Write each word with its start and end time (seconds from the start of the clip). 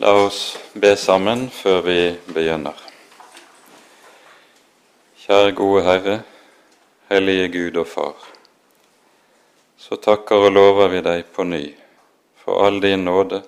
La 0.00 0.14
oss 0.16 0.58
be 0.72 0.94
sammen 0.96 1.42
før 1.52 1.82
vi 1.84 1.98
begynner. 2.32 2.78
Kjære 5.20 5.52
gode 5.58 5.82
Herre, 5.84 6.14
hellige 7.10 7.50
Gud 7.52 7.76
og 7.82 7.86
Far. 7.90 8.24
Så 9.76 10.00
takker 10.00 10.46
og 10.46 10.56
lover 10.56 10.88
vi 10.94 11.04
deg 11.04 11.28
på 11.36 11.44
ny 11.44 11.60
for 12.40 12.64
all 12.64 12.80
din 12.80 13.04
nåde 13.04 13.42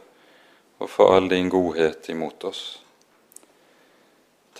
og 0.76 0.92
for 0.92 1.16
all 1.16 1.32
din 1.32 1.48
godhet 1.48 2.12
imot 2.12 2.44
oss. 2.44 2.62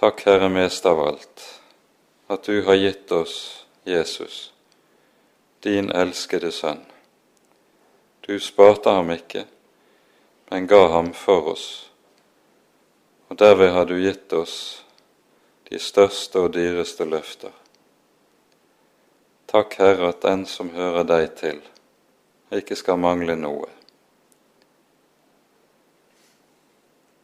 Takk, 0.01 0.25
Herre, 0.25 0.49
mest 0.49 0.89
av 0.89 1.07
alt, 1.11 1.49
at 2.33 2.49
du 2.49 2.63
har 2.65 2.81
gitt 2.81 3.13
oss 3.13 3.67
Jesus, 3.85 4.47
din 5.61 5.93
elskede 5.93 6.57
Sønn. 6.57 6.87
Du 8.25 8.39
sparte 8.41 8.97
ham 8.97 9.13
ikke, 9.13 9.45
men 10.53 10.67
ga 10.67 10.89
ham 10.89 11.13
for 11.13 11.49
oss. 11.49 11.91
Og 13.29 13.39
derved 13.41 13.71
har 13.73 13.87
du 13.89 13.95
gitt 13.97 14.33
oss 14.37 14.85
de 15.65 15.79
største 15.81 16.43
og 16.45 16.51
dyreste 16.53 17.07
løfter. 17.09 17.55
Takk, 19.49 19.79
Herre, 19.81 20.11
at 20.13 20.21
den 20.21 20.45
som 20.45 20.75
hører 20.77 21.09
deg 21.09 21.31
til, 21.41 21.63
ikke 22.53 22.77
skal 22.77 23.01
mangle 23.01 23.39
noe. 23.41 23.71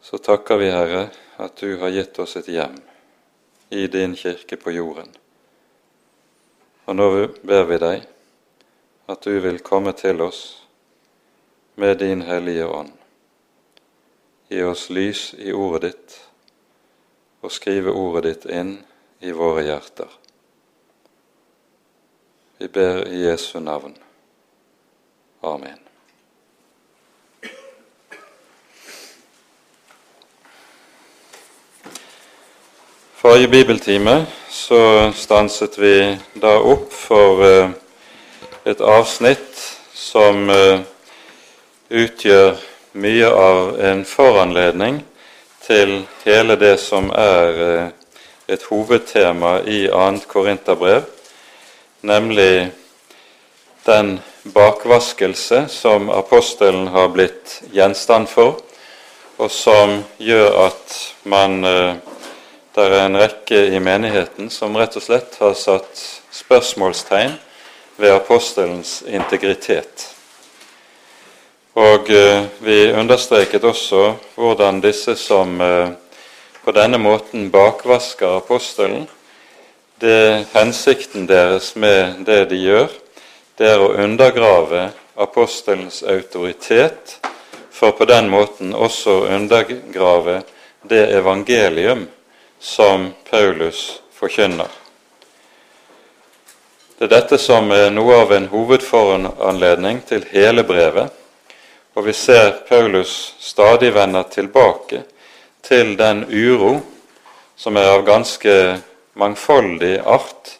Så 0.00 0.16
takker 0.24 0.62
vi, 0.64 0.72
Herre, 0.72 1.10
at 1.36 1.60
du 1.60 1.76
har 1.82 1.92
gitt 1.92 2.16
oss 2.24 2.38
et 2.40 2.48
hjem 2.48 2.80
i 3.68 3.90
din 3.92 4.16
kirke 4.16 4.56
på 4.56 4.72
jorden. 4.72 5.12
Og 6.88 6.96
nå 6.96 7.10
ber 7.44 7.68
vi 7.68 7.84
deg 7.84 8.08
at 9.04 9.20
du 9.20 9.36
vil 9.36 9.60
komme 9.60 9.92
til 9.92 10.24
oss 10.24 10.46
med 11.76 12.00
din 12.00 12.24
Hellige 12.24 12.64
Ånd 12.64 12.97
Gi 14.48 14.62
oss 14.64 14.86
lys 14.88 15.34
i 15.36 15.52
ordet 15.52 15.82
ditt, 15.90 16.14
og 17.44 17.52
skrive 17.52 17.92
ordet 17.92 18.24
ditt 18.24 18.46
inn 18.48 18.78
i 19.20 19.32
våre 19.36 19.66
hjerter. 19.66 20.08
Vi 22.58 22.68
ber 22.72 23.04
i 23.12 23.20
Jesu 23.26 23.58
navn. 23.60 23.92
Amen. 25.42 25.78
Forrige 33.18 33.48
bibeltime 33.48 34.26
så 34.48 35.12
stanset 35.14 35.78
vi 35.78 35.94
da 36.40 36.56
opp 36.62 36.92
for 36.94 37.44
eh, 37.44 37.70
et 38.64 38.80
avsnitt 38.80 39.60
som 39.92 40.48
eh, 40.50 40.80
utgjør 41.90 42.56
mye 42.92 43.28
av 43.28 43.80
en 43.80 44.04
foranledning 44.04 45.02
til 45.64 46.02
hele 46.24 46.56
det 46.56 46.76
som 46.80 47.10
er 47.12 47.62
eh, 47.64 47.88
et 48.48 48.64
hovedtema 48.70 49.58
i 49.68 49.86
2. 49.92 50.24
Korinterbrev, 50.30 51.04
nemlig 52.00 52.70
den 53.84 54.18
bakvaskelse 54.42 55.66
som 55.68 56.08
apostelen 56.10 56.88
har 56.88 57.08
blitt 57.12 57.58
gjenstand 57.72 58.28
for, 58.32 58.62
og 59.38 59.50
som 59.52 60.00
gjør 60.18 60.66
at 60.66 61.00
man 61.24 61.64
eh, 61.64 61.96
Det 62.78 62.84
er 62.84 63.08
en 63.08 63.16
rekke 63.18 63.58
i 63.74 63.78
menigheten 63.82 64.52
som 64.54 64.76
rett 64.78 64.94
og 64.94 65.02
slett 65.02 65.34
har 65.40 65.56
satt 65.58 65.98
spørsmålstegn 66.30 67.32
ved 67.98 68.12
apostelens 68.14 69.00
integritet. 69.02 70.04
Og 71.74 72.10
eh, 72.10 72.44
vi 72.58 72.92
understreket 72.92 73.64
også 73.64 74.14
hvordan 74.34 74.80
disse 74.80 75.16
som 75.20 75.60
eh, 75.60 75.90
på 76.64 76.72
denne 76.72 76.98
måten 76.98 77.50
bakvasker 77.50 78.38
apostelen, 78.40 79.06
det 79.98 80.46
hensikten 80.52 81.26
deres 81.26 81.74
med 81.76 82.24
det 82.26 82.44
de 82.50 82.58
gjør, 82.62 82.88
det 83.58 83.70
er 83.72 83.82
å 83.82 83.94
undergrave 83.98 84.90
apostelens 85.18 86.02
autoritet, 86.02 87.18
for 87.70 87.94
på 87.98 88.06
den 88.10 88.30
måten 88.30 88.74
også 88.74 89.14
å 89.14 89.26
undergrave 89.34 90.42
det 90.82 91.04
evangelium 91.14 92.06
som 92.58 93.10
Paulus 93.30 94.00
forkynner. 94.14 94.68
Det 96.98 97.06
er 97.06 97.14
dette 97.14 97.38
som 97.38 97.70
er 97.70 97.92
noe 97.94 98.16
av 98.24 98.32
en 98.34 98.48
hovedforanledning 98.50 100.00
til 100.06 100.24
hele 100.32 100.64
brevet 100.66 101.14
og 101.98 102.04
vi 102.06 102.12
ser 102.14 102.52
Paulus 102.68 103.34
stadig 103.42 103.90
vender 103.90 104.22
tilbake 104.30 105.00
til 105.66 105.96
den 105.98 106.20
uro 106.30 106.76
som 107.58 107.74
er 107.74 107.88
av 107.90 108.04
ganske 108.06 108.52
mangfoldig 109.18 109.96
art, 110.06 110.52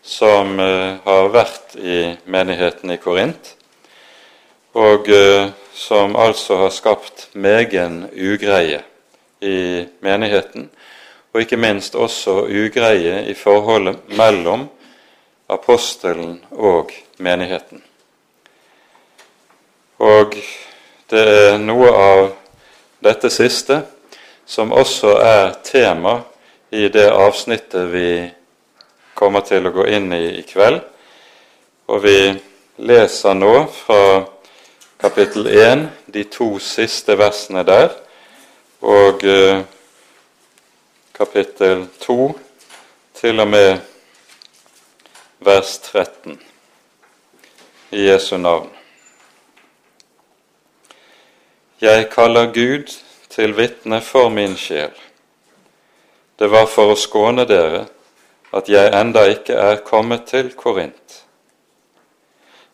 som 0.00 0.54
uh, 0.56 0.96
har 1.04 1.28
vært 1.34 1.76
i 1.76 2.14
menigheten 2.24 2.94
i 2.94 2.96
Korint, 2.96 3.50
og 4.72 5.10
uh, 5.12 5.52
som 5.76 6.16
altså 6.16 6.62
har 6.62 6.72
skapt 6.72 7.28
megen 7.36 8.06
ugreie 8.16 8.80
i 9.44 9.84
menigheten, 10.00 10.70
og 11.34 11.44
ikke 11.44 11.60
minst 11.60 11.92
også 11.92 12.46
ugreie 12.48 13.26
i 13.28 13.34
forholdet 13.36 14.00
mellom 14.16 14.70
apostelen 15.52 16.38
og 16.56 16.94
menigheten. 17.20 17.84
Og 20.00 20.32
det 21.10 21.22
er 21.22 21.58
noe 21.62 21.90
av 21.90 22.20
dette 23.04 23.30
siste 23.30 23.82
som 24.46 24.72
også 24.74 25.12
er 25.22 25.52
tema 25.66 26.16
i 26.74 26.88
det 26.90 27.06
avsnittet 27.14 27.92
vi 27.92 28.08
kommer 29.14 29.44
til 29.46 29.68
å 29.68 29.74
gå 29.74 29.86
inn 29.96 30.10
i 30.12 30.24
i 30.40 30.42
kveld. 30.46 30.80
Og 31.86 32.02
vi 32.02 32.18
leser 32.82 33.38
nå 33.38 33.52
fra 33.70 34.26
kapittel 34.98 35.46
1, 35.46 35.86
de 36.10 36.24
to 36.30 36.56
siste 36.58 37.14
versene 37.18 37.62
der, 37.66 37.92
og 38.82 39.22
eh, 39.24 39.62
kapittel 41.14 41.86
2 42.02 42.18
til 43.20 43.40
og 43.40 43.52
med 43.54 43.78
vers 45.38 45.78
13 45.92 46.40
i 47.94 48.08
Jesu 48.08 48.36
navn. 48.36 48.75
Jeg 51.80 52.06
kaller 52.08 52.46
Gud 52.46 52.88
til 53.28 53.52
vitne 53.56 53.98
for 54.00 54.30
min 54.32 54.54
sjel. 54.56 54.94
Det 56.38 56.48
var 56.48 56.64
for 56.72 56.94
å 56.94 56.96
skåne 56.96 57.44
dere 57.44 57.82
at 58.56 58.70
jeg 58.72 58.94
enda 58.96 59.26
ikke 59.28 59.58
er 59.60 59.82
kommet 59.84 60.24
til 60.30 60.48
Korint. 60.56 61.18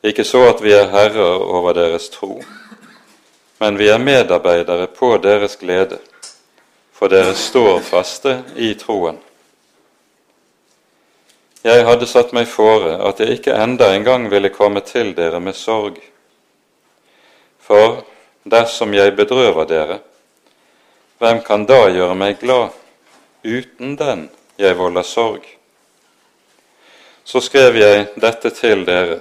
Ikke 0.06 0.22
så 0.22 0.44
at 0.52 0.62
vi 0.62 0.70
er 0.76 0.86
herrer 0.92 1.42
over 1.42 1.74
deres 1.74 2.06
tro, 2.14 2.36
men 3.58 3.78
vi 3.78 3.90
er 3.90 3.98
medarbeidere 3.98 4.86
på 4.86 5.16
deres 5.18 5.58
glede, 5.58 5.98
for 6.94 7.10
dere 7.10 7.34
står 7.34 7.82
faste 7.82 8.36
i 8.54 8.70
troen. 8.78 9.18
Jeg 11.66 11.82
hadde 11.90 12.06
satt 12.06 12.30
meg 12.34 12.46
fore 12.46 13.00
at 13.02 13.18
jeg 13.18 13.40
ikke 13.40 13.58
enda 13.58 13.90
engang 13.96 14.30
ville 14.30 14.54
komme 14.54 14.86
til 14.86 15.10
dere 15.18 15.42
med 15.42 15.58
sorg. 15.58 15.98
For 17.58 18.04
dersom 18.44 18.94
jeg 18.94 19.16
bedrøver 19.16 19.68
dere, 19.68 19.98
hvem 21.18 21.42
kan 21.46 21.66
da 21.66 21.86
gjøre 21.90 22.14
meg 22.18 22.40
glad 22.40 22.74
uten 23.46 23.96
den 23.98 24.28
jeg 24.58 24.78
volder 24.78 25.06
sorg? 25.06 25.44
Så 27.24 27.40
skrev 27.40 27.78
jeg 27.78 28.08
dette 28.18 28.50
til 28.50 28.82
dere 28.86 29.20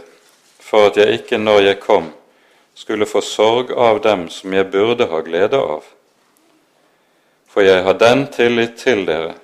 for 0.57 0.89
at 0.89 0.97
jeg 0.97 1.19
ikke 1.19 1.37
når 1.37 1.61
jeg 1.67 1.79
kom, 1.83 2.09
skulle 2.73 3.05
få 3.05 3.21
sorg 3.21 3.73
av 3.75 4.01
dem 4.01 4.29
som 4.33 4.53
jeg 4.55 4.71
burde 4.71 5.05
ha 5.11 5.19
glede 5.21 5.59
av. 5.59 5.85
For 7.51 7.61
jeg 7.61 7.83
har 7.83 7.97
den 7.99 8.25
tillit 8.31 8.77
til 8.79 9.05
dere, 9.05 9.35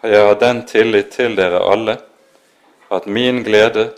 jeg 0.00 0.24
har 0.24 0.38
den 0.40 0.62
tillit 0.64 1.10
til 1.12 1.34
dere 1.36 1.60
alle, 1.60 1.98
at 2.90 3.06
min 3.06 3.42
glede 3.44 3.90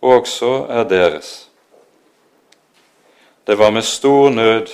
også 0.00 0.66
er 0.70 0.86
deres. 0.88 1.51
Det 3.44 3.54
var 3.54 3.70
med 3.70 3.84
stor 3.84 4.30
nød 4.30 4.68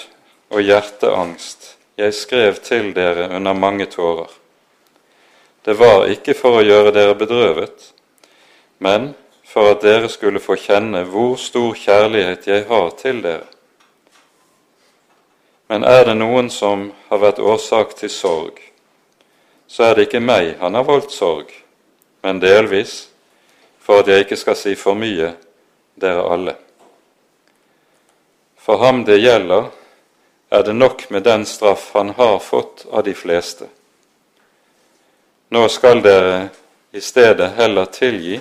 og 0.50 0.60
hjerteangst 0.60 1.76
jeg 1.98 2.14
skrev 2.14 2.58
til 2.62 2.90
dere 2.94 3.30
under 3.36 3.52
mange 3.52 3.86
tårer. 3.86 4.28
Det 5.64 5.78
var 5.78 6.04
ikke 6.12 6.34
for 6.36 6.60
å 6.60 6.66
gjøre 6.66 6.92
dere 6.92 7.14
bedrøvet, 7.16 7.88
men 8.78 9.14
for 9.48 9.72
at 9.72 9.80
dere 9.82 10.10
skulle 10.12 10.40
få 10.44 10.58
kjenne 10.60 11.02
hvor 11.08 11.40
stor 11.40 11.72
kjærlighet 11.80 12.46
jeg 12.46 12.66
har 12.68 12.92
til 13.00 13.24
dere. 13.24 13.48
Men 15.68 15.88
er 15.88 16.04
det 16.04 16.18
noen 16.20 16.52
som 16.52 16.90
har 17.08 17.24
vært 17.24 17.40
årsak 17.40 17.96
til 17.96 18.12
sorg, 18.12 18.60
så 19.66 19.88
er 19.88 19.96
det 19.96 20.08
ikke 20.10 20.24
meg 20.24 20.54
han 20.60 20.76
har 20.76 20.84
voldt 20.84 21.12
sorg, 21.12 21.50
men 22.20 22.40
delvis 22.40 23.06
for 23.80 24.04
at 24.04 24.12
jeg 24.12 24.28
ikke 24.28 24.44
skal 24.44 24.60
si 24.60 24.76
for 24.76 24.96
mye, 24.96 25.32
dere 25.96 26.24
alle. 26.28 26.58
For 28.68 28.76
ham 28.76 29.04
det 29.04 29.16
gjelder, 29.16 29.70
er 30.52 30.62
det 30.62 30.74
nok 30.76 31.06
med 31.10 31.22
den 31.22 31.46
straff 31.48 31.90
han 31.94 32.10
har 32.10 32.38
fått 32.38 32.82
av 32.92 33.04
de 33.04 33.14
fleste. 33.16 33.64
Nå 35.48 35.62
skal 35.72 36.02
dere 36.04 36.50
i 36.92 37.00
stedet 37.00 37.54
heller 37.56 37.88
tilgi 37.88 38.36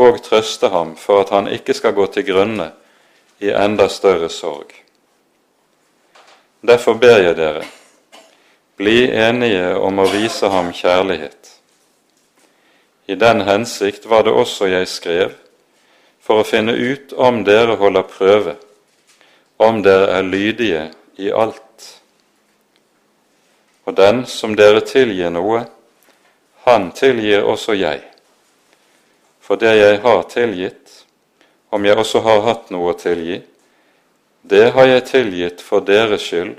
og 0.00 0.22
trøste 0.24 0.70
ham 0.72 0.94
for 0.96 1.20
at 1.20 1.32
han 1.36 1.50
ikke 1.52 1.76
skal 1.76 1.92
gå 1.92 2.06
til 2.14 2.24
grunne 2.30 2.70
i 3.44 3.52
enda 3.52 3.90
større 3.92 4.30
sorg. 4.32 4.72
Derfor 6.64 6.96
ber 6.96 7.20
jeg 7.20 7.36
dere, 7.36 7.66
bli 8.80 9.10
enige 9.12 9.76
om 9.76 10.00
å 10.00 10.08
vise 10.08 10.48
ham 10.48 10.72
kjærlighet. 10.72 11.52
I 13.12 13.20
den 13.20 13.44
hensikt 13.44 14.08
var 14.08 14.24
det 14.24 14.32
også 14.32 14.72
jeg 14.72 14.88
skrev, 14.88 15.36
for 16.24 16.40
å 16.40 16.48
finne 16.48 16.72
ut 16.72 17.12
om 17.12 17.44
dere 17.44 17.76
holder 17.76 18.08
prøve, 18.08 18.56
om 19.60 19.82
dere 19.84 20.08
er 20.16 20.24
lydige 20.24 20.86
i 21.20 21.28
alt. 21.32 22.00
Og 23.84 23.96
den 23.96 24.24
som 24.26 24.56
dere 24.56 24.80
tilgir 24.86 25.32
noe, 25.34 25.66
han 26.64 26.90
tilgir 26.96 27.44
også 27.44 27.76
jeg. 27.76 28.00
For 29.44 29.60
det 29.60 29.74
jeg 29.76 30.00
har 30.04 30.24
tilgitt, 30.32 31.04
om 31.70 31.84
jeg 31.84 31.98
også 31.98 32.24
har 32.24 32.44
hatt 32.48 32.72
noe 32.72 32.94
å 32.94 32.98
tilgi, 32.98 33.40
det 34.42 34.70
har 34.72 34.88
jeg 34.88 35.08
tilgitt 35.10 35.64
for 35.64 35.84
deres 35.84 36.24
skyld, 36.24 36.56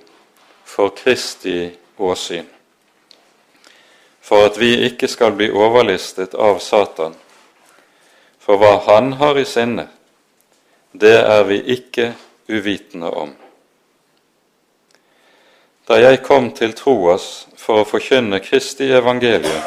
for 0.66 0.94
Kristi 0.96 1.72
åsyn, 1.98 2.46
for 4.22 4.46
at 4.48 4.60
vi 4.62 4.76
ikke 4.86 5.10
skal 5.10 5.34
bli 5.36 5.50
overlistet 5.50 6.38
av 6.38 6.62
Satan. 6.64 7.18
For 8.42 8.62
hva 8.62 8.78
han 8.86 9.16
har 9.18 9.40
i 9.42 9.46
sinne, 9.46 9.90
det 10.94 11.18
er 11.18 11.44
vi 11.50 11.58
ikke 11.76 12.14
uvitende 12.52 13.10
om. 13.10 13.34
Da 15.88 15.98
jeg 16.00 16.22
kom 16.24 16.52
til 16.56 16.76
Troas 16.78 17.48
for 17.60 17.82
å 17.82 17.88
forkynne 17.88 18.40
Kristi 18.44 18.92
evangelium, 18.94 19.64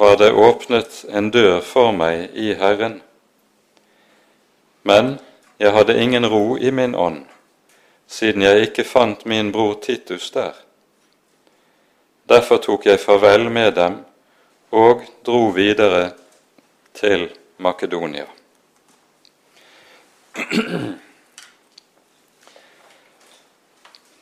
var 0.00 0.16
det 0.16 0.32
åpnet 0.32 1.02
en 1.10 1.30
dør 1.34 1.60
for 1.60 1.92
meg 1.92 2.32
i 2.38 2.54
Herren. 2.58 3.00
Men 4.88 5.18
jeg 5.60 5.74
hadde 5.76 5.98
ingen 6.00 6.26
ro 6.26 6.56
i 6.56 6.70
min 6.70 6.94
ånd, 6.94 7.26
siden 8.06 8.42
jeg 8.46 8.70
ikke 8.70 8.88
fant 8.88 9.26
min 9.28 9.52
bror 9.52 9.76
Titus 9.84 10.30
der. 10.34 10.56
Derfor 12.28 12.62
tok 12.64 12.86
jeg 12.86 13.02
farvel 13.02 13.50
med 13.50 13.74
dem 13.76 14.00
og 14.72 15.04
dro 15.26 15.50
videre 15.52 16.12
til 16.96 17.28
Makedonia. 17.58 18.26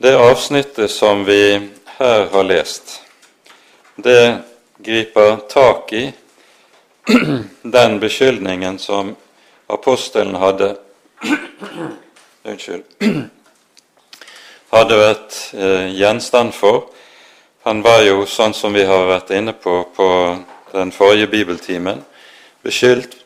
Det 0.03 0.17
avsnittet 0.17 0.91
som 0.91 1.25
vi 1.25 1.69
her 1.85 2.27
har 2.33 2.45
lest, 2.45 3.03
det 3.97 4.39
griper 4.79 5.37
tak 5.37 5.93
i 5.93 6.13
den 7.63 8.01
beskyldningen 8.01 8.79
som 8.79 9.17
apostelen 9.67 10.35
hadde 10.41 10.77
Unnskyld. 12.49 12.83
Hadde 14.73 15.01
vært 15.03 15.39
eh, 15.53 15.93
gjenstand 15.93 16.57
for. 16.57 16.87
Han 17.69 17.85
var 17.85 18.01
jo, 18.01 18.25
sånn 18.25 18.57
som 18.57 18.73
vi 18.73 18.89
har 18.89 19.05
vært 19.05 19.37
inne 19.37 19.53
på 19.53 19.83
på 19.93 20.11
den 20.73 20.97
forrige 20.97 21.29
bibeltimen, 21.29 22.01
beskyldt 22.65 23.21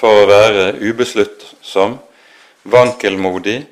for 0.00 0.24
å 0.24 0.28
være 0.32 0.70
ubesluttsom, 0.80 2.00
vankelmodig 2.64 3.66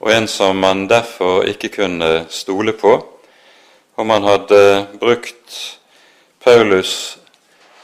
og 0.00 0.12
en 0.12 0.28
som 0.28 0.56
man 0.60 0.86
derfor 0.88 1.46
ikke 1.48 1.68
kunne 1.68 2.26
stole 2.28 2.72
på. 2.72 2.96
Og 3.96 4.06
man 4.06 4.22
hadde 4.22 4.86
brukt 5.00 5.78
Paulus' 6.44 7.16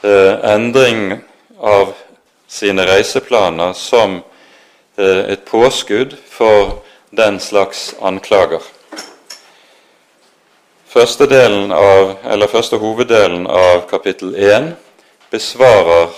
eh, 0.03 0.53
endring 0.53 1.23
av 1.59 1.95
sine 2.47 2.85
reiseplaner 2.85 3.73
som 3.73 4.19
eh, 4.97 5.33
et 5.33 5.45
påskudd 5.45 6.13
for 6.29 6.83
den 7.09 7.39
slags 7.39 7.95
anklager. 8.01 8.61
Første, 10.93 11.25
av, 11.73 12.47
første 12.51 12.77
hoveddelen 12.77 13.47
av 13.49 13.87
kapittel 13.89 14.35
1 14.37 14.75
besvarer 15.33 16.11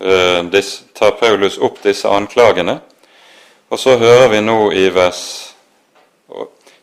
eh, 0.00 0.40
disse, 0.48 0.86
tar 0.96 1.18
Paulus 1.20 1.58
opp 1.60 1.82
disse 1.84 2.08
anklagene. 2.08 2.78
Og 3.74 3.80
så 3.80 3.96
hører 3.98 4.28
vi 4.30 4.38
nå 4.38 4.68
i 4.70 4.84
vers, 4.94 5.20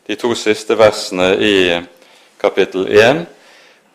de 0.04 0.16
to 0.20 0.34
siste 0.36 0.74
versene 0.76 1.30
i 1.40 1.54
kapittel 2.36 2.84
1 2.84 3.22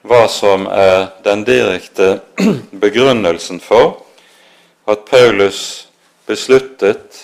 hva 0.10 0.24
som 0.34 0.66
er 0.66 1.12
den 1.22 1.44
direkte 1.46 2.08
begrunnelsen 2.86 3.62
for 3.62 4.00
at 4.90 5.06
Paulus 5.06 5.60
besluttet 6.26 7.22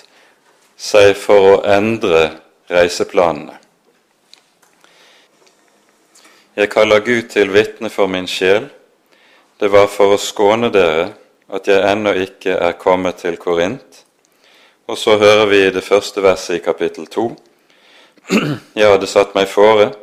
seg 0.78 1.16
for 1.18 1.56
å 1.56 1.58
endre 1.66 2.22
reiseplanene. 2.70 3.58
Jeg 6.54 6.70
kaller 6.70 7.02
Gud 7.02 7.34
til 7.34 7.50
vitne 7.50 7.90
for 7.90 8.14
min 8.14 8.30
sjel. 8.30 8.70
Det 9.58 9.74
var 9.74 9.90
for 9.90 10.14
å 10.14 10.22
skåne 10.22 10.70
dere 10.70 11.16
at 11.50 11.66
jeg 11.66 11.82
ennå 11.82 12.14
ikke 12.30 12.62
er 12.62 12.78
kommet 12.78 13.24
til 13.26 13.42
Korint. 13.42 14.03
Og 14.88 14.98
så 14.98 15.18
hører 15.18 15.46
vi 15.46 15.62
i 15.66 15.72
det 15.72 15.84
første 15.84 16.22
verset 16.24 16.58
i 16.58 16.64
kapittel 16.64 17.08
to. 17.08 17.30
Jeg 18.76 18.90
hadde 18.90 19.08
satt 19.08 19.32
meg 19.36 19.48
fore 19.48 19.94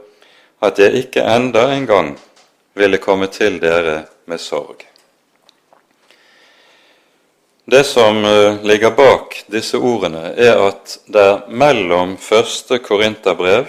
at 0.65 0.79
jeg 0.81 1.05
ikke 1.05 1.25
enda 1.25 1.67
en 1.75 1.89
gang 1.89 2.15
ville 2.77 3.01
komme 3.01 3.29
til 3.33 3.59
dere 3.61 4.07
med 4.25 4.41
sorg. 4.41 4.87
Det 7.71 7.83
som 7.87 8.25
eh, 8.25 8.57
ligger 8.67 8.91
bak 8.97 9.37
disse 9.53 9.79
ordene, 9.79 10.33
er 10.33 10.57
at 10.65 10.97
det 11.07 11.53
mellom 11.53 12.17
første 12.19 12.81
Korinterbrev 12.83 13.69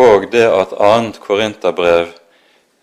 og 0.00 0.26
det 0.32 0.46
at 0.48 0.72
annet 0.80 1.20
Korinterbrev 1.20 2.08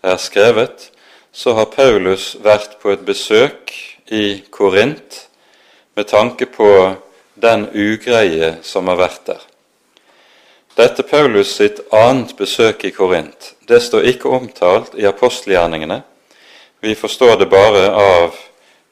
er 0.02 0.16
skrevet, 0.16 0.90
så 1.32 1.52
har 1.58 1.72
Paulus 1.74 2.36
vært 2.40 2.78
på 2.80 2.94
et 2.94 3.04
besøk 3.04 3.74
i 4.14 4.40
Korint 4.50 5.26
med 5.98 6.08
tanke 6.08 6.46
på 6.46 6.70
den 7.40 7.68
ugreie 7.74 8.56
som 8.62 8.88
har 8.90 8.98
vært 8.98 9.22
der. 9.26 9.44
Dette 10.78 11.02
Paulus 11.02 11.56
sitt 11.58 11.80
annet 11.94 12.36
besøk 12.38 12.84
i 12.86 12.92
Korint 12.94 13.54
det 13.68 13.80
står 13.84 14.06
ikke 14.08 14.30
omtalt 14.32 14.94
i 14.96 15.04
apostelgjerningene. 15.04 16.00
Vi 16.80 16.94
forstår 16.96 17.36
det 17.36 17.50
bare 17.52 17.82
av 17.92 18.36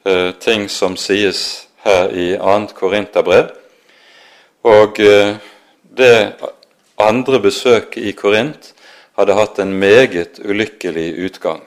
uh, 0.04 0.32
ting 0.36 0.68
som 0.68 0.98
sies 1.00 1.68
her 1.86 2.12
i 2.12 2.34
annet 2.36 2.74
Korinterbrev. 2.76 3.54
Og 4.68 5.00
uh, 5.00 5.38
det 5.96 6.18
andre 7.00 7.40
besøket 7.40 8.04
i 8.04 8.12
Korint 8.12 8.74
hadde 9.16 9.38
hatt 9.38 9.62
en 9.62 9.72
meget 9.80 10.42
ulykkelig 10.44 11.08
utgang, 11.24 11.62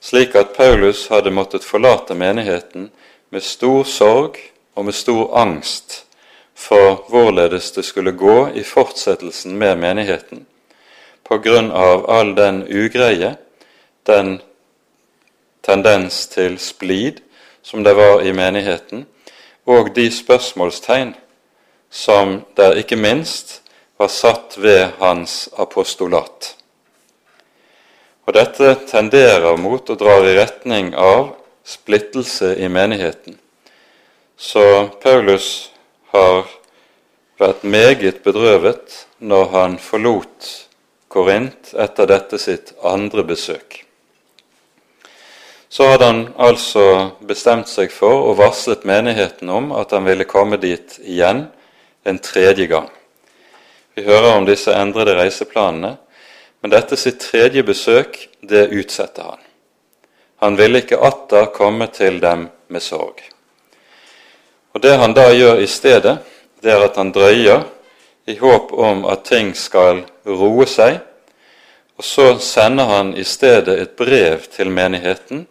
slik 0.00 0.36
at 0.36 0.52
Paulus 0.58 1.06
hadde 1.08 1.32
måttet 1.32 1.64
forlate 1.64 2.12
menigheten 2.12 2.90
med 3.32 3.46
stor 3.46 3.88
sorg 3.88 4.36
og 4.80 4.84
med 4.84 4.96
stor 4.96 5.34
angst 5.36 6.06
for 6.56 7.02
hvorledes 7.12 7.66
det 7.76 7.84
skulle 7.84 8.16
gå 8.16 8.48
i 8.56 8.62
fortsettelsen 8.64 9.58
med 9.60 9.76
menigheten, 9.76 10.46
på 11.20 11.36
grunn 11.44 11.68
av 11.68 12.06
all 12.08 12.30
den 12.36 12.62
ugreie, 12.64 13.34
den 14.08 14.38
tendens 15.60 16.22
til 16.32 16.56
splid 16.58 17.20
som 17.62 17.84
det 17.84 17.92
var 17.98 18.24
i 18.24 18.32
menigheten, 18.32 19.04
og 19.68 19.92
de 19.96 20.08
spørsmålstegn 20.08 21.12
som 21.90 22.40
der 22.56 22.80
ikke 22.80 22.96
minst 22.96 23.60
var 24.00 24.08
satt 24.08 24.56
ved 24.56 24.96
hans 25.02 25.50
apostolat. 25.60 26.54
Og 28.24 28.32
Dette 28.32 28.78
tenderer 28.88 29.60
mot 29.60 29.92
og 29.92 30.00
drar 30.00 30.24
i 30.24 30.34
retning 30.40 30.94
av 30.96 31.34
splittelse 31.68 32.54
i 32.56 32.72
menigheten. 32.72 33.36
Så 34.40 34.88
Paulus 35.02 35.68
har 36.14 36.46
vært 37.36 37.60
meget 37.60 38.22
bedrøvet 38.24 38.94
når 39.20 39.48
han 39.52 39.74
forlot 39.76 40.46
Korint 41.12 41.74
etter 41.76 42.06
dette 42.08 42.38
sitt 42.40 42.70
andre 42.80 43.20
besøk. 43.28 43.82
Så 45.68 45.90
hadde 45.90 46.08
han 46.08 46.22
altså 46.40 46.84
bestemt 47.28 47.68
seg 47.68 47.92
for 47.92 48.30
og 48.30 48.38
varslet 48.38 48.86
menigheten 48.88 49.52
om 49.52 49.74
at 49.76 49.92
han 49.92 50.08
ville 50.08 50.24
komme 50.24 50.56
dit 50.62 50.96
igjen 51.04 51.42
en 52.08 52.20
tredje 52.24 52.64
gang. 52.70 52.88
Vi 53.92 54.06
hører 54.06 54.38
om 54.38 54.46
disse 54.48 54.72
endrede 54.72 55.18
reiseplanene, 55.18 55.98
men 56.64 56.72
dette 56.72 56.96
sitt 56.96 57.20
tredje 57.26 57.60
besøk, 57.68 58.16
det 58.40 58.70
utsetter 58.72 59.34
han. 59.34 59.44
Han 60.40 60.56
ville 60.56 60.80
ikke 60.80 61.02
atter 61.04 61.52
komme 61.52 61.90
til 61.92 62.22
dem 62.24 62.48
med 62.72 62.86
sorg. 62.88 63.20
Og 64.74 64.82
Det 64.82 64.96
han 64.96 65.14
da 65.14 65.30
gjør 65.34 65.60
i 65.60 65.66
stedet, 65.66 66.18
det 66.62 66.72
er 66.72 66.84
at 66.84 66.96
han 66.96 67.12
drøyer 67.12 67.64
i 68.26 68.36
håp 68.38 68.72
om 68.72 69.04
at 69.10 69.24
ting 69.24 69.54
skal 69.56 70.04
roe 70.26 70.66
seg, 70.66 71.00
og 71.98 72.04
så 72.04 72.26
sender 72.38 72.88
han 72.88 73.14
i 73.16 73.24
stedet 73.24 73.78
et 73.80 73.96
brev 73.96 74.46
til 74.52 74.70
menigheten, 74.70 75.46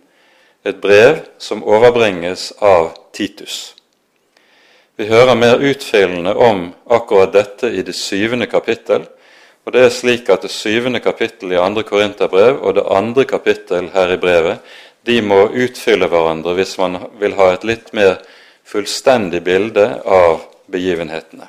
et 0.66 0.80
brev 0.82 1.20
som 1.38 1.64
overbringes 1.64 2.54
av 2.62 2.94
Titus. 3.14 3.76
Vi 5.00 5.06
hører 5.08 5.38
mer 5.40 5.62
utfyllende 5.64 6.34
om 6.36 6.66
akkurat 6.92 7.32
dette 7.32 7.70
i 7.72 7.84
det 7.88 7.96
syvende 7.96 8.50
kapittel. 8.52 9.06
Og 9.64 9.72
det 9.72 9.86
er 9.86 9.94
slik 9.96 10.28
at 10.34 10.44
det 10.44 10.52
syvende 10.52 11.00
kapittel 11.00 11.54
i 11.54 11.62
andre 11.62 11.86
Korinterbrev 11.88 12.60
og 12.60 12.76
det 12.76 12.84
andre 12.84 13.24
kapittel 13.30 13.88
her 13.94 14.12
i 14.12 14.18
brevet 14.20 14.60
de 15.08 15.22
må 15.24 15.46
utfylle 15.56 16.10
hverandre 16.12 16.52
hvis 16.58 16.76
man 16.82 16.98
vil 17.22 17.38
ha 17.38 17.54
et 17.54 17.64
litt 17.70 17.94
mer 17.96 18.18
fullstendig 18.70 19.42
bilde 19.44 20.02
av 20.06 20.44
begivenhetene. 20.70 21.48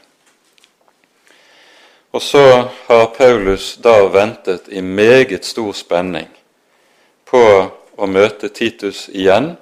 Og 2.10 2.22
så 2.22 2.44
har 2.86 3.06
Paulus 3.14 3.76
da 3.76 4.08
ventet 4.08 4.68
i 4.68 4.80
meget 4.82 5.44
stor 5.44 5.72
spenning 5.76 6.30
på 7.28 7.42
å 8.00 8.08
møte 8.08 8.48
Titus 8.48 9.04
igjen 9.12 9.52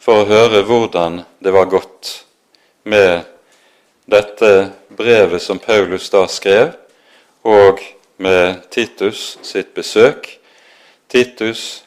for 0.00 0.22
å 0.22 0.30
høre 0.32 0.64
hvordan 0.66 1.20
det 1.44 1.52
var 1.54 1.68
gått 1.70 2.14
med 2.88 3.28
dette 4.08 4.52
brevet 4.88 5.44
som 5.44 5.60
Paulus 5.60 6.08
da 6.10 6.24
skrev, 6.26 6.72
og 7.44 7.84
med 8.16 8.64
Titus 8.72 9.36
sitt 9.44 9.74
besøk. 9.76 10.26
Titus 11.12 11.84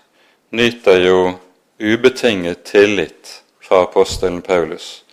nyter 0.54 1.02
jo 1.02 1.22
ubetinget 1.82 2.64
tillit 2.70 3.41
fra 3.72 3.86
apostelen 3.86 4.42
Paulus, 4.44 5.06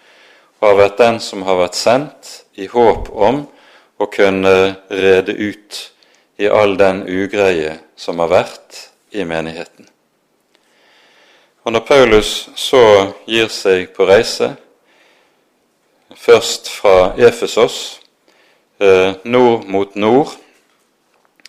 og 0.59 0.73
har 0.73 0.79
vært 0.81 0.97
den 0.99 1.21
som 1.23 1.45
har 1.47 1.61
vært 1.61 1.77
sendt 1.79 2.31
i 2.59 2.67
håp 2.67 3.07
om 3.15 3.45
å 4.03 4.09
kunne 4.11 4.55
rede 4.91 5.31
ut 5.31 5.79
i 6.43 6.49
all 6.51 6.75
den 6.81 7.05
ugreie 7.07 7.77
som 7.95 8.19
har 8.19 8.33
vært 8.33 8.81
i 9.15 9.23
menigheten. 9.23 9.87
Og 11.63 11.73
Når 11.73 11.87
Paulus 11.87 12.33
så 12.59 12.83
gir 13.31 13.47
seg 13.47 13.93
på 13.95 14.09
reise, 14.11 14.51
først 16.19 16.67
fra 16.81 17.13
Efesos, 17.15 18.01
eh, 18.81 19.15
nord 19.23 19.71
mot 19.71 19.95
nord 19.95 20.35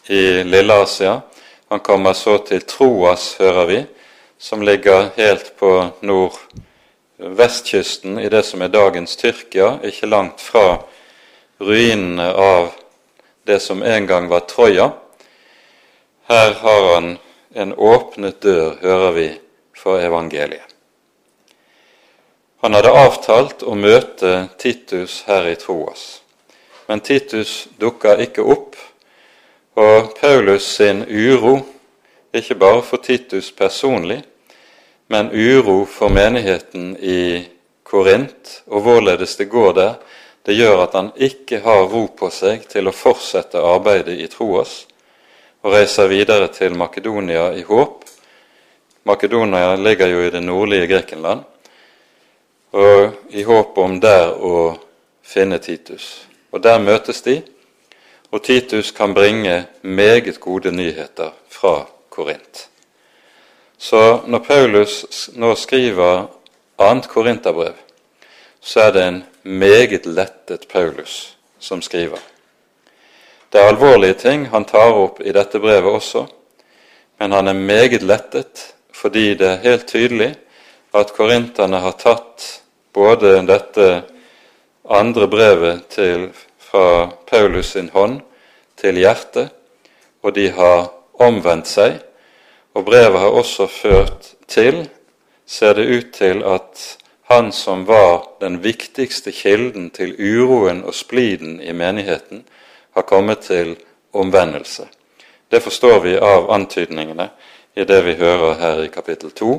i 0.05 0.43
Lille-Asia. 0.43 1.21
Han 1.69 1.79
kommer 1.79 2.13
så 2.13 2.37
til 2.37 2.61
Troas, 2.61 3.33
hører 3.41 3.65
vi, 3.65 3.85
som 4.37 4.61
ligger 4.61 5.09
helt 5.17 5.55
på 5.57 5.73
nordvestkysten 7.19 8.19
i 8.19 8.29
det 8.29 8.43
som 8.43 8.61
er 8.61 8.71
dagens 8.71 9.15
Tyrkia, 9.15 9.77
ikke 9.83 10.07
langt 10.07 10.41
fra 10.41 10.79
ruinene 11.59 12.31
av 12.31 12.71
det 13.43 13.59
som 13.59 13.83
en 13.83 14.07
gang 14.07 14.29
var 14.31 14.47
Troja. 14.47 14.91
Her 16.29 16.53
har 16.53 16.93
han 16.93 17.17
en 17.53 17.73
åpnet 17.73 18.41
dør, 18.41 18.77
hører 18.81 19.11
vi, 19.11 19.29
for 19.75 19.99
evangeliet. 19.99 20.63
Han 22.59 22.75
hadde 22.75 22.91
avtalt 22.91 23.63
å 23.63 23.75
møte 23.75 24.49
Titus 24.59 25.23
her 25.27 25.47
i 25.47 25.55
Troas, 25.55 26.21
men 26.87 26.99
Titus 26.99 27.69
dukka 27.79 28.17
ikke 28.19 28.43
opp, 28.43 28.75
og 29.79 30.11
Paulus 30.19 30.67
sin 30.75 31.05
uro, 31.07 31.61
ikke 32.35 32.59
bare 32.59 32.83
for 32.83 32.99
Titus 32.99 33.51
personlig, 33.55 34.19
men 35.09 35.31
uro 35.33 35.85
for 35.89 36.13
menigheten 36.13 36.93
i 37.01 37.47
Korint 37.83 38.59
og 38.69 38.83
hvorledes 38.85 39.35
det 39.39 39.49
går 39.49 39.73
der, 39.73 39.93
det 40.45 40.55
gjør 40.57 40.83
at 40.83 40.93
han 40.93 41.09
ikke 41.17 41.59
har 41.65 41.87
ro 41.89 42.05
på 42.13 42.29
seg 42.33 42.67
til 42.69 42.87
å 42.89 42.93
fortsette 42.95 43.61
arbeidet 43.61 44.19
i 44.21 44.29
Troas 44.29 44.83
og 45.65 45.73
reiser 45.73 46.07
videre 46.07 46.47
til 46.53 46.77
Makedonia 46.77 47.49
i 47.57 47.65
håp. 47.67 48.05
Makedonia 49.09 49.75
ligger 49.75 50.13
jo 50.13 50.23
i 50.23 50.31
det 50.31 50.43
nordlige 50.45 50.87
Grekenland 50.93 51.43
og 52.77 53.33
i 53.33 53.43
håp 53.43 53.77
om 53.81 53.97
der 53.99 54.37
å 54.37 54.77
finne 55.25 55.57
Titus. 55.57 56.25
Og 56.53 56.61
Der 56.63 56.79
møtes 56.79 57.21
de, 57.21 57.41
og 58.31 58.43
Titus 58.43 58.91
kan 58.91 59.13
bringe 59.13 59.65
meget 59.81 60.39
gode 60.39 60.71
nyheter 60.71 61.33
fra 61.49 61.87
Korint. 62.09 62.68
Så 63.79 64.21
når 64.27 64.39
Paulus 64.39 65.29
nå 65.39 65.53
skriver 65.55 66.27
annet 66.79 67.07
korinterbrev, 67.07 67.77
så 68.61 68.89
er 68.89 68.91
det 68.91 69.03
en 69.07 69.21
meget 69.43 70.05
lettet 70.05 70.67
Paulus 70.67 71.37
som 71.59 71.81
skriver. 71.81 72.19
Det 73.49 73.61
er 73.61 73.71
alvorlige 73.71 74.13
ting 74.13 74.45
han 74.51 74.65
tar 74.65 74.91
opp 74.93 75.21
i 75.23 75.31
dette 75.31 75.59
brevet 75.59 75.89
også, 75.89 76.25
men 77.19 77.31
han 77.31 77.47
er 77.47 77.53
meget 77.53 78.03
lettet 78.03 78.73
fordi 78.93 79.33
det 79.39 79.47
er 79.47 79.63
helt 79.63 79.87
tydelig 79.87 80.33
at 80.93 81.13
korinterne 81.15 81.79
har 81.79 81.95
tatt 81.97 82.61
både 82.93 83.37
dette 83.47 83.87
andre 84.89 85.27
brevet 85.27 85.85
til, 85.93 86.29
fra 86.59 87.09
Paulus 87.29 87.71
sin 87.73 87.89
hånd 87.93 88.19
til 88.77 88.99
hjertet, 88.99 89.49
og 90.21 90.35
de 90.35 90.49
har 90.53 90.91
omvendt 91.19 91.69
seg. 91.69 91.95
Og 92.79 92.85
brevet 92.85 93.19
har 93.19 93.35
også 93.35 93.67
ført 93.67 94.27
til, 94.47 94.85
ser 95.45 95.73
det 95.75 95.87
ut 95.97 96.13
til, 96.15 96.43
at 96.47 96.83
han 97.27 97.51
som 97.51 97.83
var 97.87 98.23
den 98.39 98.61
viktigste 98.63 99.33
kilden 99.35 99.89
til 99.91 100.15
uroen 100.15 100.85
og 100.87 100.95
spliden 100.95 101.57
i 101.59 101.75
menigheten, 101.75 102.45
har 102.95 103.01
kommet 103.01 103.43
til 103.43 103.75
omvendelse. 104.13 104.87
Det 105.51 105.59
forstår 105.63 105.99
vi 105.99 106.15
av 106.23 106.47
antydningene 106.55 107.27
i 107.75 107.83
det 107.83 107.99
vi 108.05 108.15
hører 108.15 108.55
her 108.61 108.83
i 108.85 108.93
kapittel 108.93 109.35
2. 109.35 109.51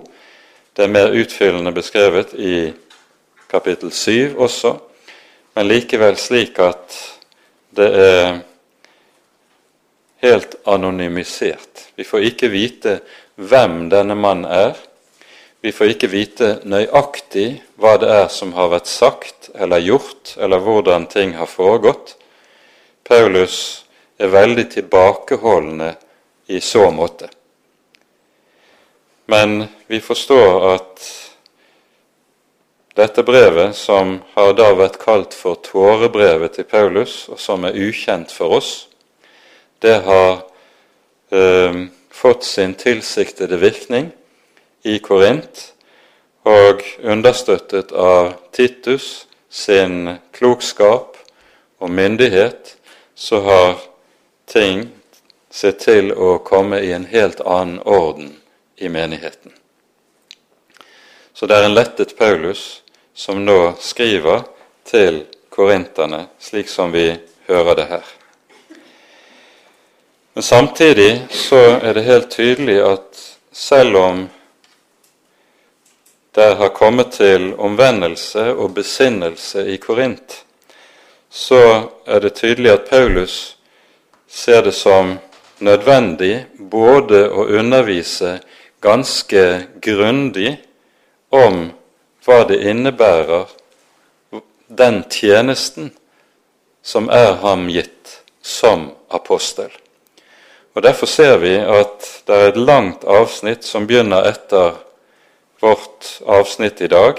Det 0.76 0.84
er 0.84 0.94
mer 0.96 1.12
utfyllende 1.12 1.76
beskrevet 1.76 2.32
i 2.40 2.72
kapittel 3.52 3.92
7 3.92 4.38
også, 4.38 4.78
men 5.54 5.68
likevel 5.68 6.16
slik 6.16 6.58
at 6.58 7.02
det 7.76 7.92
er 8.00 8.40
helt 10.20 10.54
anonymisert. 10.68 11.88
Vi 11.96 12.04
får 12.04 12.26
ikke 12.30 12.50
vite 12.52 13.00
hvem 13.40 13.88
denne 13.92 14.14
mannen 14.14 14.48
er. 14.50 14.76
Vi 15.60 15.72
får 15.72 15.94
ikke 15.94 16.08
vite 16.12 16.50
nøyaktig 16.64 17.60
hva 17.80 17.96
det 18.00 18.08
er 18.12 18.28
som 18.32 18.54
har 18.56 18.70
vært 18.72 18.88
sagt 18.88 19.50
eller 19.54 19.82
gjort, 19.84 20.36
eller 20.40 20.62
hvordan 20.64 21.08
ting 21.12 21.34
har 21.36 21.48
foregått. 21.48 22.16
Paulus 23.04 23.84
er 24.20 24.32
veldig 24.32 24.66
tilbakeholdende 24.72 25.94
i 26.52 26.60
så 26.60 26.90
måte. 26.90 27.28
Men 29.30 29.64
vi 29.86 30.00
forstår 30.00 30.64
at 30.74 31.08
dette 32.96 33.22
brevet, 33.22 33.76
som 33.76 34.18
har 34.34 34.52
da 34.58 34.72
vært 34.74 34.98
kalt 35.00 35.36
for 35.36 35.60
tårebrevet 35.64 36.56
til 36.58 36.66
Paulus, 36.68 37.28
og 37.30 37.38
som 37.40 37.64
er 37.64 37.76
ukjent 37.78 38.32
for 38.34 38.58
oss, 38.58 38.89
det 39.80 39.98
har 40.04 40.42
eh, 41.30 41.84
fått 42.10 42.44
sin 42.44 42.74
tilsiktede 42.74 43.56
virkning 43.60 44.10
i 44.82 44.98
Korint 44.98 45.72
og 46.48 46.84
understøttet 47.02 47.92
av 47.92 48.32
Titus 48.52 49.26
sin 49.50 50.16
klokskap 50.32 51.16
og 51.78 51.90
myndighet, 51.90 52.76
så 53.14 53.40
har 53.40 53.80
ting 54.46 54.86
sett 55.50 55.82
til 55.82 56.12
å 56.14 56.38
komme 56.46 56.78
i 56.86 56.92
en 56.94 57.08
helt 57.10 57.42
annen 57.42 57.80
orden 57.82 58.36
i 58.76 58.88
menigheten. 58.88 59.52
Så 61.34 61.46
det 61.50 61.58
er 61.58 61.66
en 61.66 61.74
lettet 61.74 62.14
Paulus 62.18 62.82
som 63.14 63.42
nå 63.44 63.74
skriver 63.82 64.44
til 64.86 65.24
korinterne, 65.50 66.28
slik 66.38 66.70
som 66.70 66.92
vi 66.94 67.10
hører 67.48 67.76
det 67.80 67.90
her. 67.90 68.19
Men 70.40 70.44
samtidig 70.44 71.26
så 71.30 71.56
er 71.56 71.94
det 71.94 72.02
helt 72.02 72.30
tydelig 72.32 72.78
at 72.80 73.18
selv 73.52 73.96
om 73.96 74.20
der 76.34 76.54
har 76.56 76.70
kommet 76.72 77.10
til 77.12 77.50
omvendelse 77.60 78.46
og 78.54 78.72
besinnelse 78.74 79.66
i 79.68 79.76
Korint, 79.76 80.38
så 81.30 81.90
er 82.06 82.24
det 82.24 82.38
tydelig 82.40 82.72
at 82.72 82.88
Paulus 82.88 83.34
ser 84.28 84.64
det 84.64 84.72
som 84.78 85.18
nødvendig 85.60 86.46
både 86.56 87.20
å 87.28 87.44
undervise 87.60 88.38
ganske 88.80 89.44
grundig 89.84 90.54
om 91.28 91.66
hva 92.24 92.40
det 92.48 92.62
innebærer, 92.64 93.44
den 94.72 95.04
tjenesten 95.12 95.92
som 96.80 97.12
er 97.12 97.36
ham 97.44 97.68
gitt 97.68 98.22
som 98.40 98.88
apostel. 99.12 99.68
Og 100.74 100.82
Derfor 100.82 101.06
ser 101.06 101.36
vi 101.42 101.56
at 101.58 102.06
det 102.26 102.36
er 102.36 102.52
et 102.52 102.60
langt 102.60 103.04
avsnitt 103.04 103.66
som 103.66 103.88
begynner 103.90 104.28
etter 104.30 104.76
vårt 105.60 106.20
avsnitt 106.26 106.80
i 106.80 106.88
dag, 106.90 107.18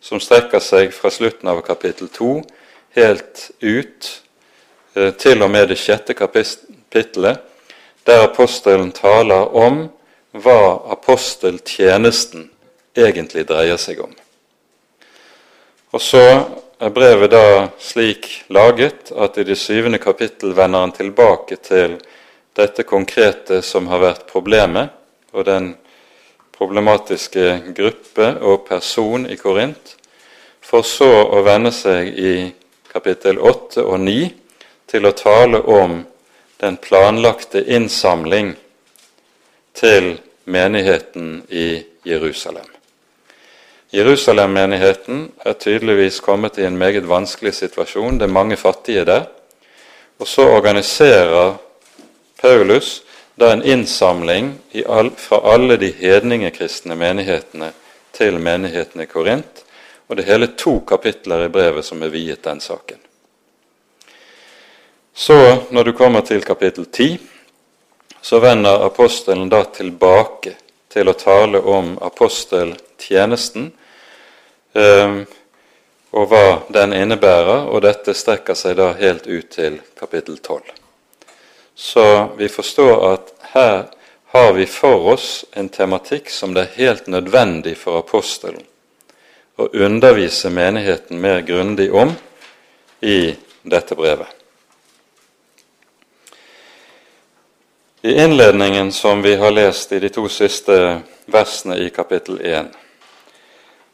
som 0.00 0.20
strekker 0.22 0.62
seg 0.62 0.94
fra 0.94 1.10
slutten 1.10 1.50
av 1.50 1.60
kapittel 1.66 2.08
2 2.10 2.36
helt 2.94 3.50
ut 3.60 4.08
eh, 4.94 5.10
til 5.18 5.42
og 5.42 5.50
med 5.50 5.68
det 5.72 5.80
sjette 5.80 6.14
kapittelet, 6.14 7.42
der 8.06 8.24
apostelen 8.26 8.90
taler 8.94 9.50
om 9.54 9.84
hva 10.32 10.80
aposteltjenesten 10.94 12.48
egentlig 12.98 13.46
dreier 13.50 13.78
seg 13.80 14.00
om. 14.02 14.14
Og 15.92 16.00
så 16.00 16.24
er 16.82 16.94
brevet 16.94 17.30
da 17.34 17.68
slik 17.82 18.28
laget 18.50 19.12
at 19.12 19.38
i 19.38 19.46
det 19.46 19.58
syvende 19.60 20.00
kapittel 20.02 20.54
vender 20.56 20.86
han 20.86 20.94
tilbake 20.96 21.58
til 21.62 21.98
dette 22.56 22.82
konkrete 22.82 23.62
som 23.62 23.88
har 23.88 24.02
vært 24.02 24.26
problemet, 24.30 24.92
og 25.32 25.46
den 25.48 25.72
problematiske 26.52 27.74
gruppe 27.76 28.34
og 28.44 28.66
person 28.68 29.24
i 29.26 29.36
Korint, 29.40 29.96
for 30.60 30.86
så 30.86 31.10
å 31.32 31.40
vende 31.42 31.72
seg 31.74 32.12
i 32.18 32.34
kapittel 32.92 33.40
8 33.40 33.82
og 33.82 33.98
9 34.04 34.28
til 34.92 35.08
å 35.08 35.14
tale 35.16 35.62
om 35.64 36.02
den 36.62 36.76
planlagte 36.78 37.64
innsamling 37.74 38.52
til 39.74 40.12
menigheten 40.44 41.42
i 41.48 41.82
Jerusalem. 42.04 42.68
Jerusalem-menigheten 43.92 45.26
er 45.44 45.58
tydeligvis 45.60 46.20
kommet 46.24 46.58
i 46.58 46.64
en 46.64 46.78
meget 46.78 47.08
vanskelig 47.08 47.52
situasjon. 47.58 48.16
Det 48.20 48.28
er 48.28 48.32
mange 48.32 48.56
fattige 48.56 49.04
der. 49.04 49.26
Og 50.18 50.28
så 50.28 50.46
organiserer 50.48 51.58
Paulus 52.42 53.02
da 53.34 53.52
en 53.52 53.62
innsamling 53.62 54.58
fra 55.16 55.38
alle 55.54 55.76
de 55.76 55.92
hedningekristne 55.98 56.96
menighetene 56.98 57.70
til 58.12 58.38
menigheten 58.38 59.00
i 59.00 59.06
Korint. 59.06 59.62
Og 60.06 60.16
det 60.16 60.24
er 60.26 60.34
hele 60.34 60.48
to 60.58 60.80
kapitler 60.86 61.46
i 61.46 61.52
brevet 61.52 61.86
som 61.86 62.02
er 62.02 62.10
viet 62.12 62.42
den 62.44 62.60
saken. 62.60 62.98
Så, 65.14 65.38
når 65.70 65.84
du 65.84 65.92
kommer 65.92 66.20
til 66.20 66.42
kapittel 66.44 66.86
10, 66.86 67.18
så 68.20 68.38
vender 68.42 68.84
apostelen 68.86 69.48
da 69.48 69.62
tilbake 69.64 70.56
til 70.92 71.08
å 71.08 71.16
tale 71.16 71.62
om 71.62 71.94
aposteltjenesten 72.02 73.70
eh, 74.74 75.16
og 76.12 76.28
hva 76.28 76.46
den 76.68 76.92
innebærer, 76.96 77.68
og 77.72 77.84
dette 77.86 78.12
strekker 78.16 78.58
seg 78.58 78.76
da 78.82 78.92
helt 78.98 79.26
ut 79.30 79.50
til 79.54 79.80
kapittel 79.96 80.36
12. 80.36 80.81
Så 81.74 82.28
vi 82.36 82.48
forstår 82.48 83.12
at 83.12 83.32
her 83.54 83.84
har 84.32 84.52
vi 84.52 84.66
for 84.66 85.12
oss 85.12 85.44
en 85.52 85.68
tematikk 85.68 86.30
som 86.30 86.54
det 86.54 86.66
er 86.66 86.76
helt 86.76 87.06
nødvendig 87.06 87.76
for 87.76 88.00
apostelen 88.00 88.64
å 89.56 89.68
undervise 89.72 90.50
menigheten 90.50 91.20
mer 91.20 91.40
grundig 91.40 91.92
om 91.94 92.14
i 93.00 93.34
dette 93.62 93.94
brevet. 93.94 94.26
I 98.02 98.16
innledningen 98.24 98.92
som 98.92 99.22
vi 99.22 99.36
har 99.36 99.50
lest 99.50 99.92
i 99.92 100.00
de 100.02 100.08
to 100.08 100.26
siste 100.28 101.02
versene 101.30 101.76
i 101.78 101.90
kapittel 101.94 102.40
1, 102.40 102.72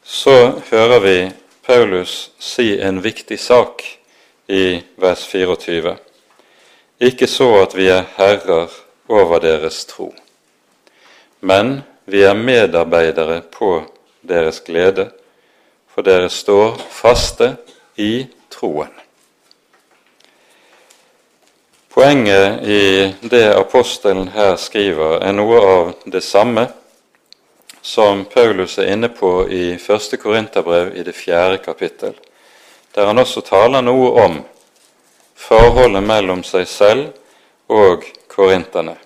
så 0.03 0.35
hører 0.71 0.99
vi 0.99 1.17
Paulus 1.65 2.31
si 2.39 2.79
en 2.81 3.01
viktig 3.01 3.37
sak 3.39 3.83
i 4.47 4.81
vers 4.97 5.27
24. 5.29 5.93
Ikke 6.99 7.27
så 7.27 7.47
at 7.61 7.75
vi 7.77 7.87
er 7.87 8.03
herrer 8.17 8.67
over 9.07 9.39
deres 9.39 9.85
tro, 9.87 10.09
men 11.39 11.79
vi 12.05 12.25
er 12.27 12.33
medarbeidere 12.35 13.41
på 13.41 13.85
deres 14.21 14.59
glede, 14.59 15.09
for 15.87 16.03
dere 16.03 16.29
står 16.29 16.75
faste 16.91 17.53
i 17.95 18.27
troen. 18.51 18.91
Poenget 21.89 22.67
i 22.67 22.83
det 23.31 23.45
apostelen 23.55 24.27
her 24.35 24.57
skriver, 24.59 25.21
er 25.23 25.33
noe 25.35 25.63
av 25.63 25.89
det 26.05 26.21
samme 26.23 26.67
som 27.81 28.25
Paulus 28.27 28.77
er 28.77 28.91
inne 28.93 29.09
på 29.09 29.47
i 29.47 29.77
første 29.79 30.19
Korinterbrev 30.19 30.93
i 30.99 31.03
det 31.07 31.15
fjerde 31.15 31.57
kapittel, 31.63 32.13
der 32.95 33.07
han 33.07 33.19
også 33.23 33.41
taler 33.47 33.81
noe 33.81 34.11
om 34.19 34.41
forholdet 35.39 36.03
mellom 36.03 36.43
seg 36.43 36.67
selv 36.67 37.13
og 37.71 38.03
korinterne. 38.31 38.97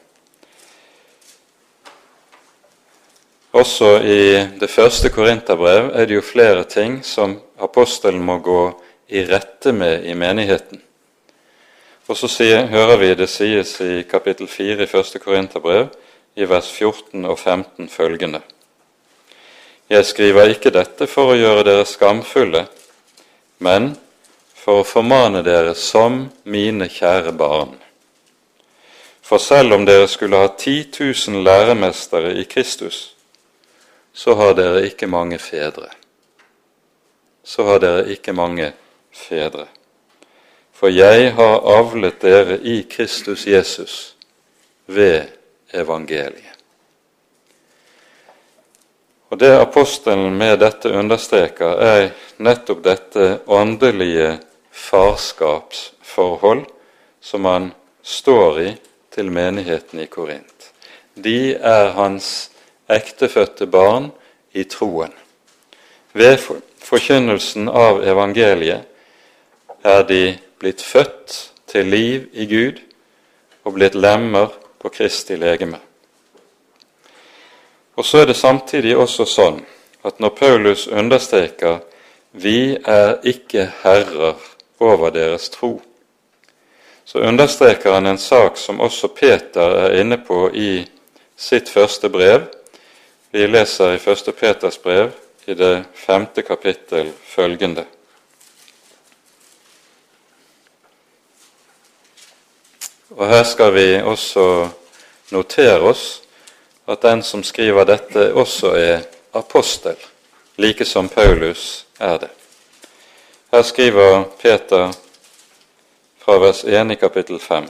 Også 3.53 3.99
i 4.01 4.21
det 4.57 4.69
første 4.71 5.11
Korinterbrev 5.13 5.91
er 5.93 6.07
det 6.09 6.15
jo 6.17 6.25
flere 6.25 6.63
ting 6.65 7.03
som 7.05 7.35
apostelen 7.61 8.23
må 8.25 8.39
gå 8.41 8.61
i 9.13 9.21
rette 9.29 9.71
med 9.71 10.07
i 10.09 10.15
menigheten. 10.17 10.81
Og 12.09 12.17
så 12.17 12.27
sier, 12.27 12.65
hører 12.67 12.97
vi 12.97 13.11
det 13.15 13.29
sies 13.29 13.75
i 13.85 14.01
kapittel 14.09 14.49
4 14.49 14.83
i 14.83 14.89
første 14.89 15.21
Korinterbrev, 15.21 15.93
i 16.35 16.49
vers 16.49 16.71
14 16.73 17.25
og 17.29 17.37
15 17.37 17.89
følgende. 17.93 18.41
Jeg 19.89 20.05
skriver 20.09 20.49
ikke 20.49 20.73
dette 20.73 21.05
for 21.07 21.31
å 21.31 21.37
gjøre 21.37 21.67
dere 21.67 21.85
skamfulle, 21.85 22.65
men 23.61 23.91
for 24.63 24.79
å 24.79 24.87
formane 24.87 25.41
dere 25.43 25.73
som 25.75 26.21
mine 26.47 26.87
kjære 26.87 27.33
barn. 27.35 27.73
For 29.23 29.39
selv 29.39 29.75
om 29.75 29.83
dere 29.87 30.07
skulle 30.07 30.39
ha 30.39 30.47
10 30.47 30.87
000 31.27 31.43
læremestere 31.43 32.31
i 32.39 32.45
Kristus, 32.47 33.09
så 34.13 34.35
har 34.39 34.55
dere 34.55 34.85
ikke 34.87 35.07
mange 35.07 35.39
fedre. 35.41 35.89
Så 37.43 37.65
har 37.67 37.83
dere 37.83 38.05
ikke 38.15 38.35
mange 38.35 38.71
fedre. 39.11 39.67
For 40.71 40.91
jeg 40.91 41.33
har 41.35 41.67
avlet 41.75 42.21
dere 42.23 42.59
i 42.63 42.83
Kristus 42.87 43.43
Jesus 43.47 44.15
ved 44.85 45.27
evangeliet. 45.73 46.53
Og 49.33 49.39
Det 49.39 49.55
apostelen 49.57 50.37
med 50.37 50.59
dette 50.61 50.91
understreker, 50.93 51.79
er 51.81 52.11
nettopp 52.37 52.83
dette 52.85 53.39
åndelige 53.49 54.35
farskapsforhold 54.73 56.65
som 57.21 57.45
han 57.45 57.71
står 58.03 58.59
i 58.61 58.71
til 59.13 59.31
menigheten 59.31 60.01
i 60.03 60.09
Korint. 60.11 60.73
De 61.15 61.53
er 61.55 61.93
hans 61.93 62.49
ektefødte 62.89 63.67
barn 63.69 64.11
i 64.53 64.63
troen. 64.63 65.13
Ved 66.13 66.37
forkynnelsen 66.83 67.69
av 67.69 68.03
evangeliet 68.03 68.89
er 69.83 70.03
de 70.09 70.35
blitt 70.59 70.81
født 70.81 71.37
til 71.69 71.89
liv 71.89 72.27
i 72.33 72.45
Gud 72.49 72.81
og 73.63 73.77
blitt 73.77 73.95
lemmer 73.95 74.51
på 74.81 74.89
Kristi 74.93 75.37
legeme. 75.39 75.79
Og 77.95 78.05
så 78.05 78.23
er 78.23 78.31
det 78.31 78.37
samtidig 78.37 78.95
også 78.97 79.25
sånn 79.29 79.61
at 80.03 80.19
når 80.19 80.33
Paulus 80.37 80.87
understreker 80.87 81.83
vi 82.33 82.73
er 82.75 83.19
ikke 83.29 83.67
herrer 83.83 84.39
over 84.79 85.11
deres 85.11 85.49
tro, 85.49 85.81
så 87.05 87.19
understreker 87.19 87.93
han 87.93 88.05
en 88.05 88.17
sak 88.17 88.57
som 88.57 88.79
også 88.79 89.07
Peter 89.07 89.75
er 89.85 89.99
inne 90.01 90.17
på 90.17 90.47
i 90.53 90.85
sitt 91.35 91.69
første 91.69 92.09
brev. 92.09 92.47
Vi 93.31 93.47
leser 93.47 93.95
i 93.95 93.99
første 93.99 94.31
Peters 94.31 94.77
brev 94.77 95.11
i 95.45 95.53
det 95.53 95.83
femte 95.93 96.41
kapittel 96.41 97.11
følgende. 97.27 97.85
Og 103.13 103.27
her 103.29 103.43
skal 103.43 103.73
vi 103.75 103.87
også 104.01 104.69
notere 105.31 105.81
oss 105.91 106.21
at 106.89 107.03
den 107.03 107.21
som 107.23 107.43
skriver 107.43 107.85
dette, 107.85 108.31
også 108.33 108.73
er 108.75 109.03
apostel, 109.33 109.95
like 110.57 110.85
som 110.85 111.09
Paulus 111.09 111.85
er 111.99 112.17
det. 112.17 112.29
Her 113.53 113.63
skriver 113.63 114.23
Peter 114.41 114.93
fra 116.17 116.37
vers 116.37 116.63
1 116.65 116.91
i 116.91 116.95
kapittel 116.95 117.39
5. 117.39 117.63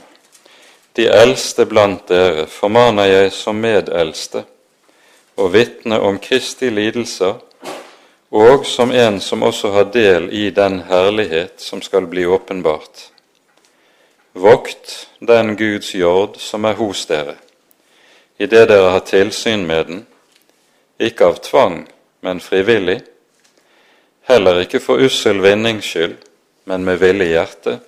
De 0.92 1.04
eldste 1.06 1.66
blant 1.68 2.06
dere 2.08 2.46
formaner 2.48 3.10
jeg 3.10 3.34
som 3.36 3.60
medeldste 3.60 4.46
og 5.36 5.52
vitne 5.52 5.98
om 6.00 6.16
Kristi 6.16 6.72
lidelser, 6.72 7.36
og 8.32 8.64
som 8.64 8.96
en 8.96 9.20
som 9.20 9.44
også 9.44 9.76
har 9.76 9.92
del 9.92 10.32
i 10.32 10.48
den 10.56 10.80
herlighet 10.88 11.60
som 11.60 11.84
skal 11.84 12.08
bli 12.08 12.24
åpenbart. 12.24 13.10
Vokt 14.32 15.08
den 15.20 15.52
Guds 15.56 15.92
jord 15.94 16.40
som 16.40 16.64
er 16.64 16.80
hos 16.80 17.04
dere, 17.12 17.36
idet 18.40 18.70
dere 18.72 18.96
har 18.96 19.04
tilsyn 19.04 19.68
med 19.68 19.84
den, 19.92 20.06
ikke 20.96 21.28
av 21.28 21.42
tvang, 21.44 21.82
men 22.24 22.40
frivillig, 22.40 23.02
heller 24.28 24.60
ikke 24.64 24.80
for 24.80 25.02
ussel 25.04 25.42
vinnings 25.44 25.86
skyld, 25.86 26.16
men 26.64 26.84
med 26.84 27.00
villig 27.02 27.30
hjerte. 27.32 27.78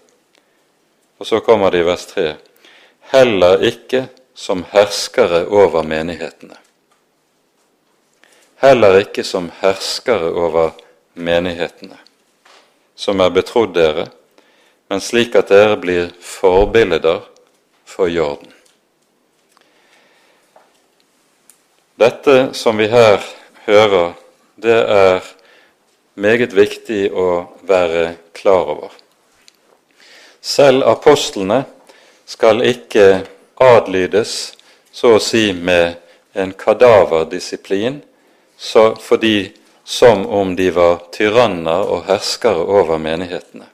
Og 1.19 1.27
så 1.27 1.41
kommer 1.41 1.71
det 1.71 1.81
i 1.81 1.89
vers 1.89 2.07
3.: 2.13 2.35
Heller 3.13 3.63
ikke 3.65 4.07
som 4.35 4.65
herskere 4.71 5.47
over 5.47 5.83
menighetene. 5.83 6.57
Heller 8.61 8.99
ikke 9.01 9.25
som 9.25 9.51
herskere 9.61 10.33
over 10.33 10.71
menighetene, 11.15 11.97
som 12.95 13.21
er 13.21 13.33
betrodd 13.33 13.75
dere, 13.77 14.07
men 14.89 15.01
slik 15.01 15.35
at 15.37 15.49
dere 15.49 15.77
blir 15.81 16.13
forbilder 16.21 17.25
for 17.85 18.09
jorden. 18.13 18.53
Dette 21.97 22.53
som 22.53 22.77
vi 22.77 22.89
her 22.93 23.25
hører, 23.65 24.13
det 24.61 24.77
er 24.77 25.25
meget 26.17 26.53
viktig 26.57 27.11
å 27.13 27.47
være 27.69 28.17
klar 28.37 28.73
over. 28.73 28.93
Selv 30.41 30.87
apostlene 30.89 31.65
skal 32.27 32.65
ikke 32.67 33.27
adlydes, 33.61 34.57
så 34.93 35.17
å 35.17 35.23
si 35.23 35.51
med 35.53 35.97
en 36.37 36.53
kadaverdisiplin, 36.57 38.01
fordi 39.01 39.53
som 39.85 40.27
om 40.27 40.57
de 40.57 40.71
var 40.75 41.05
tyranner 41.15 41.87
og 41.87 42.07
herskere 42.09 42.65
over 42.65 42.99
menighetene. 42.99 43.69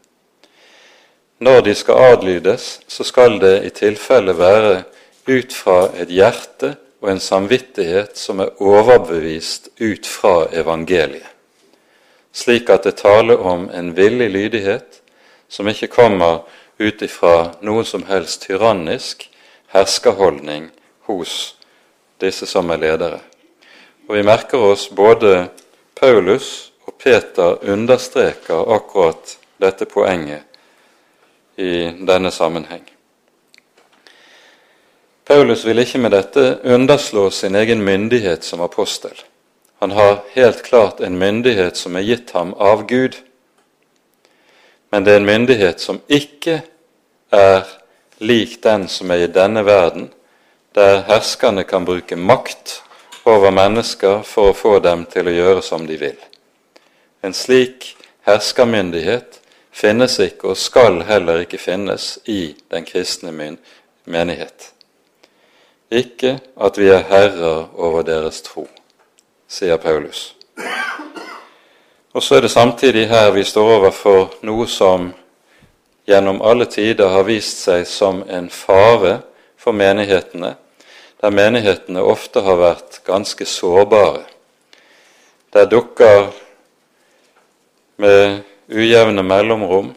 Når 1.42 1.62
de 1.66 1.74
skal 1.74 2.12
adlydes, 2.12 2.80
så 2.86 3.04
skal 3.04 3.38
det 3.42 3.54
i 3.66 3.70
tilfelle 3.74 4.34
være 4.38 4.82
ut 5.26 5.54
fra 5.54 5.88
et 5.98 6.10
hjerte 6.12 6.74
og 7.02 7.10
en 7.10 7.22
samvittighet 7.22 8.18
som 8.18 8.42
er 8.44 8.52
overbevist 8.62 9.72
ut 9.80 10.06
fra 10.06 10.46
evangeliet, 10.54 11.31
slik 12.32 12.70
at 12.70 12.82
det 12.82 12.96
taler 13.00 13.40
om 13.40 13.68
en 13.70 13.92
villig 13.96 14.30
lydighet 14.30 15.02
som 15.48 15.68
ikke 15.68 15.92
kommer 15.92 16.42
ut 16.78 17.02
ifra 17.02 17.52
noe 17.60 17.84
som 17.84 18.06
helst 18.08 18.46
tyrannisk 18.46 19.28
herskerholdning 19.72 20.70
hos 21.08 21.54
disse 22.20 22.46
som 22.46 22.70
er 22.70 22.80
ledere. 22.80 23.20
Og 24.08 24.16
Vi 24.16 24.22
merker 24.22 24.58
oss 24.58 24.88
både 24.90 25.48
Paulus 25.94 26.72
og 26.86 26.96
Peter 26.98 27.58
understreker 27.70 28.74
akkurat 28.74 29.36
dette 29.60 29.84
poenget 29.84 30.42
i 31.56 31.92
denne 32.06 32.30
sammenheng. 32.30 32.82
Paulus 35.24 35.64
vil 35.64 35.78
ikke 35.78 35.98
med 35.98 36.10
dette 36.10 36.58
underslå 36.64 37.30
sin 37.30 37.54
egen 37.54 37.84
myndighet 37.84 38.44
som 38.44 38.60
apostel. 38.60 39.14
Han 39.82 39.90
har 39.90 40.22
helt 40.32 40.62
klart 40.62 41.00
en 41.00 41.18
myndighet 41.18 41.76
som 41.76 41.96
er 41.98 42.04
gitt 42.06 42.30
ham 42.30 42.52
av 42.54 42.84
Gud, 42.86 43.16
men 44.94 45.02
det 45.02 45.10
er 45.10 45.16
en 45.18 45.26
myndighet 45.26 45.80
som 45.82 45.96
ikke 46.06 46.60
er 47.34 47.64
lik 48.22 48.60
den 48.62 48.84
som 48.86 49.10
er 49.10 49.24
i 49.24 49.30
denne 49.34 49.64
verden, 49.66 50.04
der 50.78 51.00
herskerne 51.08 51.64
kan 51.66 51.82
bruke 51.82 52.14
makt 52.14 52.76
over 53.26 53.50
mennesker 53.50 54.22
for 54.22 54.52
å 54.52 54.54
få 54.54 54.76
dem 54.84 55.02
til 55.10 55.26
å 55.26 55.34
gjøre 55.34 55.64
som 55.66 55.88
de 55.90 55.96
vil. 55.98 56.20
En 57.26 57.34
slik 57.34 57.88
herskermyndighet 58.28 59.40
finnes 59.74 60.14
ikke 60.22 60.52
og 60.52 60.60
skal 60.62 61.00
heller 61.10 61.42
ikke 61.42 61.58
finnes 61.58 62.20
i 62.30 62.54
den 62.70 62.86
kristne 62.86 63.34
menighet. 64.04 64.70
Ikke 65.90 66.36
at 66.54 66.78
vi 66.78 66.86
er 66.94 67.02
herrer 67.10 67.66
over 67.74 68.06
deres 68.06 68.44
tro, 68.46 68.68
sier 69.52 69.76
Paulus. 69.76 70.34
Og 72.12 72.22
så 72.22 72.36
er 72.36 72.40
det 72.40 72.50
samtidig 72.50 73.08
her 73.08 73.30
vi 73.32 73.44
står 73.44 73.76
overfor 73.76 74.34
noe 74.44 74.66
som 74.68 75.10
gjennom 76.08 76.42
alle 76.44 76.66
tider 76.68 77.12
har 77.12 77.24
vist 77.28 77.62
seg 77.66 77.86
som 77.88 78.22
en 78.28 78.48
fare 78.52 79.18
for 79.56 79.76
menighetene, 79.76 80.54
der 81.22 81.30
menighetene 81.30 82.02
ofte 82.02 82.42
har 82.42 82.58
vært 82.60 83.02
ganske 83.06 83.46
sårbare. 83.46 84.24
Der 85.52 85.68
dukker 85.70 86.32
med 87.96 88.40
ujevne 88.72 89.22
mellomrom 89.22 89.92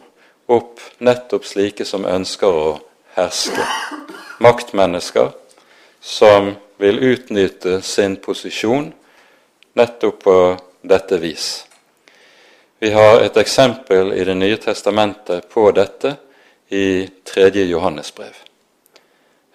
opp 0.52 0.80
nettopp 1.00 1.48
slike 1.48 1.84
som 1.88 2.04
ønsker 2.06 2.60
å 2.60 2.68
herske. 3.16 3.64
Maktmennesker 4.40 5.32
som 6.00 6.52
vil 6.78 7.00
utnytte 7.00 7.80
sin 7.82 8.18
posisjon 8.20 8.92
nettopp 9.76 10.22
på 10.22 10.56
dette 10.82 11.18
vis. 11.18 11.66
Vi 12.78 12.90
har 12.90 13.20
et 13.20 13.36
eksempel 13.36 14.12
i 14.12 14.24
Det 14.24 14.34
nye 14.34 14.56
testamentet 14.56 15.48
på 15.48 15.70
dette 15.72 16.16
i 16.68 17.08
tredje 17.24 17.64
Johannesbrev. 17.64 18.32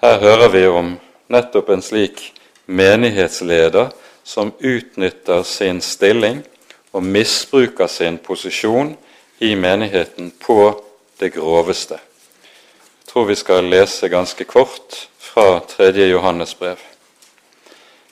Her 0.01 0.19
hører 0.19 0.49
vi 0.49 0.67
om 0.67 0.93
nettopp 1.27 1.69
en 1.69 1.81
slik 1.81 2.21
menighetsleder 2.65 3.89
som 4.23 4.53
utnytter 4.60 5.43
sin 5.43 5.81
stilling 5.81 6.43
og 6.91 7.03
misbruker 7.03 7.88
sin 7.88 8.17
posisjon 8.17 8.95
i 9.39 9.55
menigheten 9.55 10.31
på 10.39 10.84
det 11.19 11.34
groveste. 11.34 11.97
Jeg 11.97 13.13
tror 13.13 13.25
vi 13.25 13.36
skal 13.36 13.73
lese 13.73 14.10
ganske 14.10 14.43
kort 14.43 15.07
fra 15.17 15.60
tredje 15.67 16.07
Johannes 16.13 16.55
brev. 16.55 16.77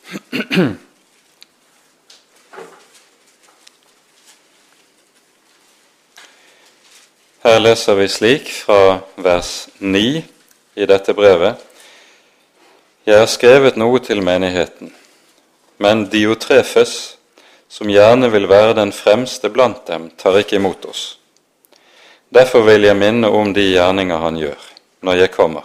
Her 7.39 7.59
leser 7.59 7.95
vi 7.95 8.07
slik 8.11 8.49
fra 8.51 8.99
vers 9.15 9.69
9 9.79 10.23
i 10.75 10.85
dette 10.85 11.13
brevet. 11.15 11.55
Jeg 13.07 13.15
har 13.15 13.29
skrevet 13.31 13.77
noe 13.79 14.01
til 14.03 14.19
menigheten, 14.19 14.91
men 15.79 16.03
Diotrefes, 16.11 17.15
som 17.71 17.87
gjerne 17.87 18.27
vil 18.33 18.49
være 18.51 18.75
den 18.81 18.91
fremste 18.91 19.47
blant 19.55 19.85
dem, 19.87 20.09
tar 20.19 20.35
ikke 20.41 20.59
imot 20.59 20.89
oss. 20.91 21.05
Derfor 22.27 22.67
vil 22.67 22.89
jeg 22.89 22.99
minne 22.99 23.31
om 23.31 23.55
de 23.55 23.69
gjerninger 23.69 24.19
han 24.19 24.43
gjør, 24.43 24.69
når 25.07 25.23
jeg 25.23 25.35
kommer. 25.39 25.63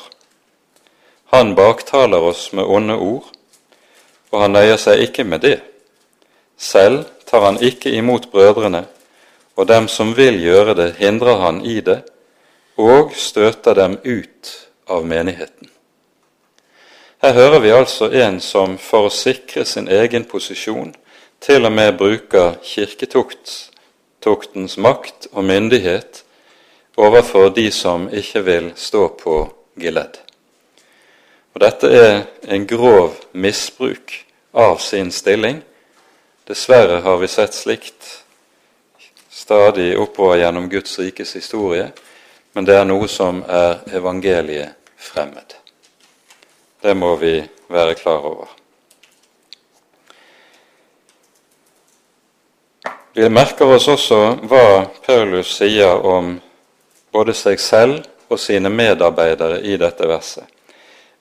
Han 1.35 1.57
baktaler 1.59 2.23
oss 2.23 2.53
med 2.55 2.71
onde 2.71 2.95
ord, 2.95 3.27
og 4.31 4.47
han 4.47 4.55
nøyer 4.55 4.79
seg 4.79 5.09
ikke 5.09 5.27
med 5.27 5.43
det. 5.43 5.59
Selv 6.55 7.03
tar 7.27 7.51
han 7.51 7.59
ikke 7.59 7.91
imot 7.99 8.31
brødrene, 8.31 8.87
og 9.55 9.67
dem 9.67 9.89
som 9.89 10.15
vil 10.17 10.43
gjøre 10.43 10.75
det, 10.75 10.95
hindrer 10.99 11.37
han 11.43 11.67
i 11.67 11.81
det, 11.81 12.03
og 12.77 13.13
støter 13.15 13.75
dem 13.75 13.99
ut 14.05 14.69
av 14.91 15.07
menigheten. 15.07 15.69
Her 17.23 17.33
hører 17.33 17.61
vi 17.61 17.71
altså 17.73 18.11
en 18.13 18.41
som 18.43 18.79
for 18.79 19.07
å 19.09 19.15
sikre 19.15 19.65
sin 19.65 19.89
egen 19.89 20.25
posisjon 20.29 20.95
til 21.41 21.65
og 21.65 21.73
med 21.73 21.97
bruker 21.97 22.55
kirketuktens 22.65 24.77
makt 24.77 25.27
og 25.33 25.45
myndighet 25.45 26.25
overfor 26.97 27.49
de 27.55 27.71
som 27.73 28.09
ikke 28.13 28.43
vil 28.45 28.73
stå 28.77 29.09
på 29.23 29.53
geledd. 29.81 30.19
Og 31.55 31.61
Dette 31.63 31.87
er 31.87 32.23
en 32.51 32.67
grov 32.67 33.15
misbruk 33.33 34.25
av 34.53 34.79
sin 34.83 35.13
stilling. 35.15 35.63
Dessverre 36.49 37.01
har 37.01 37.19
vi 37.23 37.29
sett 37.31 37.55
slikt 37.55 38.24
stadig 39.45 39.99
oppover 39.99 40.37
gjennom 40.37 40.69
Guds 40.69 40.99
rikes 40.99 41.37
historie, 41.37 41.91
men 42.53 42.65
det 42.65 42.79
er 42.81 42.87
noe 42.89 43.09
som 43.13 43.43
er 43.45 43.83
evangeliet 43.93 44.73
fremmed. 44.97 45.53
Det 46.81 46.95
må 46.97 47.11
vi 47.21 47.43
være 47.69 47.95
klar 47.99 48.25
over. 48.25 48.49
Vi 53.13 53.29
merker 53.29 53.77
oss 53.77 53.91
også 53.93 54.23
hva 54.49 54.65
Paulus 55.05 55.53
sier 55.59 56.01
om 56.09 56.39
både 57.13 57.37
seg 57.37 57.61
selv 57.61 58.01
og 58.33 58.41
sine 58.41 58.73
medarbeidere 58.73 59.61
i 59.61 59.77
dette 59.77 60.09
verset. 60.09 60.49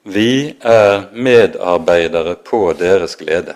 Vi 0.02 0.56
er 0.64 1.10
medarbeidere 1.12 2.38
på 2.40 2.72
deres 2.72 3.20
glede. 3.20 3.54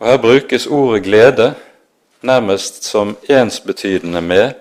Og 0.00 0.08
Her 0.08 0.20
brukes 0.24 0.66
ordet 0.66 1.04
glede 1.04 1.54
nærmest 2.20 2.84
som 2.84 3.16
ensbetydende 3.28 4.20
med 4.20 4.52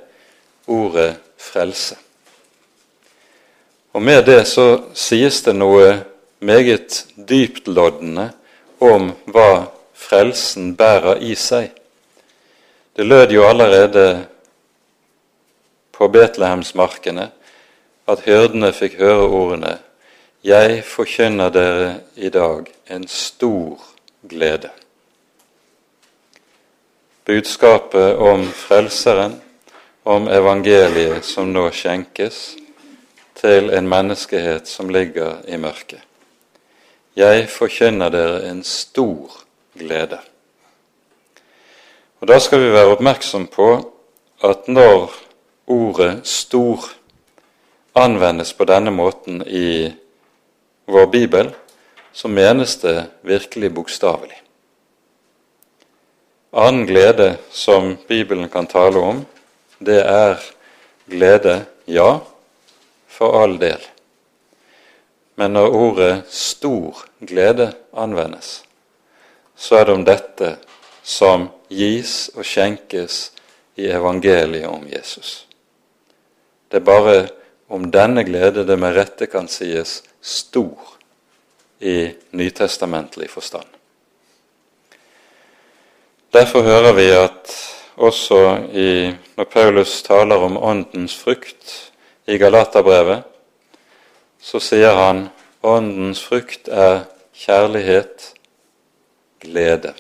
ordet 0.68 1.16
frelse. 1.38 1.96
Og 3.94 4.02
med 4.02 4.26
det 4.26 4.44
så 4.48 4.68
sies 4.94 5.42
det 5.42 5.56
noe 5.56 6.04
meget 6.40 7.06
dyptloddende 7.18 8.30
om 8.84 9.10
hva 9.26 9.68
frelsen 9.98 10.76
bærer 10.78 11.24
i 11.26 11.34
seg. 11.36 11.72
Det 12.98 13.06
lød 13.06 13.34
jo 13.34 13.48
allerede 13.48 14.26
på 15.98 16.08
Betlehemsmarkene 16.14 17.32
at 18.08 18.24
hyrdene 18.26 18.72
fikk 18.74 19.00
høre 19.02 19.28
ordene 19.28 19.78
Jeg 20.46 20.84
forkynner 20.86 21.50
dere 21.50 21.88
i 22.16 22.30
dag 22.30 22.68
en 22.94 23.08
stor 23.08 23.82
glede. 24.30 24.70
Budskapet 27.28 28.16
om 28.16 28.46
Frelseren, 28.52 29.42
om 30.04 30.30
evangeliet 30.32 31.26
som 31.28 31.50
nå 31.52 31.66
skjenkes, 31.76 32.38
til 33.36 33.68
en 33.76 33.90
menneskehet 33.92 34.70
som 34.72 34.88
ligger 34.88 35.42
i 35.44 35.60
mørket. 35.60 36.00
Jeg 37.20 37.50
forkynner 37.52 38.16
dere 38.16 38.48
en 38.48 38.64
stor 38.64 39.36
glede. 39.76 40.22
Og 42.24 42.32
Da 42.32 42.40
skal 42.40 42.64
vi 42.64 42.72
være 42.72 42.96
oppmerksom 42.96 43.52
på 43.52 43.70
at 44.44 44.72
når 44.72 45.12
ordet 45.68 46.24
'stor' 46.24 46.96
anvendes 47.96 48.54
på 48.54 48.64
denne 48.64 48.92
måten 48.92 49.44
i 49.48 49.92
vår 50.88 51.06
bibel, 51.06 51.56
så 52.14 52.28
menes 52.28 52.76
det 52.76 53.06
virkelig 53.22 53.74
bokstavelig. 53.74 54.47
Annen 56.52 56.86
glede 56.86 57.38
som 57.52 57.98
Bibelen 58.08 58.50
kan 58.50 58.68
tale 58.68 59.00
om, 59.00 59.26
det 59.80 60.00
er 60.02 60.40
glede, 61.06 61.66
ja, 61.86 62.20
for 63.08 63.42
all 63.42 63.58
del. 63.60 63.82
Men 65.36 65.54
når 65.54 65.76
ordet 65.76 66.24
'stor 66.30 67.06
glede' 67.20 67.74
anvendes, 67.94 68.64
så 69.56 69.76
er 69.76 69.86
det 69.86 69.94
om 69.94 70.06
dette 70.06 70.58
som 71.04 71.50
gis 71.70 72.30
og 72.36 72.46
skjenkes 72.46 73.32
i 73.76 73.88
evangeliet 73.88 74.68
om 74.68 74.88
Jesus. 74.88 75.46
Det 76.72 76.78
er 76.78 76.86
bare 76.86 77.28
om 77.70 77.92
denne 77.92 78.24
glede 78.24 78.66
det 78.68 78.80
med 78.80 78.96
rette 78.96 79.28
kan 79.28 79.48
sies 79.48 80.02
stor 80.22 80.98
i 81.80 82.14
nytestamentlig 82.32 83.30
forstand. 83.30 83.77
Derfor 86.34 86.62
hører 86.62 86.94
vi 86.94 87.08
at 87.16 87.54
også 87.96 88.58
i, 88.74 89.14
når 89.38 89.44
Paulus 89.44 90.02
taler 90.04 90.36
om 90.36 90.58
åndens 90.58 91.16
frukt 91.16 91.92
i 92.28 92.38
Galaterbrevet, 92.38 93.24
så 94.40 94.60
sier 94.60 94.96
han 94.96 95.30
åndens 95.64 96.20
frukt 96.24 96.68
er 96.68 97.06
kjærlighet, 97.38 98.34
glede, 99.40 99.94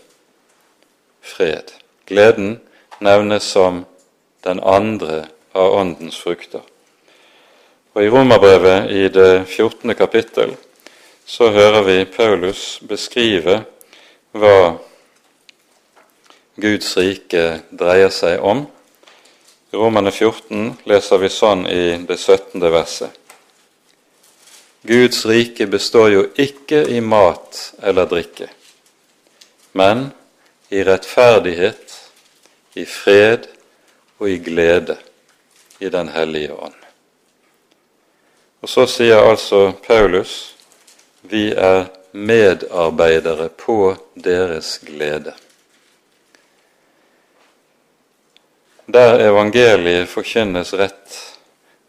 fred. 1.21 1.71
Gleden 2.07 2.59
nevnes 2.99 3.43
som 3.43 3.85
den 4.43 4.59
andre 4.63 5.25
av 5.55 5.73
åndens 5.79 6.19
frukter. 6.21 6.61
Og 7.95 8.03
I 8.03 8.09
Romerbrevet 8.11 8.91
i 8.91 9.07
det 9.09 9.45
14. 9.47 9.95
kapittel 9.95 10.53
så 11.25 11.49
hører 11.51 11.83
vi 11.87 11.97
Paulus 12.05 12.79
beskrive 12.87 13.61
hva 14.37 14.77
Guds 16.57 16.95
rike 16.97 17.59
dreier 17.69 18.09
seg 18.09 18.41
om. 18.41 18.63
I 19.69 19.77
Romane 19.77 20.09
14 20.09 20.71
leser 20.89 21.21
vi 21.21 21.29
sånn 21.29 21.67
i 21.69 21.81
det 22.01 22.17
17. 22.17 22.63
verset. 22.73 23.13
Guds 24.87 25.21
rike 25.29 25.67
består 25.69 26.09
jo 26.15 26.23
ikke 26.33 26.81
i 26.89 26.97
mat 27.03 27.59
eller 27.85 28.09
drikke, 28.09 28.47
men 29.77 30.07
i 30.73 30.81
rettferdighet, 30.87 31.93
i 32.73 32.85
fred 32.89 33.45
og 34.17 34.29
i 34.31 34.37
glede 34.41 34.97
i 35.77 35.89
Den 35.93 36.09
hellige 36.09 36.57
ånd. 36.57 36.77
Og 38.65 38.69
så 38.69 38.87
sier 38.89 39.21
altså 39.21 39.75
Paulus 39.85 40.55
vi 41.21 41.51
er 41.53 41.91
medarbeidere 42.17 43.49
på 43.53 43.93
deres 44.15 44.79
glede. 44.81 45.35
Der 48.87 49.19
evangeliet 49.19 50.07
forkynnes 50.07 50.73
rett, 50.73 51.15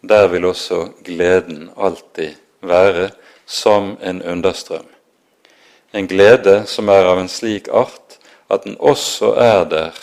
der 0.03 0.27
vil 0.29 0.45
også 0.49 0.89
gleden 1.07 1.69
alltid 1.77 2.35
være 2.61 3.11
som 3.47 3.93
en 4.03 4.19
understrøm. 4.23 4.87
En 5.95 6.09
glede 6.11 6.65
som 6.67 6.91
er 6.91 7.07
av 7.07 7.21
en 7.21 7.31
slik 7.31 7.69
art 7.71 8.19
at 8.51 8.65
den 8.67 8.75
også 8.81 9.31
er 9.39 9.63
der 9.71 10.01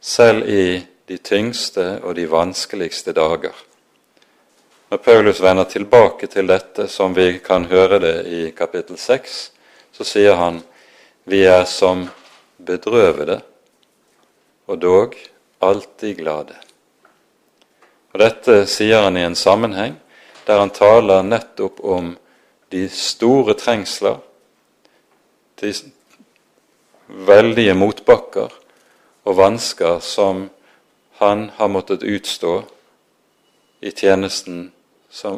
selv 0.00 0.44
i 0.44 0.84
de 1.08 1.16
tyngste 1.16 2.02
og 2.02 2.18
de 2.20 2.28
vanskeligste 2.30 3.16
dager. 3.16 3.56
Når 4.90 5.00
Paulus 5.04 5.40
vender 5.40 5.64
tilbake 5.64 6.26
til 6.26 6.48
dette, 6.48 6.88
som 6.88 7.16
vi 7.16 7.38
kan 7.44 7.64
høre 7.64 7.98
det 7.98 8.14
i 8.26 8.50
kapittel 8.50 9.00
6, 9.00 9.40
så 9.92 10.04
sier 10.04 10.36
han 10.36 10.60
vi 11.24 11.46
er 11.48 11.64
som 11.64 12.04
bedrøvede 12.60 13.40
og 14.68 14.80
dog 14.84 15.16
alltid 15.58 16.16
glade. 16.16 16.56
Og 18.12 18.20
Dette 18.22 18.62
sier 18.70 19.04
han 19.04 19.16
i 19.16 19.26
en 19.26 19.36
sammenheng 19.38 19.98
der 20.48 20.62
han 20.62 20.72
taler 20.72 21.26
nettopp 21.26 21.80
om 21.84 22.14
de 22.72 22.86
store 22.88 23.54
trengsler, 23.58 24.16
de 25.60 25.72
veldige 27.08 27.74
motbakker 27.76 28.52
og 29.28 29.36
vansker 29.36 30.00
som 30.04 30.46
han 31.20 31.50
har 31.56 31.68
måttet 31.68 32.06
utstå 32.06 32.62
i 33.80 33.90
tjenesten 33.90 34.70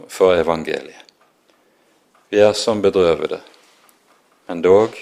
for 0.09 0.37
evangeliet. 0.37 1.07
Vi 2.31 2.39
er 2.39 2.53
som 2.55 2.83
bedrøvede, 2.83 3.41
men 4.47 4.63
dog 4.63 4.95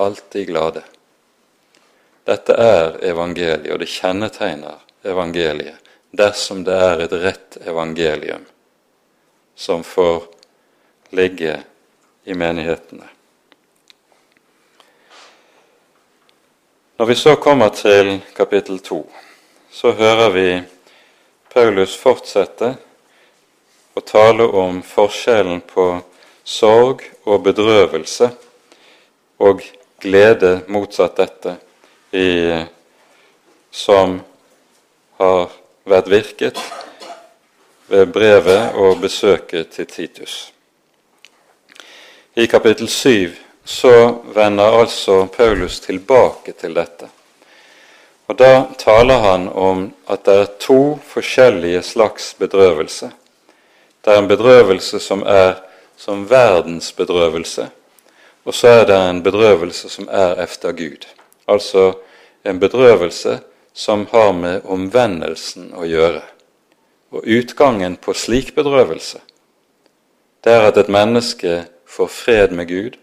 alltid 0.00 0.46
glade. 0.48 0.82
Dette 2.30 2.54
er 2.54 3.00
evangeliet, 3.10 3.72
og 3.72 3.80
det 3.82 3.90
kjennetegner 3.90 4.78
evangeliet 5.02 5.88
dersom 6.14 6.62
det 6.66 6.74
er 6.74 7.00
et 7.04 7.14
rett 7.22 7.56
evangelium 7.66 8.44
som 9.58 9.82
får 9.86 10.28
ligge 11.14 11.56
i 12.24 12.34
menighetene. 12.34 13.08
Når 17.00 17.06
vi 17.06 17.16
så 17.16 17.34
kommer 17.36 17.72
til 17.74 18.18
kapittel 18.36 18.78
to, 18.78 19.00
så 19.70 19.92
hører 19.96 20.30
vi 20.34 20.46
Paulus 21.50 21.96
fortsette 21.98 22.74
å 23.96 24.02
tale 24.06 24.46
om 24.46 24.82
forskjellen 24.86 25.62
på 25.66 25.88
sorg 26.44 27.02
og 27.24 27.42
bedrøvelse 27.46 28.30
og 29.40 29.64
glede 30.02 30.60
motsatt 30.68 31.18
dette 31.18 31.56
i, 32.10 32.64
som 33.70 34.20
har 35.18 35.50
vært 35.84 36.10
virket 36.10 36.58
ved 37.90 38.10
brevet 38.14 38.74
og 38.78 39.00
besøket 39.02 39.70
til 39.74 39.86
Titus. 39.86 40.52
I 42.34 42.46
kapittel 42.46 42.88
7 42.88 43.32
så 43.64 43.94
vender 44.34 44.80
altså 44.80 45.26
Paulus 45.26 45.80
tilbake 45.80 46.52
til 46.52 46.74
dette. 46.74 47.08
Og 48.30 48.38
Da 48.38 48.66
taler 48.78 49.18
han 49.18 49.48
om 49.48 49.92
at 50.08 50.24
det 50.24 50.34
er 50.34 50.52
to 50.60 51.00
forskjellige 51.02 51.82
slags 51.82 52.34
bedrøvelse. 52.38 53.10
Det 54.04 54.12
er 54.14 54.18
en 54.18 54.28
bedrøvelse 54.28 55.00
som 55.00 55.22
er 55.26 55.58
som 55.96 56.30
verdens 56.30 56.92
bedrøvelse, 56.92 57.68
og 58.44 58.54
så 58.54 58.68
er 58.68 58.84
det 58.84 58.96
en 58.96 59.22
bedrøvelse 59.22 59.88
som 59.88 60.08
er 60.10 60.42
efter 60.42 60.72
Gud. 60.72 61.19
Altså 61.50 61.92
en 62.46 62.60
bedrøvelse 62.62 63.40
som 63.72 64.06
har 64.12 64.32
med 64.32 64.64
omvendelsen 64.64 65.72
å 65.74 65.86
gjøre. 65.88 66.22
Og 67.10 67.26
utgangen 67.26 67.96
på 67.98 68.14
slik 68.14 68.54
bedrøvelse, 68.54 69.18
det 70.44 70.52
er 70.54 70.68
at 70.68 70.78
et 70.78 70.88
menneske 70.88 71.64
får 71.90 72.12
fred 72.14 72.54
med 72.54 72.70
Gud 72.70 72.98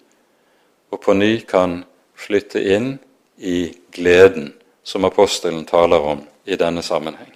og 0.92 1.02
på 1.04 1.14
ny 1.14 1.42
kan 1.48 1.82
flytte 2.16 2.62
inn 2.64 2.94
i 3.38 3.74
gleden 3.94 4.54
som 4.84 5.06
apostelen 5.06 5.66
taler 5.68 6.00
om 6.00 6.24
i 6.48 6.56
denne 6.56 6.82
sammenheng. 6.82 7.34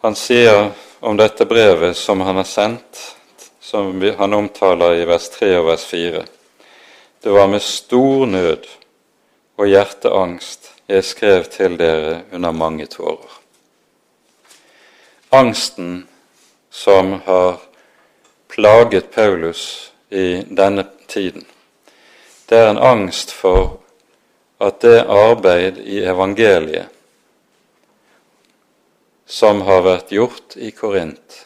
Han 0.00 0.16
sier 0.16 0.70
om 1.00 1.16
dette 1.18 1.44
brevet 1.44 1.96
som 1.98 2.20
han 2.24 2.40
har 2.40 2.48
sendt 2.48 3.15
som 3.66 4.12
han 4.18 4.32
omtaler 4.32 4.94
i 4.94 5.04
vers 5.04 5.24
3 5.34 5.46
og 5.58 5.64
vers 5.66 5.84
4. 5.90 6.20
Det 7.22 7.32
var 7.34 7.48
med 7.50 7.62
stor 7.62 8.26
nød 8.30 8.68
og 9.58 9.66
hjerteangst 9.66 10.68
jeg 10.86 11.02
skrev 11.04 11.48
til 11.50 11.74
dere 11.80 12.20
under 12.30 12.54
mange 12.54 12.86
tårer. 12.86 13.32
Angsten 15.34 16.04
som 16.70 17.16
har 17.26 17.58
plaget 18.54 19.10
Paulus 19.10 19.90
i 20.14 20.44
denne 20.46 20.86
tiden, 21.10 21.42
det 22.46 22.60
er 22.62 22.70
en 22.70 22.78
angst 22.78 23.34
for 23.34 23.80
at 24.62 24.78
det 24.86 25.08
arbeid 25.10 25.82
i 25.82 26.04
evangeliet 26.06 26.86
som 29.26 29.66
har 29.66 29.82
vært 29.82 30.14
gjort 30.14 30.54
i 30.54 30.70
Korint, 30.70 31.42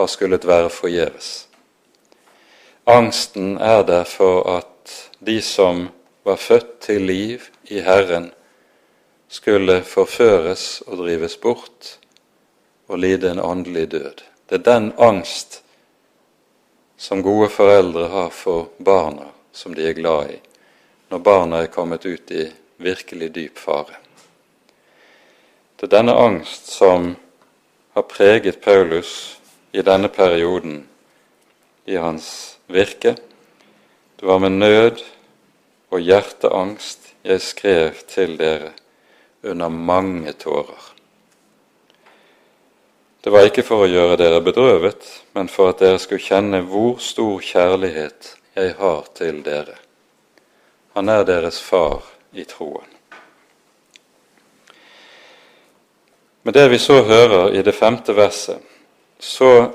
har 0.00 0.08
skullet 0.08 0.48
være 0.48 0.72
forgjeves. 0.72 1.49
Angsten 2.90 3.56
er 3.58 3.82
der 3.86 4.04
for 4.04 4.42
at 4.58 5.10
de 5.18 5.38
som 5.42 5.88
var 6.26 6.36
født 6.36 6.80
til 6.80 7.06
liv 7.06 7.40
i 7.70 7.80
Herren, 7.80 8.32
skulle 9.28 9.82
forføres 9.86 10.82
og 10.86 10.98
drives 10.98 11.36
bort 11.36 11.98
og 12.88 12.98
lide 12.98 13.30
en 13.30 13.38
åndelig 13.38 13.90
død. 13.92 14.22
Det 14.50 14.58
er 14.58 14.66
den 14.72 14.92
angst 14.98 15.62
som 16.96 17.22
gode 17.22 17.48
foreldre 17.48 18.08
har 18.08 18.30
for 18.34 18.68
barna 18.84 19.30
som 19.52 19.74
de 19.74 19.86
er 19.86 19.94
glad 19.94 20.30
i, 20.34 20.38
når 21.08 21.18
barna 21.18 21.62
er 21.62 21.70
kommet 21.70 22.06
ut 22.06 22.30
i 22.30 22.48
virkelig 22.76 23.34
dyp 23.34 23.58
fare. 23.58 23.96
Det 25.78 25.86
er 25.86 25.96
denne 25.96 26.12
angst 26.12 26.72
som 26.74 27.14
har 27.94 28.02
preget 28.02 28.60
Paulus 28.60 29.38
i 29.72 29.82
denne 29.82 30.08
perioden 30.08 30.88
i 31.86 31.94
hans 31.96 32.58
virke. 32.72 33.16
Det 34.20 34.26
var 34.26 34.38
med 34.42 34.58
nød 34.58 35.02
og 35.90 36.00
hjerteangst 36.00 37.12
jeg 37.24 37.42
skrev 37.44 38.00
til 38.08 38.36
dere 38.40 38.72
under 39.42 39.68
mange 39.68 40.32
tårer. 40.32 40.90
Det 43.24 43.32
var 43.32 43.44
ikke 43.44 43.64
for 43.66 43.84
å 43.84 43.90
gjøre 43.90 44.16
dere 44.16 44.40
bedrøvet, 44.40 45.04
men 45.36 45.48
for 45.52 45.74
at 45.74 45.82
dere 45.82 45.98
skulle 46.00 46.24
kjenne 46.24 46.62
hvor 46.64 46.96
stor 47.04 47.42
kjærlighet 47.44 48.34
jeg 48.56 48.72
har 48.78 49.10
til 49.16 49.42
dere. 49.44 49.76
Han 50.96 51.08
er 51.12 51.26
deres 51.28 51.60
far 51.60 52.06
i 52.32 52.46
troen. 52.48 52.88
Med 56.42 56.56
det 56.56 56.70
vi 56.72 56.78
så 56.80 57.02
hører 57.04 57.52
i 57.52 57.62
det 57.62 57.76
femte 57.76 58.16
verset, 58.16 58.62
så 59.20 59.68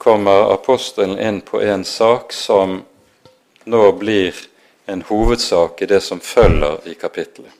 kommer 0.00 0.52
apostelen 0.54 1.18
inn 1.18 1.40
på 1.40 1.60
en 1.62 1.84
sak 1.84 2.32
som 2.32 2.82
nå 3.64 3.92
blir 3.92 4.34
en 4.86 5.02
hovedsak 5.02 5.82
i 5.82 5.86
det 5.86 6.00
som 6.00 6.20
følger 6.20 6.88
i 6.88 6.94
kapittelet. 6.94 7.52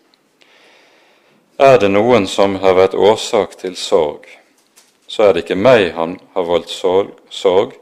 Er 1.60 1.76
det 1.78 1.90
noen 1.92 2.24
som 2.24 2.56
har 2.62 2.78
vært 2.78 2.96
årsak 2.96 3.58
til 3.60 3.76
sorg, 3.76 4.24
så 5.04 5.26
er 5.26 5.36
det 5.36 5.44
ikke 5.44 5.60
meg 5.60 5.90
han 5.92 6.16
har 6.32 6.48
voldt 6.48 6.72
sorg, 6.72 7.76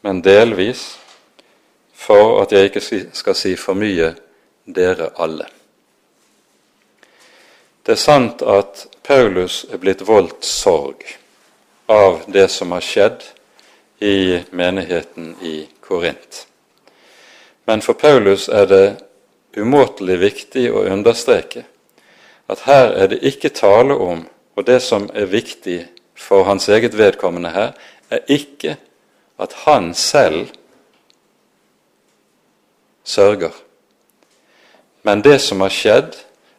men 0.00 0.24
delvis 0.24 0.88
for 1.92 2.40
at 2.40 2.56
jeg 2.56 2.72
ikke 2.72 2.84
skal 3.12 3.36
si 3.36 3.56
for 3.60 3.76
mye 3.76 4.14
dere 4.64 5.12
alle. 5.20 5.52
Det 7.84 7.92
er 7.92 8.04
sant 8.08 8.40
at 8.40 8.86
Paulus 9.04 9.66
er 9.68 9.84
blitt 9.84 10.08
voldt 10.08 10.48
sorg 10.48 11.04
av 11.92 12.22
det 12.32 12.48
som 12.48 12.72
har 12.72 12.84
skjedd 12.84 13.34
i 14.00 14.40
menigheten 14.50 15.36
i 15.42 15.68
Korint. 15.80 16.46
Men 17.64 17.82
for 17.82 17.92
Paulus 17.92 18.48
er 18.48 18.66
det 18.66 18.84
umåtelig 19.56 20.18
viktig 20.20 20.68
å 20.72 20.86
understreke 20.88 21.64
at 22.48 22.64
her 22.64 22.94
er 22.96 23.10
det 23.12 23.18
ikke 23.28 23.52
tale 23.52 23.94
om, 23.94 24.22
og 24.56 24.66
det 24.66 24.80
som 24.82 25.08
er 25.14 25.28
viktig 25.28 25.82
for 26.16 26.46
hans 26.48 26.68
eget 26.68 26.96
vedkommende 26.98 27.52
her, 27.52 27.74
er 28.10 28.24
ikke 28.28 28.78
at 29.38 29.52
han 29.66 29.92
selv 29.94 30.48
sørger. 33.04 33.52
Men 35.02 35.22
det 35.22 35.40
som 35.40 35.60
har 35.60 35.72
skjedd, 35.72 36.16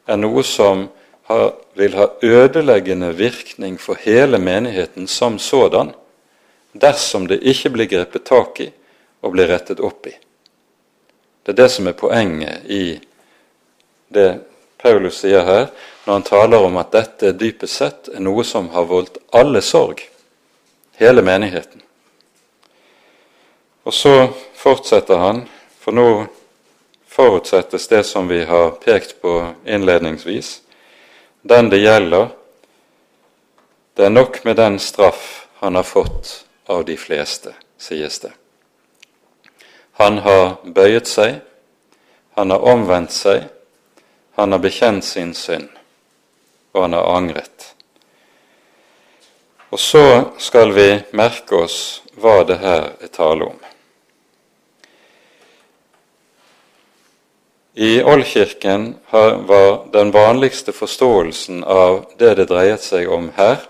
er 0.07 0.17
noe 0.17 0.43
som 0.45 0.87
har, 1.29 1.51
vil 1.77 1.97
ha 1.97 2.07
ødeleggende 2.21 3.11
virkning 3.17 3.79
for 3.81 3.97
hele 4.01 4.39
menigheten 4.41 5.07
som 5.07 5.39
sådan, 5.39 5.91
dersom 6.71 7.27
det 7.27 7.41
ikke 7.41 7.69
blir 7.73 7.89
grepet 7.89 8.25
tak 8.25 8.59
i 8.61 8.69
og 9.21 9.33
blir 9.33 9.49
rettet 9.49 9.79
opp 9.79 10.07
i. 10.07 10.13
Det 11.43 11.53
er 11.53 11.63
det 11.63 11.69
som 11.73 11.87
er 11.87 11.97
poenget 11.97 12.65
i 12.69 12.99
det 14.13 14.29
Paulus 14.79 15.19
sier 15.23 15.43
her, 15.43 15.67
når 16.05 16.13
han 16.13 16.23
taler 16.23 16.65
om 16.65 16.77
at 16.79 16.91
dette 16.95 17.33
dypest 17.35 17.81
sett 17.81 18.09
er 18.13 18.23
noe 18.23 18.45
som 18.47 18.69
har 18.73 18.87
voldt 18.87 19.19
alle 19.35 19.61
sorg, 19.65 20.01
hele 20.99 21.23
menigheten. 21.25 21.81
Og 23.83 23.93
så 23.93 24.13
fortsetter 24.55 25.19
han, 25.19 25.43
for 25.79 25.95
nå 25.95 26.07
forutsettes 27.09 27.87
det 27.91 28.03
som 28.07 28.27
vi 28.29 28.43
har 28.45 28.75
pekt 28.83 29.17
på 29.21 29.33
innledningsvis. 29.65 30.61
Den 31.41 31.69
det 31.71 31.81
gjelder, 31.81 32.29
det 33.95 34.05
er 34.05 34.13
nok 34.13 34.43
med 34.45 34.55
den 34.55 34.79
straff 34.79 35.47
han 35.59 35.75
har 35.75 35.87
fått 35.87 36.48
av 36.69 36.85
de 36.85 36.97
fleste, 36.97 37.53
sies 37.77 38.19
det. 38.19 38.31
Han 39.97 40.21
har 40.23 40.59
bøyet 40.63 41.09
seg, 41.09 41.39
han 42.37 42.53
har 42.53 42.65
omvendt 42.71 43.11
seg, 43.11 43.47
han 44.37 44.53
har 44.53 44.61
bekjent 44.63 45.03
sin 45.03 45.33
synd, 45.35 45.67
og 46.71 46.85
han 46.85 46.95
har 46.95 47.09
angret. 47.17 47.73
Og 49.73 49.81
så 49.81 50.05
skal 50.37 50.71
vi 50.77 50.87
merke 51.17 51.57
oss 51.65 51.79
hva 52.21 52.43
det 52.45 52.59
her 52.61 52.93
er 53.01 53.11
tale 53.13 53.49
om. 53.49 53.57
I 57.79 57.91
oldkirken 58.03 58.93
var 59.09 59.85
den 59.93 60.13
vanligste 60.13 60.73
forståelsen 60.75 61.63
av 61.63 62.01
det 62.21 62.33
det 62.39 62.47
dreiet 62.49 62.83
seg 62.83 63.09
om 63.09 63.29
her, 63.37 63.61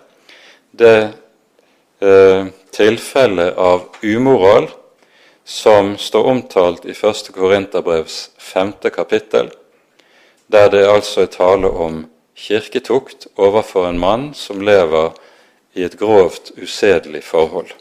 det 0.72 1.12
eh, 2.00 2.46
tilfellet 2.72 3.58
av 3.58 3.82
umoral 4.04 4.70
som 5.44 5.98
står 5.98 6.24
omtalt 6.24 6.86
i 6.86 6.92
1. 6.92 7.32
Korinterbrevs 7.34 8.30
5. 8.38 8.74
kapittel, 8.94 9.50
der 10.48 10.70
det 10.70 10.86
altså 10.88 11.22
er 11.26 11.34
tale 11.34 11.70
om 11.70 12.04
kirketukt 12.36 13.28
overfor 13.36 13.90
en 13.90 14.00
mann 14.00 14.34
som 14.34 14.62
lever 14.62 15.12
i 15.74 15.84
et 15.84 15.98
grovt 16.00 16.52
usedelig 16.58 17.24
forhold. 17.24 17.74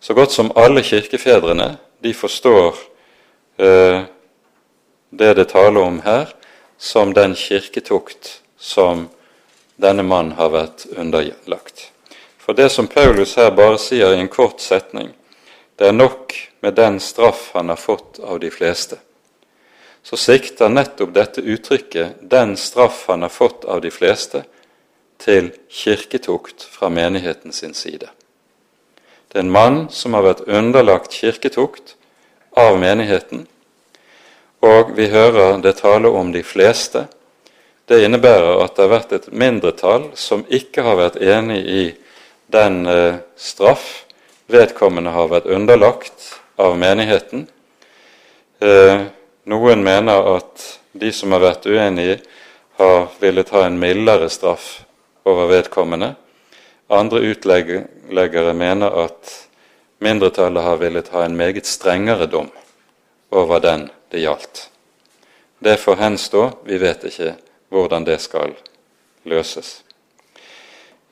Så 0.00 0.14
godt 0.14 0.32
som 0.32 0.52
alle 0.56 0.82
kirkefedrene 0.82 1.76
de 2.02 2.14
forstår 2.14 2.76
eh, 3.58 4.02
det 5.10 5.34
det 5.36 5.48
taler 5.48 5.80
om 5.80 6.00
her, 6.04 6.34
som 6.78 7.14
den 7.14 7.34
kirketukt 7.34 8.40
som 8.58 9.08
denne 9.76 10.02
mann 10.02 10.32
har 10.32 10.50
vært 10.50 10.86
underlagt. 10.96 11.91
For 12.52 12.56
det 12.56 12.68
som 12.68 12.86
Paulus 12.86 13.36
her 13.36 13.50
bare 13.56 13.78
sier 13.80 14.12
i 14.12 14.18
en 14.20 14.28
kort 14.28 14.60
setning, 14.60 15.06
det 15.80 15.86
er 15.88 15.94
nok 15.96 16.34
med 16.60 16.74
den 16.76 16.98
straff 17.00 17.46
han 17.54 17.72
har 17.72 17.78
fått 17.80 18.18
av 18.20 18.42
de 18.42 18.50
fleste. 18.52 18.98
Så 20.04 20.18
sikter 20.20 20.68
nettopp 20.68 21.14
dette 21.14 21.40
uttrykket 21.40 22.20
'den 22.20 22.52
straff 22.56 23.06
han 23.08 23.22
har 23.22 23.32
fått 23.32 23.64
av 23.64 23.80
de 23.80 23.88
fleste' 23.90 24.44
til 25.18 25.48
kirketukt 25.68 26.62
fra 26.62 26.88
menigheten 26.88 27.52
sin 27.52 27.74
side. 27.74 28.10
Det 29.28 29.38
er 29.38 29.46
en 29.46 29.50
mann 29.50 29.88
som 29.88 30.12
har 30.14 30.22
vært 30.22 30.44
underlagt 30.46 31.12
kirketukt 31.12 31.96
av 32.52 32.78
menigheten, 32.78 33.46
og 34.60 34.96
vi 34.96 35.08
hører 35.08 35.62
det 35.62 35.76
tale 35.76 36.08
om 36.08 36.32
de 36.32 36.42
fleste. 36.42 37.06
Det 37.88 38.04
innebærer 38.04 38.64
at 38.64 38.76
det 38.76 38.82
har 38.82 38.98
vært 38.98 39.12
et 39.12 39.32
mindretall 39.32 40.10
som 40.14 40.44
ikke 40.50 40.82
har 40.82 40.96
vært 40.96 41.16
enig 41.16 41.64
i 41.66 41.94
den 42.52 42.86
eh, 42.86 43.14
straff 43.36 44.04
vedkommende 44.46 45.10
har 45.10 45.30
vært 45.32 45.48
underlagt 45.48 46.28
av 46.60 46.76
menigheten. 46.78 47.46
Eh, 48.60 49.04
noen 49.48 49.84
mener 49.84 50.28
at 50.36 50.66
de 50.92 51.12
som 51.12 51.32
har 51.32 51.42
vært 51.42 51.66
uenige, 51.66 52.20
har 52.80 53.08
villet 53.20 53.52
ha 53.52 53.64
en 53.66 53.78
mildere 53.80 54.28
straff 54.32 54.82
over 55.28 55.48
vedkommende. 55.50 56.14
Andre 56.92 57.20
utleggere 57.32 58.54
mener 58.56 58.96
at 59.04 59.32
mindretallet 60.02 60.64
har 60.64 60.80
villet 60.80 61.08
ha 61.14 61.24
en 61.24 61.36
meget 61.36 61.68
strengere 61.68 62.26
dom 62.26 62.50
over 63.30 63.60
den 63.60 63.88
det 64.12 64.24
gjaldt. 64.24 64.66
Det 65.62 65.76
får 65.80 66.00
henstå, 66.00 66.50
vi 66.64 66.80
vet 66.82 67.04
ikke 67.08 67.34
hvordan 67.72 68.04
det 68.04 68.18
skal 68.20 68.56
løses. 69.24 69.82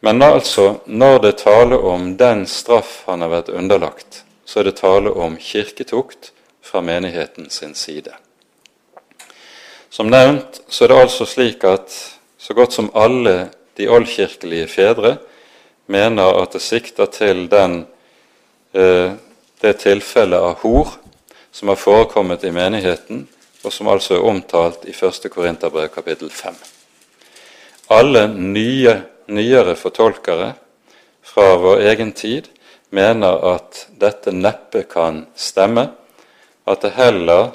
Men 0.01 0.23
altså, 0.23 0.81
når 0.87 1.19
det 1.19 1.39
taler 1.43 1.85
om 1.85 2.17
den 2.17 2.47
straff 2.49 3.03
han 3.07 3.21
har 3.21 3.33
vært 3.35 3.53
underlagt, 3.53 4.25
så 4.45 4.61
er 4.61 4.71
det 4.71 4.79
tale 4.81 5.13
om 5.13 5.37
kirketukt 5.37 6.33
fra 6.65 6.81
menigheten 6.81 7.51
sin 7.51 7.75
side. 7.75 8.15
Som 9.91 10.11
nevnt 10.11 10.63
så 10.69 10.85
er 10.85 10.93
det 10.93 11.01
altså 11.05 11.27
slik 11.27 11.65
at 11.69 11.93
så 12.39 12.55
godt 12.55 12.73
som 12.73 12.89
alle 12.95 13.51
de 13.77 13.89
oldkirkelige 13.91 14.69
fedre 14.71 15.17
mener 15.91 16.41
at 16.43 16.55
det 16.55 16.63
sikter 16.63 17.11
til 17.11 17.49
den, 17.51 17.85
eh, 18.73 19.13
det 19.61 19.77
tilfellet 19.83 20.39
av 20.39 20.63
hor 20.63 20.97
som 21.53 21.69
har 21.69 21.77
forekommet 21.77 22.45
i 22.45 22.51
menigheten, 22.51 23.27
og 23.65 23.73
som 23.73 23.89
altså 23.89 24.15
er 24.15 24.25
omtalt 24.25 24.87
i 24.89 24.95
1. 24.95 25.29
Korinterbrev 25.31 25.89
kapittel 25.89 26.31
5. 26.31 26.55
Alle 27.91 28.29
nye, 28.29 29.03
nyere 29.31 29.77
fortolkere 29.79 30.53
fra 31.23 31.57
vår 31.57 31.85
egen 31.93 32.13
tid 32.13 32.49
mener 32.91 33.39
at 33.55 33.87
dette 34.01 34.33
neppe 34.35 34.83
kan 34.91 35.25
stemme, 35.39 35.87
at 36.67 36.83
det 36.83 36.95
heller 36.97 37.53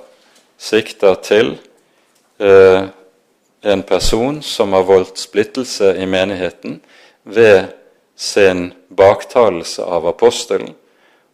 sikter 0.58 1.20
til 1.24 1.58
eh, 2.40 2.88
en 3.66 3.84
person 3.84 4.42
som 4.42 4.74
har 4.74 4.88
voldt 4.88 5.20
splittelse 5.20 5.96
i 6.00 6.06
menigheten 6.06 6.80
ved 7.24 7.74
sin 8.16 8.70
baktalelse 8.90 9.84
av 9.84 10.08
apostelen 10.08 10.76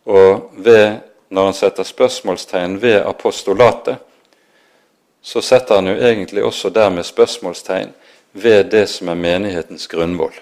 og 0.05 0.49
ved 0.57 1.01
når 1.31 1.45
han 1.45 1.55
setter 1.55 1.87
spørsmålstegn 1.87 2.81
ved 2.81 2.97
apostolatet, 3.05 3.95
så 5.21 5.41
setter 5.41 5.75
han 5.75 5.87
jo 5.87 5.93
egentlig 5.95 6.43
også 6.43 6.69
dermed 6.73 7.05
spørsmålstegn 7.07 7.93
ved 8.32 8.71
det 8.71 8.88
som 8.88 9.09
er 9.09 9.19
menighetens 9.19 9.88
grunnvoll. 9.88 10.36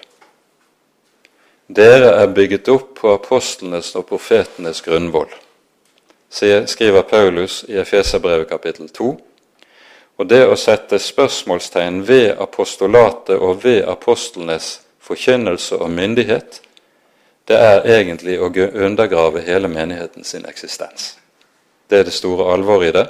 Dere 1.70 2.14
er 2.18 2.32
bygget 2.34 2.68
opp 2.68 2.94
på 2.98 3.12
apostlenes 3.14 3.92
og 3.94 4.08
profetenes 4.08 4.80
grunnvoll, 4.82 5.30
skriver 6.30 7.02
Paulus 7.02 7.64
i 7.68 7.78
Efeserbrevet 7.78 8.48
kapittel 8.50 8.88
2. 8.88 9.10
Og 10.20 10.28
det 10.28 10.42
å 10.46 10.56
sette 10.58 10.98
spørsmålstegn 11.00 12.02
ved 12.08 12.34
apostolatet 12.42 13.38
og 13.38 13.62
ved 13.64 13.86
apostlenes 13.88 14.80
forkynnelse 15.00 15.78
og 15.80 15.90
myndighet, 15.94 16.60
det 17.48 17.56
er 17.56 17.86
egentlig 17.86 18.36
å 18.38 18.50
undergrave 18.50 19.40
hele 19.46 19.68
menigheten 19.68 20.24
sin 20.24 20.44
eksistens. 20.46 21.16
Det 21.90 21.98
er 21.98 22.04
det 22.06 22.14
store 22.14 22.52
alvoret 22.52 22.90
i 22.90 22.96
det. 22.98 23.06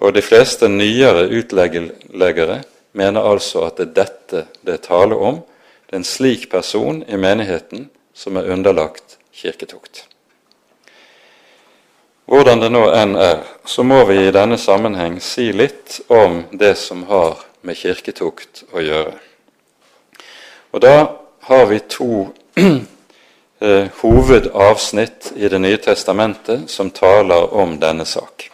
Og 0.00 0.14
de 0.14 0.22
fleste 0.24 0.68
nyere 0.68 1.28
utleggere 1.28 2.62
mener 2.92 3.24
altså 3.24 3.66
at 3.68 3.78
det 3.78 3.88
er 3.88 3.96
dette 4.02 4.44
det 4.66 4.76
er 4.76 4.84
tale 4.84 5.16
om. 5.16 5.42
Det 5.86 5.96
er 5.96 6.02
en 6.02 6.06
slik 6.06 6.50
person 6.50 7.02
i 7.08 7.16
menigheten 7.16 7.88
som 8.14 8.36
er 8.36 8.50
underlagt 8.52 9.18
kirketukt. 9.32 10.06
Hvordan 12.30 12.60
det 12.62 12.70
nå 12.70 12.84
enn 12.94 13.16
er, 13.18 13.40
så 13.66 13.82
må 13.82 14.04
vi 14.06 14.20
i 14.28 14.34
denne 14.34 14.58
sammenheng 14.58 15.16
si 15.22 15.48
litt 15.52 15.98
om 16.06 16.44
det 16.52 16.76
som 16.78 17.02
har 17.08 17.40
med 17.66 17.74
kirketukt 17.76 18.62
å 18.70 18.84
gjøre. 18.84 19.16
Og 20.70 20.84
da 20.84 20.94
har 21.48 21.66
vi 21.66 21.80
to 21.90 22.28
eh, 23.58 23.90
hovedavsnitt 24.02 25.32
i 25.36 25.48
Det 25.48 25.58
nye 25.58 25.76
testamentet 25.82 26.70
som 26.70 26.90
taler 26.90 27.54
om 27.54 27.78
denne 27.80 28.06
sak. 28.06 28.49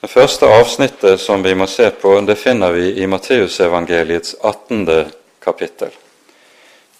Det 0.00 0.08
første 0.08 0.46
avsnittet 0.48 1.20
som 1.20 1.42
vi 1.42 1.50
må 1.54 1.66
se 1.68 1.90
på, 1.92 2.14
det 2.24 2.38
finner 2.40 2.72
vi 2.72 2.86
i 3.02 3.06
Matteusevangeliets 3.06 4.32
18. 4.40 5.10
kapittel, 5.44 5.90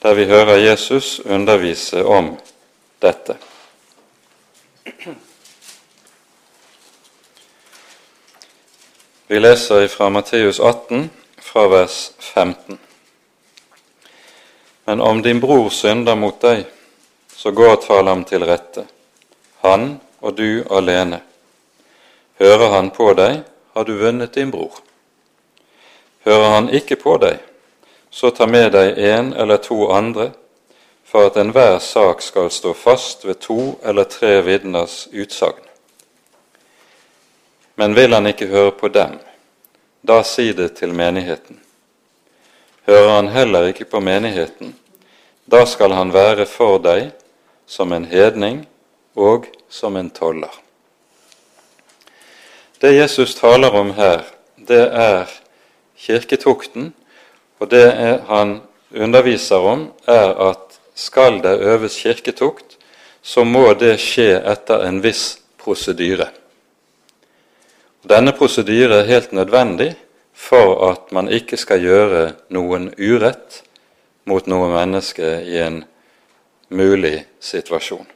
der 0.03 0.14
vi 0.14 0.26
hører 0.28 0.61
Jesus 0.61 1.20
undervise 1.24 2.03
om 2.05 2.34
dette. 3.01 3.38
Vi 9.26 9.40
leser 9.40 9.88
fra 9.88 10.11
Matteus 10.12 10.61
18, 10.61 11.09
fra 11.40 11.66
vers 11.72 12.12
15. 12.18 12.78
Men 14.84 15.01
om 15.01 15.22
din 15.22 15.40
bror 15.40 15.72
synder 15.72 16.20
mot 16.20 16.36
deg, 16.44 16.66
så 17.32 17.48
gå 17.51 17.72
og 17.72 17.80
tal 17.88 18.12
ham 18.12 18.28
til 18.28 18.44
rette, 18.44 18.84
han 19.64 19.94
og 20.20 20.36
du 20.36 20.66
alene. 20.68 21.30
Hører 22.41 22.68
han 22.72 22.91
på 22.91 23.12
deg, 23.12 23.43
har 23.74 23.84
du 23.84 23.99
vunnet 24.01 24.32
din 24.32 24.51
bror. 24.51 24.78
Hører 26.24 26.55
han 26.55 26.68
ikke 26.72 26.97
på 26.97 27.18
deg, 27.20 27.36
så 28.11 28.30
ta 28.32 28.47
med 28.49 28.72
deg 28.72 28.97
en 28.97 29.34
eller 29.36 29.61
to 29.61 29.91
andre, 29.93 30.30
for 31.05 31.28
at 31.28 31.36
enhver 31.36 31.78
sak 31.84 32.22
skal 32.22 32.49
stå 32.55 32.72
fast 32.74 33.26
ved 33.28 33.43
to 33.45 33.74
eller 33.84 34.09
tre 34.09 34.38
vitners 34.47 35.09
utsagn. 35.12 35.61
Men 37.74 37.95
vil 37.95 38.16
han 38.16 38.30
ikke 38.30 38.49
høre 38.49 38.72
på 38.72 38.88
dem, 38.88 39.18
da 40.01 40.22
si 40.24 40.53
det 40.57 40.78
til 40.80 40.95
menigheten. 40.97 41.61
Hører 42.88 43.14
han 43.18 43.28
heller 43.28 43.68
ikke 43.68 43.84
på 43.84 44.01
menigheten, 44.01 44.72
da 45.45 45.66
skal 45.66 45.93
han 45.93 46.12
være 46.14 46.49
for 46.49 46.80
deg 46.80 47.11
som 47.66 47.93
en 47.93 48.09
hedning 48.09 48.64
og 49.14 49.51
som 49.68 49.97
en 49.97 50.11
toller. 50.11 50.69
Det 52.81 52.95
Jesus 52.97 53.35
taler 53.35 53.74
om 53.76 53.91
her, 53.93 54.22
det 54.57 54.87
er 54.89 55.28
kirketukten, 56.01 56.95
og 57.61 57.68
det 57.68 57.93
han 58.28 58.61
underviser 58.97 59.61
om, 59.61 59.83
er 60.09 60.33
at 60.49 60.78
skal 60.97 61.43
det 61.45 61.59
øves 61.61 61.99
kirketukt, 62.01 62.78
så 63.22 63.45
må 63.45 63.74
det 63.76 63.99
skje 64.01 64.41
etter 64.49 64.87
en 64.89 65.03
viss 65.05 65.43
prosedyre. 65.61 66.31
Denne 68.09 68.33
prosedyre 68.33 69.03
er 69.03 69.12
helt 69.12 69.33
nødvendig 69.37 69.93
for 70.33 70.81
at 70.89 71.12
man 71.12 71.28
ikke 71.28 71.61
skal 71.61 71.85
gjøre 71.85 72.26
noen 72.49 72.95
urett 72.97 73.61
mot 74.24 74.47
noe 74.49 74.72
menneske 74.72 75.37
i 75.45 75.61
en 75.61 75.83
mulig 76.72 77.26
situasjon. 77.45 78.09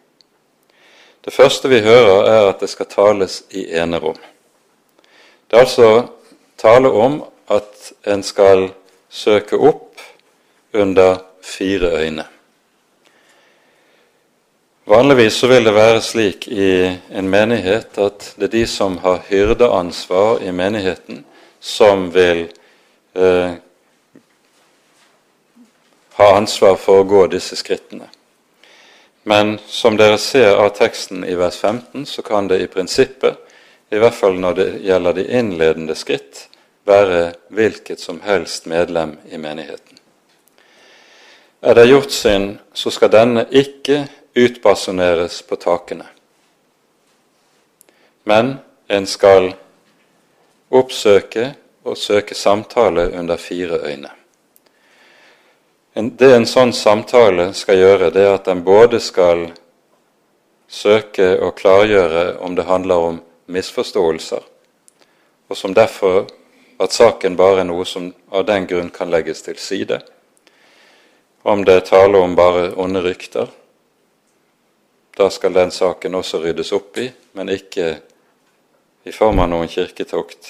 Det 1.25 1.33
første 1.33 1.69
vi 1.69 1.85
hører, 1.85 2.31
er 2.33 2.47
at 2.49 2.65
det 2.65 2.73
skal 2.73 2.89
tales 2.89 3.43
i 3.53 3.69
enerom. 3.77 4.17
Det 5.55 5.61
er 5.61 5.64
altså 5.64 6.07
tale 6.59 6.90
om 6.90 7.20
at 7.46 7.92
en 8.11 8.22
skal 8.26 8.64
søke 9.07 9.55
opp 9.55 10.00
under 10.74 11.20
fire 11.46 11.92
øyne. 12.00 12.24
Vanligvis 14.90 15.38
så 15.38 15.46
vil 15.46 15.64
det 15.64 15.74
være 15.76 16.00
slik 16.02 16.48
i 16.48 16.66
en 16.90 17.30
menighet 17.30 18.00
at 18.02 18.32
det 18.34 18.48
er 18.48 18.52
de 18.57 18.64
som 18.66 18.98
har 18.98 19.22
hyrdeansvar 19.28 20.42
i 20.42 20.50
menigheten, 20.50 21.22
som 21.61 22.11
vil 22.14 22.48
eh, 23.14 23.55
ha 26.18 26.30
ansvar 26.34 26.74
for 26.82 27.05
å 27.05 27.09
gå 27.14 27.26
disse 27.30 27.55
skrittene. 27.62 28.11
Men 29.22 29.61
som 29.70 29.94
dere 29.94 30.18
ser 30.18 30.59
av 30.59 30.74
teksten 30.74 31.22
i 31.22 31.38
vers 31.38 31.62
15, 31.62 32.07
så 32.11 32.26
kan 32.26 32.50
det 32.50 32.59
i 32.59 32.66
prinsippet, 32.66 33.43
i 33.95 34.01
hvert 34.03 34.14
fall 34.14 34.38
når 34.40 34.59
det 34.59 34.68
gjelder 34.82 35.16
de 35.16 35.24
innledende 35.38 35.95
skritt, 35.95 36.49
være 36.84 37.32
hvilket 37.55 38.01
som 38.01 38.20
helst 38.24 38.66
medlem 38.66 39.16
i 39.30 39.38
menigheten. 39.38 39.99
Er 41.64 41.74
det 41.74 41.86
gjort 41.88 42.12
synd, 42.12 42.59
så 42.76 42.90
skal 42.92 43.12
denne 43.14 43.47
ikke 43.49 44.03
utbasoneres 44.36 45.40
på 45.49 45.57
takene. 45.57 46.05
Men 48.28 48.57
en 48.88 49.07
skal 49.07 49.55
oppsøke 50.74 51.55
og 51.84 51.97
søke 51.97 52.34
samtale 52.34 53.11
under 53.18 53.36
fire 53.40 53.80
øyne. 53.80 54.12
Det 55.95 56.30
en 56.34 56.47
sånn 56.49 56.72
samtale 56.74 57.53
skal 57.55 57.78
gjøre, 57.78 58.11
det 58.11 58.24
er 58.26 58.34
at 58.34 58.49
den 58.49 58.64
både 58.66 58.99
skal 59.01 59.47
søke 60.68 61.36
å 61.38 61.53
klargjøre 61.55 62.40
om 62.42 62.57
det 62.59 62.66
handler 62.66 63.09
om 63.11 63.20
misforståelser, 63.47 64.42
og 65.49 65.57
som 65.57 65.74
derfor 65.74 66.26
at 66.80 66.92
saken 66.92 67.36
bare 67.36 67.62
er 67.62 67.68
noe 67.68 67.84
som 67.86 68.11
av 68.34 68.47
den 68.49 68.66
grunn 68.66 68.90
kan 68.90 69.11
legges 69.12 69.45
til 69.47 69.59
side. 69.61 70.01
Om 71.42 71.64
det 71.64 71.76
er 71.76 71.86
tale 71.86 72.18
om 72.18 72.34
bare 72.36 72.72
onde 72.80 73.03
rykter, 73.05 73.51
da 75.16 75.30
skal 75.30 75.55
den 75.55 75.70
saken 75.70 76.14
også 76.18 76.40
ryddes 76.42 76.72
opp 76.74 76.99
i, 76.99 77.07
men 77.38 77.53
ikke 77.53 77.90
i 79.05 79.12
form 79.12 79.38
av 79.38 79.51
noen 79.53 79.68
kirketokt. 79.70 80.49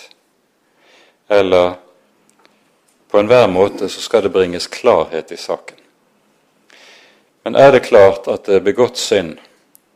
Eller 1.28 1.74
på 3.10 3.20
enhver 3.20 3.48
måte 3.50 3.88
så 3.92 4.00
skal 4.00 4.24
det 4.24 4.32
bringes 4.32 4.70
klarhet 4.72 5.32
i 5.32 5.40
saken. 5.40 5.76
Men 7.44 7.58
er 7.60 7.74
det 7.74 7.84
klart 7.84 8.28
at 8.32 8.46
det 8.48 8.56
er 8.56 8.64
begått 8.64 8.96
synd, 8.96 9.36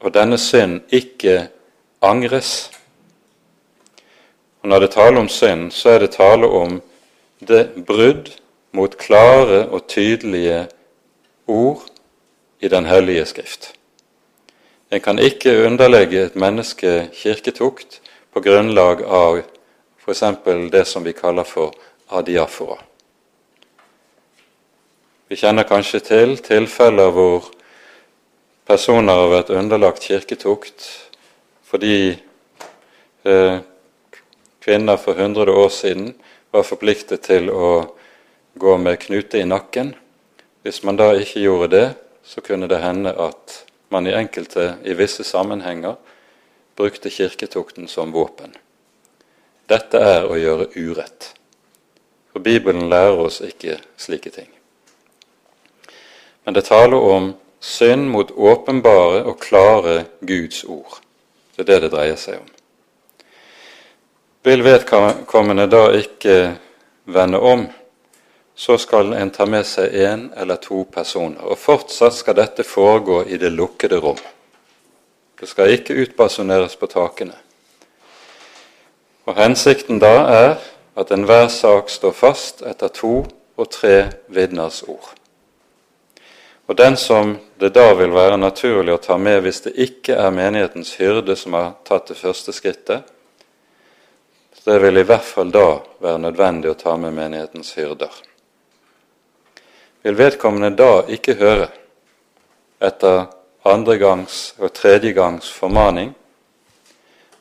og 0.05 0.13
denne 0.13 0.37
synd 0.39 0.83
ikke 0.93 1.49
angres 2.05 2.69
Og 4.63 4.69
Når 4.69 4.79
det 4.79 4.91
taler 4.91 5.21
om 5.21 5.29
synd, 5.29 5.71
så 5.73 5.91
er 5.91 5.99
det 5.99 6.11
tale 6.11 6.47
om 6.47 6.81
det 7.41 7.85
brudd 7.87 8.33
mot 8.73 8.97
klare 8.99 9.69
og 9.69 9.87
tydelige 9.89 10.67
ord 11.47 11.83
i 12.61 12.69
Den 12.69 12.87
hellige 12.87 13.25
Skrift. 13.25 13.73
En 14.91 15.01
kan 15.01 15.19
ikke 15.19 15.67
underlegge 15.67 16.25
et 16.25 16.37
menneske 16.37 17.11
kirketukt 17.13 18.01
på 18.33 18.41
grunnlag 18.41 19.03
av 19.05 19.43
f.eks. 19.99 20.23
det 20.73 20.87
som 20.87 21.05
vi 21.05 21.13
kaller 21.13 21.45
for 21.45 21.75
adiafora. 22.09 22.79
Vi 25.29 25.37
kjenner 25.37 25.69
kanskje 25.69 26.01
til 26.01 26.37
tilfeller 26.41 27.11
hvor 27.13 27.51
personer 28.65 29.13
har 29.13 29.29
vært 29.29 29.51
underlagt 29.53 30.07
kirketukt 30.09 30.87
fordi 31.69 32.17
eh, 33.29 33.59
kvinner 34.69 35.01
for 35.01 35.17
100 35.17 35.49
år 35.49 35.73
siden 35.73 36.13
var 36.53 36.67
forpliktet 36.69 37.25
til 37.25 37.49
å 37.49 37.71
gå 38.61 38.75
med 38.77 39.01
knute 39.01 39.41
i 39.41 39.49
nakken. 39.49 39.95
Hvis 40.63 40.83
man 40.85 41.01
da 41.01 41.15
ikke 41.17 41.41
gjorde 41.41 41.71
det, 41.73 41.87
så 42.21 42.45
kunne 42.45 42.69
det 42.69 42.83
hende 42.85 43.15
at 43.17 43.63
man 43.89 44.07
i 44.07 44.13
enkelte, 44.13 44.75
i 44.85 44.93
visse 44.93 45.25
sammenhenger, 45.25 45.97
brukte 46.77 47.11
kirketukten 47.11 47.89
som 47.89 48.13
våpen. 48.13 48.53
Dette 49.73 50.05
er 50.05 50.29
å 50.29 50.37
gjøre 50.37 50.69
urett. 50.77 51.33
For 52.29 52.45
Bibelen 52.45 52.91
lærer 52.93 53.25
oss 53.25 53.41
ikke 53.41 53.81
slike 53.97 54.37
ting 54.37 54.53
men 56.49 56.55
det 56.55 56.63
taler 56.65 56.97
om 56.97 57.35
synd 57.61 58.07
mot 58.09 58.31
åpenbare 58.33 59.19
og 59.29 59.35
klare 59.37 60.07
Guds 60.25 60.63
ord. 60.65 60.95
Det 61.53 61.61
er 61.61 61.67
det 61.69 61.77
det 61.83 61.91
dreier 61.93 62.17
seg 62.17 62.39
om. 62.41 62.47
Vil 64.49 64.63
vedkommende 64.65 65.67
da 65.69 65.91
ikke 65.93 66.55
vende 67.05 67.39
om, 67.39 67.67
så 68.57 68.79
skal 68.81 69.13
en 69.13 69.29
ta 69.31 69.45
med 69.45 69.67
seg 69.69 69.93
én 69.93 70.23
eller 70.41 70.57
to 70.57 70.87
personer. 70.89 71.43
Og 71.45 71.59
fortsatt 71.61 72.17
skal 72.17 72.39
dette 72.39 72.65
foregå 72.65 73.19
i 73.29 73.37
det 73.37 73.51
lukkede 73.53 73.99
rom. 74.01 74.17
Det 75.37 75.51
skal 75.51 75.75
ikke 75.75 75.99
utbasuneres 76.01 76.79
på 76.81 76.89
takene. 76.89 77.37
Og 79.29 79.37
Hensikten 79.37 80.01
da 80.01 80.15
er 80.39 80.57
at 80.97 81.13
enhver 81.13 81.51
sak 81.53 81.93
står 81.93 82.17
fast 82.17 82.65
etter 82.65 82.89
to 82.89 83.13
og 83.29 83.71
tre 83.77 84.09
vitners 84.33 84.81
ord. 84.89 85.13
Og 86.73 86.81
den 86.81 86.97
som 86.97 87.37
det 87.61 87.75
da 87.77 87.91
vil 88.01 88.17
være 88.17 88.41
naturlig 88.41 88.97
å 88.97 89.05
ta 89.11 89.21
med 89.21 89.45
hvis 89.45 89.61
det 89.69 89.77
ikke 89.77 90.17
er 90.17 90.33
menighetens 90.33 90.97
hyrde 90.97 91.37
som 91.37 91.61
har 91.61 91.75
tatt 91.85 92.09
det 92.09 92.17
første 92.17 92.57
skrittet, 92.57 93.05
det 94.69 94.79
vil 94.79 94.97
i 95.01 95.03
hvert 95.03 95.25
fall 95.25 95.49
da 95.49 95.79
være 96.03 96.21
nødvendig 96.27 96.69
å 96.69 96.77
ta 96.77 96.93
med 97.01 97.15
menighetens 97.17 97.71
hyrder. 97.79 98.13
Vil 100.05 100.19
vedkommende 100.19 100.75
da 100.77 101.07
ikke 101.09 101.39
høre 101.41 101.71
etter 102.85 103.31
andre 103.65 103.97
gangs 103.97 104.53
og 104.61 104.75
tredje 104.77 105.15
gangs 105.17 105.49
formaning, 105.49 106.13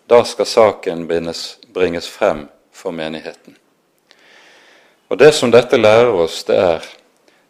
da 0.08 0.24
skal 0.24 0.48
saken 0.48 1.04
bringes 1.08 2.08
frem 2.08 2.48
for 2.72 2.96
menigheten. 2.96 3.58
Og 5.12 5.18
Det 5.18 5.34
som 5.36 5.52
dette 5.52 5.78
lærer 5.78 6.16
oss, 6.16 6.44
det 6.48 6.56
er 6.56 6.92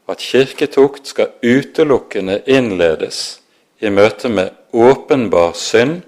at 0.10 0.22
kirketukt 0.22 1.08
skal 1.08 1.36
utelukkende 1.44 2.42
innledes 2.50 3.42
i 3.80 3.90
møte 3.90 4.30
med 4.30 4.54
åpenbar 4.74 5.54
synd 5.54 6.02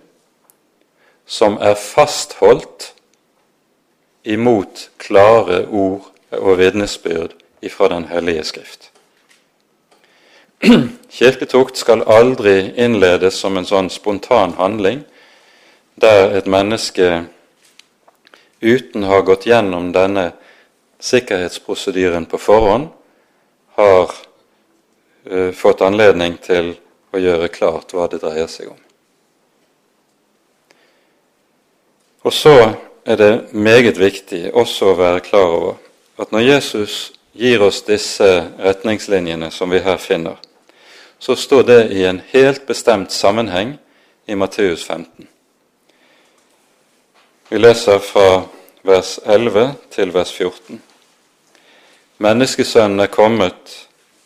som 1.25 1.61
er 1.61 1.77
fastholdt 1.77 2.95
imot 4.29 4.89
klare 5.01 5.63
ord 5.67 6.09
og 6.37 6.57
vitnesbyrd 6.59 7.33
ifra 7.65 7.89
Den 7.89 8.05
hellige 8.11 8.43
Skrift. 8.43 8.91
Kirketukt 11.17 11.77
skal 11.77 12.03
aldri 12.05 12.73
innledes 12.77 13.39
som 13.39 13.57
en 13.57 13.67
sånn 13.67 13.89
spontan 13.89 14.53
handling 14.59 15.03
der 15.99 16.35
et 16.37 16.47
menneske 16.47 17.25
uten 18.61 19.03
å 19.03 19.13
ha 19.13 19.21
gått 19.25 19.47
gjennom 19.47 19.91
denne 19.95 20.31
sikkerhetsprosedyren 20.99 22.25
på 22.27 22.37
forhånd, 22.37 22.89
har 23.79 24.11
uh, 25.31 25.51
fått 25.55 25.81
anledning 25.81 26.35
til 26.43 26.73
å 27.15 27.19
gjøre 27.19 27.47
klart 27.51 27.95
hva 27.95 28.09
det 28.11 28.19
dreier 28.19 28.51
seg 28.51 28.73
om. 28.73 28.79
Og 32.27 32.35
så 32.35 32.55
er 33.09 33.15
det 33.15 33.53
meget 33.53 33.97
viktig 33.97 34.51
også 34.53 34.91
å 34.91 34.97
være 34.99 35.23
klar 35.25 35.49
over 35.49 35.77
at 36.21 36.29
når 36.31 36.43
Jesus 36.45 36.97
gir 37.33 37.63
oss 37.65 37.81
disse 37.87 38.27
retningslinjene 38.61 39.49
som 39.51 39.71
vi 39.73 39.79
her 39.81 39.97
finner, 39.97 40.35
så 41.19 41.33
står 41.35 41.63
det 41.65 41.79
i 41.97 42.03
en 42.05 42.21
helt 42.31 42.67
bestemt 42.67 43.11
sammenheng 43.11 43.77
i 44.29 44.37
Matteus 44.37 44.83
15. 44.85 45.27
Vi 47.49 47.57
leser 47.57 47.97
fra 47.99 48.43
vers 48.85 49.17
11 49.25 49.73
til 49.89 50.13
vers 50.13 50.33
14. 50.35 50.77
Menneskesønnen 52.21 53.01
er 53.01 53.09
kommet 53.09 53.73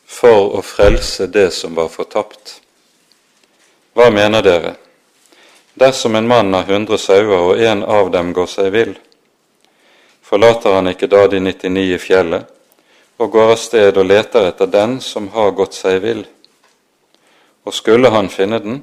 for 0.05 0.57
å 0.57 0.65
frelse 0.65 1.29
det 1.31 1.53
som 1.55 1.77
var 1.79 1.87
fortapt. 1.93 2.57
Hva 3.95 4.09
mener 4.11 4.43
dere? 4.43 4.75
Dersom 5.73 6.15
en 6.15 6.27
mann 6.27 6.53
har 6.53 6.63
hundre 6.63 6.97
sauer, 6.97 7.39
og 7.39 7.61
en 7.61 7.83
av 7.83 8.11
dem 8.13 8.33
går 8.33 8.49
seg 8.49 8.69
vill, 8.73 8.93
forlater 10.21 10.75
han 10.77 10.91
ikke 10.91 11.09
da 11.09 11.25
de 11.27 11.39
99 11.41 11.85
i 11.95 11.99
fjellet 12.01 12.49
og 13.21 13.31
går 13.31 13.51
av 13.53 13.59
sted 13.61 13.97
og 13.97 14.07
leter 14.09 14.49
etter 14.49 14.69
den 14.69 14.99
som 15.01 15.29
har 15.33 15.53
gått 15.57 15.77
seg 15.77 15.99
vill? 16.03 16.23
Og 17.63 17.73
skulle 17.73 18.09
han 18.13 18.29
finne 18.29 18.59
den, 18.59 18.81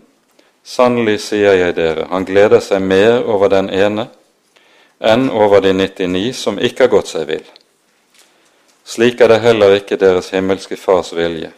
sannelig 0.64 1.18
sier 1.28 1.58
jeg 1.58 1.76
dere, 1.76 2.08
han 2.10 2.26
gleder 2.26 2.62
seg 2.64 2.82
mer 2.82 3.22
over 3.22 3.50
den 3.52 3.70
ene 3.70 4.08
enn 5.00 5.30
over 5.30 5.62
de 5.64 5.72
99 5.72 6.32
som 6.36 6.58
ikke 6.58 6.86
har 6.86 6.94
gått 6.96 7.14
seg 7.14 7.26
vill. 7.30 7.46
Slik 8.84 9.20
er 9.20 9.30
det 9.30 9.42
heller 9.44 9.78
ikke 9.78 10.00
deres 10.00 10.32
himmelske 10.34 10.76
Fars 10.76 11.12
vilje, 11.14 11.52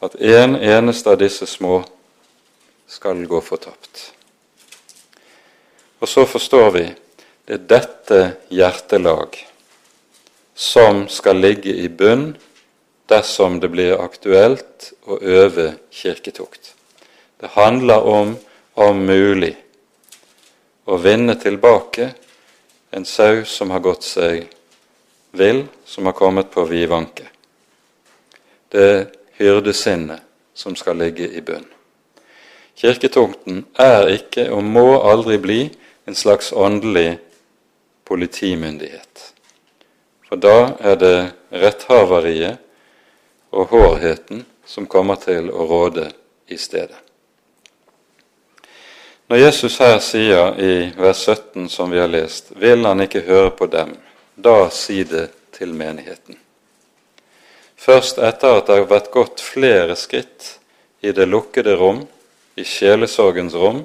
at 0.00 0.16
en 0.16 0.56
eneste 0.56 1.12
av 1.12 1.20
disse 1.20 1.46
små 1.46 1.82
skal 2.88 3.26
gå 3.26 3.40
fortapt. 3.42 4.15
Og 6.06 6.10
så 6.10 6.22
forstår 6.26 6.68
vi 6.70 6.84
det 7.50 7.54
er 7.56 7.62
dette 7.66 8.18
hjertelag 8.54 9.34
som 10.54 11.00
skal 11.10 11.40
ligge 11.42 11.72
i 11.82 11.88
bunn 11.90 12.28
dersom 13.10 13.56
det 13.58 13.72
blir 13.72 13.98
aktuelt 13.98 14.92
å 15.02 15.16
øve 15.18 15.64
kirketukt. 15.90 16.68
Det 17.42 17.50
handler 17.56 18.06
om, 18.06 18.36
om 18.78 19.00
mulig, 19.08 19.56
å 20.86 20.94
vinne 21.02 21.34
tilbake 21.42 22.12
en 22.94 23.04
sau 23.04 23.42
som 23.42 23.74
har 23.74 23.82
gått 23.82 24.06
seg 24.06 24.44
vill, 25.34 25.64
som 25.82 26.06
har 26.06 26.14
kommet 26.14 26.52
på 26.54 26.68
vidvanke. 26.70 27.26
Det 28.70 28.86
er 28.92 29.02
hyrdesinnet 29.40 30.22
som 30.54 30.78
skal 30.78 31.02
ligge 31.02 31.26
i 31.34 31.42
bunn. 31.42 31.66
Kirketukten 32.78 33.64
er 33.74 34.12
ikke 34.14 34.46
og 34.54 34.62
må 34.62 34.86
aldri 35.02 35.40
bli 35.42 35.58
en 36.06 36.14
slags 36.14 36.52
åndelig 36.52 37.18
politimyndighet. 38.04 39.34
For 40.28 40.38
da 40.38 40.76
er 40.78 40.96
det 40.98 41.16
retthaveriet 41.50 42.62
og 43.50 43.72
hårheten 43.74 44.44
som 44.66 44.86
kommer 44.86 45.18
til 45.18 45.50
å 45.50 45.66
råde 45.66 46.08
i 46.46 46.58
stedet. 46.58 46.98
Når 49.26 49.40
Jesus 49.42 49.78
her 49.82 49.98
sier 49.98 50.54
i 50.62 50.74
vers 50.94 51.24
17, 51.26 51.66
som 51.68 51.90
vi 51.90 51.98
har 51.98 52.10
lest, 52.10 52.52
vil 52.54 52.86
han 52.86 53.02
ikke 53.02 53.24
høre 53.26 53.50
på 53.58 53.66
dem, 53.66 53.96
da 54.38 54.68
si 54.70 55.02
det 55.02 55.32
til 55.56 55.74
menigheten. 55.74 56.38
Først 57.74 58.22
etter 58.22 58.60
at 58.60 58.70
det 58.70 58.78
har 58.78 58.88
vært 58.90 59.10
gått 59.10 59.42
flere 59.42 59.98
skritt 59.98 60.52
i 61.02 61.10
det 61.10 61.26
lukkede 61.26 61.74
rom, 61.74 62.04
i 62.54 62.62
sjelesorgens 62.64 63.58
rom, 63.58 63.82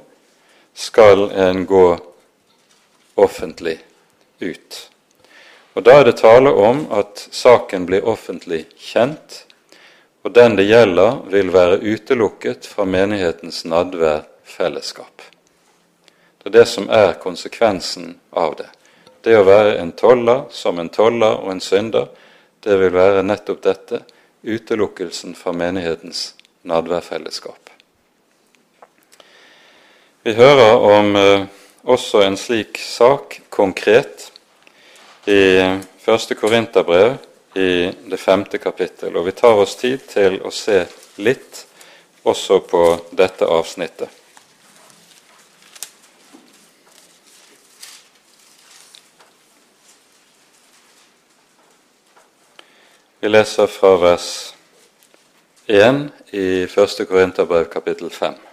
skal 0.77 1.31
en 1.33 1.65
gå 1.65 1.85
offentlig 3.21 3.77
ut. 4.39 4.87
Og 5.73 5.83
Da 5.83 5.99
er 5.99 6.03
det 6.03 6.17
tale 6.19 6.51
om 6.51 6.83
at 6.91 7.27
saken 7.31 7.85
blir 7.85 8.07
offentlig 8.07 8.65
kjent, 8.75 9.45
og 10.23 10.33
den 10.35 10.55
det 10.55 10.67
gjelder, 10.67 11.21
vil 11.31 11.53
være 11.53 11.79
utelukket 11.79 12.67
fra 12.67 12.85
menighetens 12.85 13.63
nadvær 13.65 14.25
fellesskap. 14.43 15.21
Det 16.41 16.49
er 16.49 16.59
det 16.59 16.67
som 16.67 16.89
er 16.89 17.13
konsekvensen 17.21 18.15
av 18.31 18.55
det. 18.57 18.67
Det 19.21 19.37
å 19.37 19.45
være 19.45 19.77
en 19.79 19.91
toller 19.93 20.47
som 20.49 20.79
en 20.81 20.89
toller 20.89 21.39
og 21.39 21.51
en 21.53 21.61
synder, 21.61 22.09
det 22.61 22.77
vil 22.77 22.93
være 22.93 23.23
nettopp 23.23 23.61
dette 23.63 24.03
utelukkelsen 24.43 25.35
fra 25.37 25.53
menighetens 25.53 26.33
nadværfellesskap. 26.65 27.69
Vi 30.23 30.33
hører 30.37 30.77
om 30.77 31.15
eh, 31.15 31.45
også 31.83 32.21
en 32.25 32.37
slik 32.37 32.77
sak 32.77 33.39
konkret 33.49 34.31
i 35.25 35.41
første 36.01 36.35
Korinterbrev 36.35 37.17
i 37.55 37.91
det 38.09 38.19
femte 38.19 38.57
kapittel. 38.57 39.15
Og 39.17 39.25
vi 39.25 39.35
tar 39.35 39.57
oss 39.59 39.75
tid 39.79 40.05
til 40.09 40.39
å 40.45 40.51
se 40.53 40.83
litt 41.21 41.65
også 42.23 42.61
på 42.69 42.83
dette 43.17 43.45
avsnittet. 43.45 44.09
Vi 53.21 53.29
leser 53.29 53.67
fra 53.69 53.93
vers 54.01 54.29
1 55.69 56.07
i 56.33 56.45
1. 56.65 57.03
Korinterbrev 57.05 57.67
kapittel 57.69 58.09
5. 58.09 58.50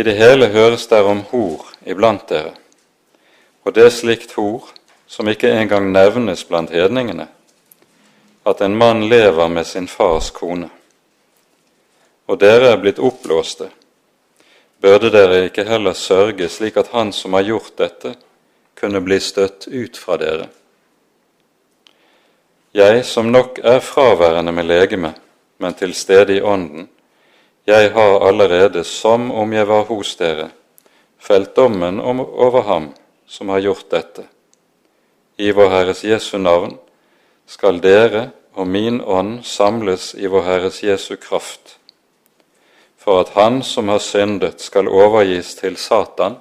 I 0.00 0.02
det 0.02 0.14
hele 0.16 0.46
høres 0.48 0.86
der 0.88 1.04
om 1.04 1.18
hor 1.28 1.66
iblant 1.84 2.22
dere, 2.30 2.54
og 3.68 3.74
det 3.76 3.82
er 3.84 3.92
slikt 3.92 4.30
hor 4.32 4.70
som 5.04 5.28
ikke 5.28 5.50
engang 5.52 5.90
nevnes 5.92 6.46
blant 6.48 6.70
hedningene, 6.72 7.26
at 8.48 8.62
en 8.64 8.78
mann 8.80 9.02
lever 9.10 9.50
med 9.52 9.66
sin 9.68 9.88
fars 9.92 10.30
kone. 10.32 10.70
Og 12.32 12.40
dere 12.40 12.70
er 12.72 12.80
blitt 12.80 13.02
oppblåste. 13.02 13.68
Burde 14.80 15.10
dere 15.12 15.42
ikke 15.50 15.66
heller 15.68 15.92
sørge 15.92 16.48
slik 16.48 16.78
at 16.80 16.94
han 16.94 17.12
som 17.12 17.36
har 17.36 17.44
gjort 17.50 17.76
dette, 17.76 18.14
kunne 18.80 19.02
bli 19.04 19.18
støtt 19.20 19.66
ut 19.68 20.00
fra 20.00 20.16
dere? 20.16 20.46
Jeg 22.72 23.04
som 23.04 23.28
nok 23.28 23.60
er 23.60 23.84
fraværende 23.84 24.56
med 24.56 24.70
legeme, 24.70 25.12
men 25.58 25.76
til 25.76 25.92
stede 25.92 26.38
i 26.38 26.40
ånden, 26.40 26.88
jeg 27.70 27.92
har 27.92 28.26
allerede, 28.26 28.84
som 28.84 29.30
om 29.30 29.52
jeg 29.52 29.68
var 29.68 29.84
hos 29.86 30.16
dere, 30.18 30.50
felt 31.18 31.54
dommen 31.56 32.00
over 32.00 32.62
ham 32.66 32.90
som 33.26 33.48
har 33.48 33.62
gjort 33.62 33.90
dette. 33.90 34.26
I 35.38 35.52
vår 35.54 35.70
Herres 35.70 36.02
Jesu 36.04 36.38
navn 36.38 36.74
skal 37.46 37.78
dere 37.82 38.30
og 38.58 38.66
min 38.66 38.98
ånd 39.00 39.44
samles 39.46 40.14
i 40.18 40.26
vår 40.26 40.42
Herres 40.48 40.82
Jesu 40.82 41.14
kraft, 41.16 41.76
for 42.98 43.22
at 43.22 43.32
Han 43.38 43.62
som 43.62 43.88
har 43.88 43.98
syndet, 43.98 44.60
skal 44.60 44.88
overgis 44.88 45.54
til 45.54 45.76
Satan, 45.76 46.36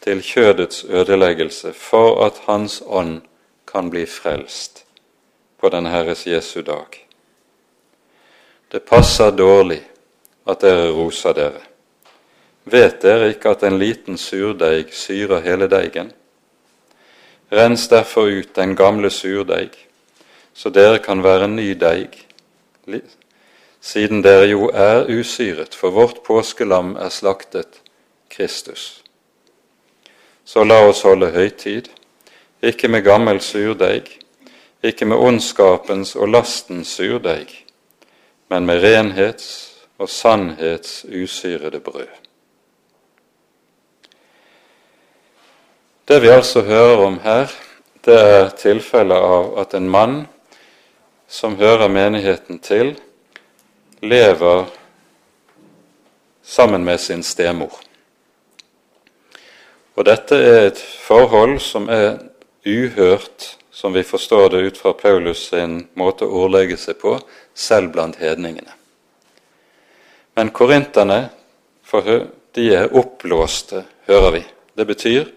til 0.00 0.22
kjødets 0.22 0.84
ødeleggelse, 0.88 1.72
for 1.72 2.24
at 2.26 2.40
Hans 2.46 2.82
ånd 2.86 3.20
kan 3.66 3.90
bli 3.90 4.06
frelst 4.06 4.84
på 5.60 5.68
den 5.68 5.86
Herres 5.86 6.26
Jesu 6.26 6.62
dag. 6.62 7.06
Det 8.72 8.82
passer 8.82 9.30
dårlig 9.30 9.91
at 10.46 10.60
dere 10.60 10.90
roser 10.90 11.34
dere. 11.36 11.62
Vet 12.64 13.00
dere 13.02 13.32
ikke 13.32 13.54
at 13.54 13.62
en 13.66 13.78
liten 13.78 14.18
surdeig 14.18 14.92
syrer 14.94 15.42
hele 15.42 15.68
deigen? 15.70 16.12
Rens 17.52 17.88
derfor 17.88 18.30
ut 18.30 18.54
den 18.56 18.76
gamle 18.76 19.10
surdeig, 19.10 19.74
så 20.54 20.70
dere 20.70 20.98
kan 20.98 21.22
være 21.22 21.48
ny 21.48 21.72
deig, 21.76 22.16
siden 23.80 24.22
dere 24.22 24.46
jo 24.46 24.70
er 24.72 25.10
usyret, 25.10 25.74
for 25.74 25.90
vårt 25.90 26.22
påskelam 26.24 26.96
er 26.96 27.08
slaktet, 27.08 27.80
Kristus. 28.30 29.02
Så 30.44 30.64
la 30.64 30.80
oss 30.88 31.02
holde 31.04 31.28
høytid, 31.34 31.90
ikke 32.62 32.88
med 32.88 33.04
gammel 33.04 33.40
surdeig, 33.40 34.08
ikke 34.82 35.04
med 35.04 35.16
ondskapens 35.16 36.14
og 36.16 36.32
lastens 36.32 36.94
surdeig, 36.96 37.50
men 38.48 38.66
med 38.66 38.82
renhets 38.82 39.71
og 39.98 40.08
sannhets 40.08 41.04
usyrede 41.04 41.80
brød. 41.80 42.08
Det 46.08 46.22
vi 46.22 46.28
altså 46.28 46.62
hører 46.62 47.06
om 47.06 47.20
her, 47.22 47.52
det 48.04 48.18
er 48.20 48.48
tilfellet 48.58 49.16
av 49.16 49.58
at 49.62 49.74
en 49.74 49.88
mann 49.88 50.16
som 51.28 51.56
hører 51.56 51.88
menigheten 51.88 52.58
til, 52.58 52.96
lever 54.02 54.66
sammen 56.42 56.84
med 56.84 56.98
sin 56.98 57.22
stemor. 57.22 57.72
Og 59.94 60.04
dette 60.08 60.36
er 60.36 60.66
et 60.66 60.82
forhold 61.06 61.58
som 61.60 61.88
er 61.88 62.18
uhørt, 62.66 63.56
som 63.70 63.94
vi 63.94 64.02
forstår 64.02 64.48
det 64.48 64.66
ut 64.66 64.78
fra 64.78 64.92
Paulus 64.92 65.48
sin 65.48 65.84
måte 65.94 66.26
å 66.26 66.44
ordlegge 66.44 66.76
seg 66.76 66.98
på, 67.00 67.16
selv 67.54 67.92
blant 67.94 68.18
hedningene. 68.20 68.81
Men 70.34 70.50
korinterne 70.50 71.28
de 72.52 72.66
er 72.72 72.92
oppblåste, 72.96 73.84
hører 74.08 74.30
vi. 74.38 74.42
Det 74.76 74.86
betyr 74.88 75.28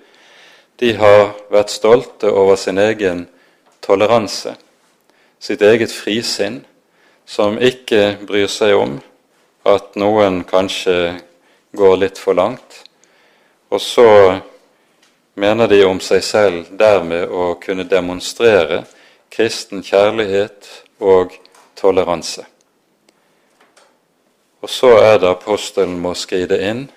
de 0.80 0.92
har 1.00 1.30
vært 1.52 1.72
stolte 1.72 2.32
over 2.32 2.58
sin 2.60 2.80
egen 2.80 3.26
toleranse, 3.84 4.56
sitt 5.40 5.62
eget 5.64 5.94
frisinn, 5.94 6.64
som 7.26 7.56
ikke 7.62 8.18
bryr 8.28 8.50
seg 8.52 8.76
om 8.76 8.98
at 9.66 9.96
noen 10.00 10.44
kanskje 10.48 11.16
går 11.76 11.96
litt 12.02 12.20
for 12.22 12.38
langt. 12.38 12.84
Og 13.72 13.82
så 13.82 14.10
mener 15.40 15.72
de 15.72 15.82
om 15.88 16.00
seg 16.04 16.24
selv 16.24 16.74
dermed 16.78 17.32
å 17.32 17.56
kunne 17.62 17.88
demonstrere 17.88 18.84
kristen 19.32 19.84
kjærlighet 19.84 20.70
og 21.04 21.34
toleranse. 21.80 22.46
Og 24.66 24.70
så 24.70 24.96
er 24.98 25.20
det 25.22 25.30
apostelen 25.30 26.00
må 26.02 26.16
skride 26.18 26.58
inn 26.58 26.88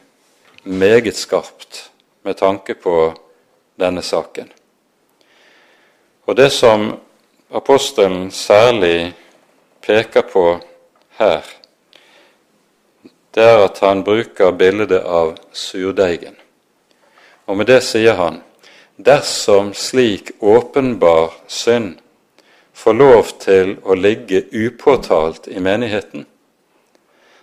meget 0.64 1.18
skarpt 1.20 1.90
med 2.24 2.38
tanke 2.40 2.72
på 2.80 2.94
denne 3.76 4.00
saken. 4.00 4.48
Og 6.24 6.36
det 6.36 6.48
som 6.56 6.94
apostelen 7.52 8.30
særlig 8.32 9.12
peker 9.84 10.24
på 10.32 10.44
her, 11.20 11.44
det 13.36 13.44
er 13.44 13.66
at 13.66 13.82
han 13.84 14.00
bruker 14.00 14.56
bildet 14.56 15.04
av 15.04 15.34
surdeigen. 15.52 16.40
Og 17.44 17.60
med 17.60 17.68
det 17.68 17.82
sier 17.84 18.16
han 18.16 18.40
dersom 18.96 19.74
slik 19.76 20.32
åpenbar 20.40 21.36
synd 21.52 22.00
får 22.72 22.98
lov 23.04 23.36
til 23.44 23.76
å 23.84 23.92
ligge 23.92 24.46
upåtalt 24.56 25.52
i 25.52 25.60
menigheten, 25.60 26.24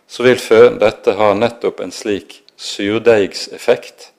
så 0.07 0.23
vil 0.23 0.39
dette 0.79 1.15
ha 1.17 1.33
nettopp 1.33 1.79
en 1.81 1.91
slik 1.91 2.41
surdeigseffekt, 2.55 4.11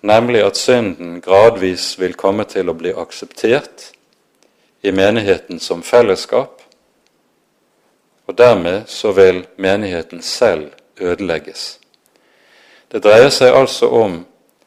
nemlig 0.00 0.42
at 0.44 0.56
synden 0.60 1.20
gradvis 1.24 1.94
vil 2.00 2.16
komme 2.18 2.44
til 2.44 2.68
å 2.68 2.76
bli 2.76 2.92
akseptert 2.92 3.90
i 4.84 4.92
menigheten 4.92 5.60
som 5.60 5.82
fellesskap, 5.82 6.60
og 8.26 8.36
dermed 8.36 8.88
så 8.88 9.12
vil 9.12 9.44
menigheten 9.56 10.22
selv 10.22 10.72
ødelegges. 11.00 11.78
Det 12.92 13.02
dreier 13.04 13.30
seg 13.32 13.56
altså 13.56 13.88
om 13.90 14.20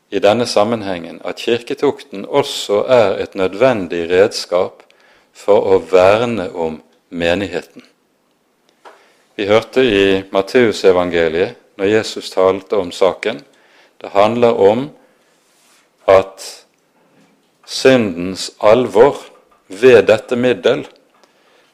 i 0.10 0.20
denne 0.24 0.46
sammenhengen 0.48 1.20
at 1.26 1.42
kirketukten 1.44 2.26
også 2.26 2.84
er 2.88 3.18
et 3.24 3.36
nødvendig 3.36 4.08
redskap 4.10 4.84
for 5.34 5.68
å 5.76 5.80
verne 5.92 6.50
om 6.52 6.82
menigheten. 7.10 7.84
Vi 9.38 9.46
hørte 9.46 9.84
i 9.86 10.24
Matteusevangeliet, 10.34 11.58
når 11.78 11.92
Jesus 11.92 12.32
talte 12.34 12.80
om 12.82 12.90
saken, 12.92 13.44
det 14.02 14.10
handler 14.10 14.58
om 14.58 14.88
at 16.10 16.46
syndens 17.70 18.48
alvor 18.66 19.20
ved 19.68 20.08
dette 20.10 20.34
middel 20.36 20.88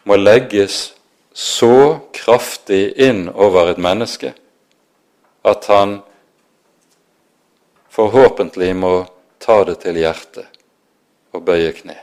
må 0.03 0.17
legges 0.19 0.89
så 1.31 2.01
kraftig 2.11 2.97
inn 2.99 3.29
over 3.31 3.71
et 3.71 3.79
menneske 3.79 4.33
at 5.47 5.69
han 5.71 6.01
forhåpentlig 7.95 8.73
må 8.75 8.91
ta 9.39 9.61
det 9.67 9.77
til 9.85 10.01
hjertet 10.03 10.51
og 11.31 11.45
bøye 11.47 11.71
kne. 11.79 11.95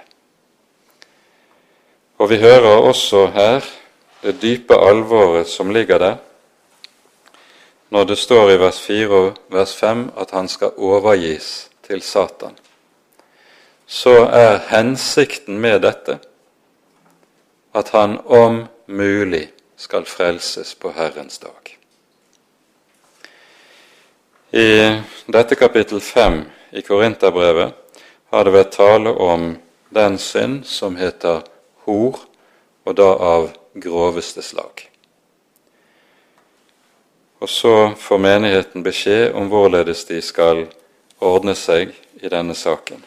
Og 2.16 2.32
vi 2.32 2.40
hører 2.40 2.80
også 2.80 3.26
her 3.36 3.68
det 4.22 4.40
dype 4.42 4.74
alvoret 4.74 5.48
som 5.48 5.70
ligger 5.70 5.98
der, 5.98 6.16
når 7.90 8.04
det 8.04 8.18
står 8.18 8.50
i 8.50 8.58
vers 8.60 8.80
4 8.80 9.08
og 9.08 9.38
vers 9.50 9.74
5 9.76 10.10
at 10.20 10.30
han 10.30 10.48
skal 10.48 10.76
overgis 10.76 11.70
til 11.86 12.02
Satan, 12.02 12.54
så 13.86 14.26
er 14.30 14.60
hensikten 14.70 15.58
med 15.58 15.80
dette 15.82 16.20
at 17.74 17.90
han 17.90 18.18
om 18.26 18.64
mulig 18.86 19.48
skal 19.76 20.04
frelses 20.06 20.74
på 20.74 20.92
Herrens 20.92 21.38
dag. 21.38 21.76
I 24.52 25.00
dette 25.32 25.54
kapittel 25.54 26.00
5 26.00 26.44
i 26.72 26.82
Korinterbrevet 26.82 27.72
har 28.30 28.44
det 28.44 28.54
vært 28.54 28.74
tale 28.74 29.10
om 29.10 29.54
den 29.94 30.18
synd 30.18 30.64
som 30.66 30.96
heter 30.98 31.42
hor, 31.86 32.18
og 32.84 32.96
da 32.98 33.10
av 33.14 33.48
groveste 33.74 34.42
slag. 34.42 34.90
Og 37.40 37.48
så 37.48 37.92
får 37.96 38.18
menigheten 38.18 38.82
beskjed 38.84 39.32
om 39.34 39.48
hvorledes 39.48 40.04
de 40.04 40.20
skal 40.22 40.66
ordne 41.18 41.54
seg 41.56 41.94
i 42.20 42.28
denne 42.28 42.54
saken. 42.54 43.00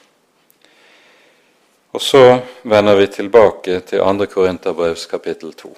Og 1.94 2.02
så 2.02 2.40
vender 2.66 2.98
vi 2.98 3.08
tilbake 3.08 3.80
til 3.86 4.02
2. 4.02 4.26
Korinterbrevs 4.34 5.06
kapittel 5.06 5.54
2. 5.54 5.76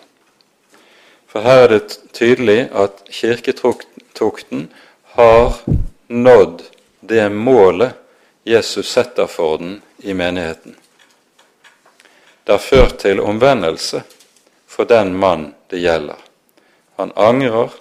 For 1.27 1.43
her 1.43 1.65
er 1.65 1.73
det 1.73 1.97
tydelig 2.15 2.69
at 2.71 3.03
kirketukten 3.11 4.69
har 5.17 5.59
nådd 6.07 6.63
det 7.03 7.27
målet 7.31 7.99
Jesus 8.47 8.87
setter 8.87 9.27
for 9.27 9.57
den 9.57 9.81
i 9.99 10.13
menigheten. 10.13 10.77
Det 12.43 12.53
har 12.53 12.63
ført 12.63 12.99
til 13.03 13.19
omvendelse 13.19 14.03
for 14.75 14.85
den 14.85 15.15
mann 15.15 15.53
det 15.71 15.79
gjelder. 15.79 16.19
Han 16.95 17.11
angrer, 17.15 17.71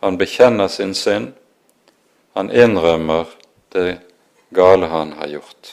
han 0.00 0.18
bekjenner 0.20 0.68
sin 0.68 0.92
synd, 0.94 1.32
han 2.36 2.50
innrømmer 2.50 3.30
det 3.72 3.98
gale 4.52 4.86
han 4.86 5.14
har 5.16 5.30
gjort. 5.32 5.70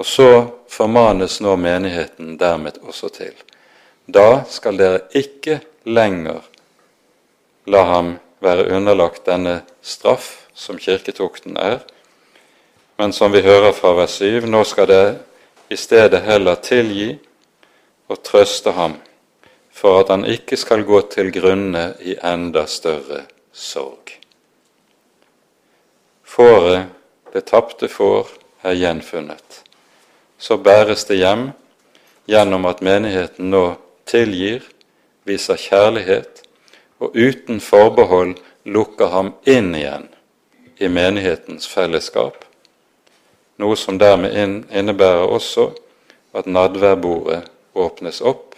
Og 0.00 0.06
så 0.06 0.28
formanes 0.72 1.36
nå 1.44 1.52
menigheten 1.60 2.38
dermed 2.40 2.78
også 2.80 3.10
til. 3.12 3.34
Da 4.08 4.44
skal 4.48 4.80
dere 4.80 5.02
ikke 5.12 5.58
lenger 5.84 6.40
la 7.68 7.84
ham 7.90 8.14
være 8.40 8.70
underlagt 8.72 9.26
denne 9.28 9.60
straff 9.82 10.46
som 10.56 10.80
kirketukten 10.80 11.60
er, 11.60 11.84
men 12.96 13.12
som 13.12 13.32
vi 13.32 13.44
hører 13.44 13.76
fra 13.76 13.92
vers 14.00 14.16
7, 14.16 14.48
nå 14.48 14.64
skal 14.64 14.88
dere 14.88 15.12
i 15.68 15.76
stedet 15.76 16.22
heller 16.24 16.56
tilgi 16.64 17.12
og 18.08 18.22
trøste 18.24 18.72
ham 18.72 18.96
for 19.80 20.02
at 20.02 20.10
han 20.12 20.26
ikke 20.28 20.58
skal 20.60 20.84
gå 20.84 21.00
til 21.12 21.30
grunne 21.32 21.94
i 22.04 22.16
enda 22.20 22.66
større 22.68 23.24
sorg. 23.52 24.12
Fåret 26.24 26.90
det 27.32 27.46
tapte 27.48 27.88
får 27.88 28.28
er 28.62 28.76
gjenfunnet. 28.76 29.62
Så 30.38 30.58
bæres 30.60 31.06
det 31.08 31.20
hjem 31.22 31.50
gjennom 32.28 32.68
at 32.68 32.82
menigheten 32.84 33.50
nå 33.50 33.64
tilgir, 34.08 34.62
viser 35.24 35.56
kjærlighet 35.60 36.42
og 37.00 37.16
uten 37.16 37.60
forbehold 37.64 38.36
lukker 38.64 39.12
ham 39.14 39.32
inn 39.48 39.72
igjen 39.74 40.08
i 40.80 40.88
menighetens 40.88 41.68
fellesskap, 41.68 42.44
noe 43.60 43.76
som 43.76 43.98
dermed 44.00 44.36
innebærer 44.72 45.28
også 45.28 45.70
at 46.36 46.48
nadværbordet 46.48 47.42
åpnes 47.76 48.20
opp. 48.24 48.49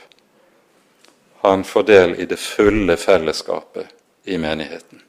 Han 1.42 1.64
får 1.64 1.82
del 1.82 2.14
i 2.20 2.26
det 2.26 2.36
fulle 2.38 2.96
fellesskapet 2.96 3.86
i 4.24 4.36
menigheten. 4.38 5.02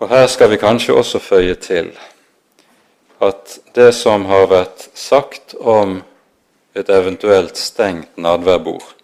Og 0.00 0.08
Her 0.08 0.26
skal 0.26 0.50
vi 0.50 0.58
kanskje 0.58 0.96
også 0.96 1.20
føye 1.22 1.54
til 1.54 1.92
at 3.22 3.58
det 3.76 3.92
som 3.94 4.24
har 4.26 4.48
vært 4.50 4.88
sagt 4.94 5.54
om 5.54 6.00
et 6.74 6.90
eventuelt 6.90 7.58
stengt 7.58 8.18
nadværbord, 8.18 8.94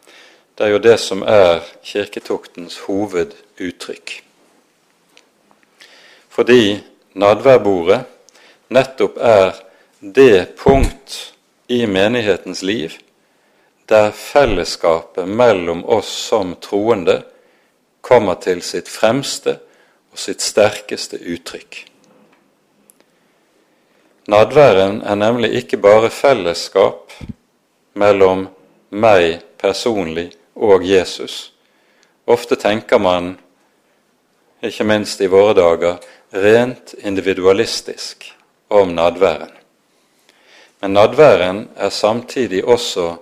det 0.58 0.66
er 0.66 0.72
jo 0.72 0.82
det 0.82 0.98
som 1.00 1.22
er 1.22 1.60
kirketuktens 1.84 2.78
hoveduttrykk. 2.88 4.22
Fordi 6.28 6.80
nadværbordet 7.14 8.02
nettopp 8.68 9.18
er 9.20 9.52
det 10.00 10.56
punkt 10.58 11.34
i 11.68 11.84
menighetens 11.86 12.62
liv 12.62 12.90
der 13.86 14.10
fellesskapet 14.10 15.28
mellom 15.28 15.84
oss 15.84 16.08
som 16.08 16.54
troende 16.60 17.22
kommer 18.00 18.34
til 18.42 18.62
sitt 18.62 18.88
fremste 18.90 19.58
og 20.12 20.18
sitt 20.18 20.42
sterkeste 20.42 21.20
uttrykk. 21.22 21.84
Nadværen 24.26 25.02
er 25.06 25.14
nemlig 25.14 25.52
ikke 25.60 25.78
bare 25.78 26.10
fellesskap 26.10 27.14
mellom 27.94 28.48
meg 28.90 29.42
personlig 29.58 30.32
og 30.54 30.82
Jesus. 30.86 31.52
Ofte 32.26 32.58
tenker 32.58 32.98
man, 32.98 33.36
ikke 34.66 34.86
minst 34.88 35.20
i 35.22 35.30
våre 35.30 35.54
dager, 35.54 36.00
rent 36.34 36.96
individualistisk 36.98 38.26
om 38.68 38.96
nadværen. 38.96 39.52
Men 40.82 40.92
nadværen 40.96 41.68
er 41.76 41.94
samtidig 41.94 42.64
også 42.64 43.14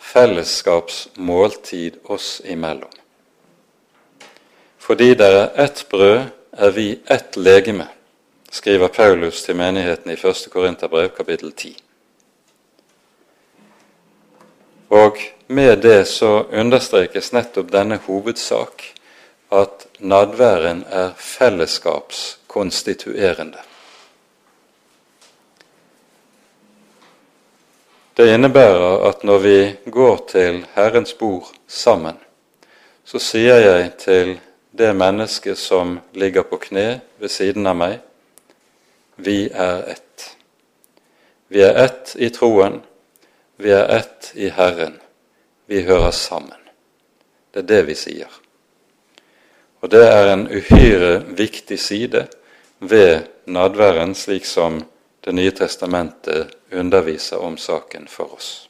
fellesskapsmåltid 0.00 1.96
oss 2.04 2.42
imellom. 2.44 2.90
Fordi 4.78 5.14
det 5.14 5.26
er 5.26 5.64
ett 5.64 5.86
brød, 5.90 6.20
er 6.52 6.70
vi 6.70 6.98
ett 7.06 7.36
legeme, 7.36 7.86
skriver 8.50 8.88
Paulus 8.88 9.42
til 9.42 9.56
menigheten 9.56 10.10
i 10.10 10.16
1. 10.18 10.48
Korinterbrev 10.52 11.08
kapittel 11.14 11.52
10. 11.52 11.76
Og 14.90 15.16
med 15.46 15.82
det 15.82 16.08
så 16.10 16.44
understrekes 16.50 17.32
nettopp 17.32 17.72
denne 17.72 17.96
hovedsak 18.06 18.82
at 19.52 19.86
nadværen 19.98 20.84
er 20.90 21.10
fellesskapskonstituerende. 21.16 23.58
Det 28.20 28.34
innebærer 28.34 29.06
at 29.08 29.22
når 29.24 29.38
vi 29.38 29.58
går 29.88 30.18
til 30.28 30.58
Herrens 30.74 31.14
bord 31.16 31.46
sammen, 31.64 32.18
så 33.04 33.16
sier 33.16 33.62
jeg 33.64 33.86
til 34.02 34.32
det 34.76 34.90
mennesket 34.92 35.56
som 35.56 35.94
ligger 36.12 36.44
på 36.44 36.58
kne 36.60 37.00
ved 37.16 37.32
siden 37.32 37.64
av 37.64 37.78
meg, 37.80 37.94
vi 39.16 39.46
er 39.48 39.86
ett. 39.94 40.26
Vi 41.48 41.64
er 41.64 41.80
ett 41.86 42.12
i 42.20 42.28
troen, 42.28 42.82
vi 43.56 43.72
er 43.72 43.88
ett 43.96 44.34
i 44.36 44.52
Herren. 44.52 45.00
Vi 45.64 45.80
hører 45.88 46.12
sammen. 46.12 46.60
Det 47.54 47.64
er 47.64 47.70
det 47.72 47.82
vi 47.88 47.96
sier. 47.96 48.40
Og 49.80 49.96
det 49.96 50.04
er 50.04 50.34
en 50.34 50.44
uhyre 50.44 51.22
viktig 51.40 51.80
side 51.80 52.26
ved 52.84 53.30
nadværen, 53.48 54.12
slik 54.12 54.44
som 54.44 54.82
Det 55.20 55.32
nye 55.32 55.50
testamentet 55.50 56.56
underviser 56.72 57.38
om 57.38 57.56
saken 57.56 58.06
for 58.08 58.34
oss. 58.34 58.68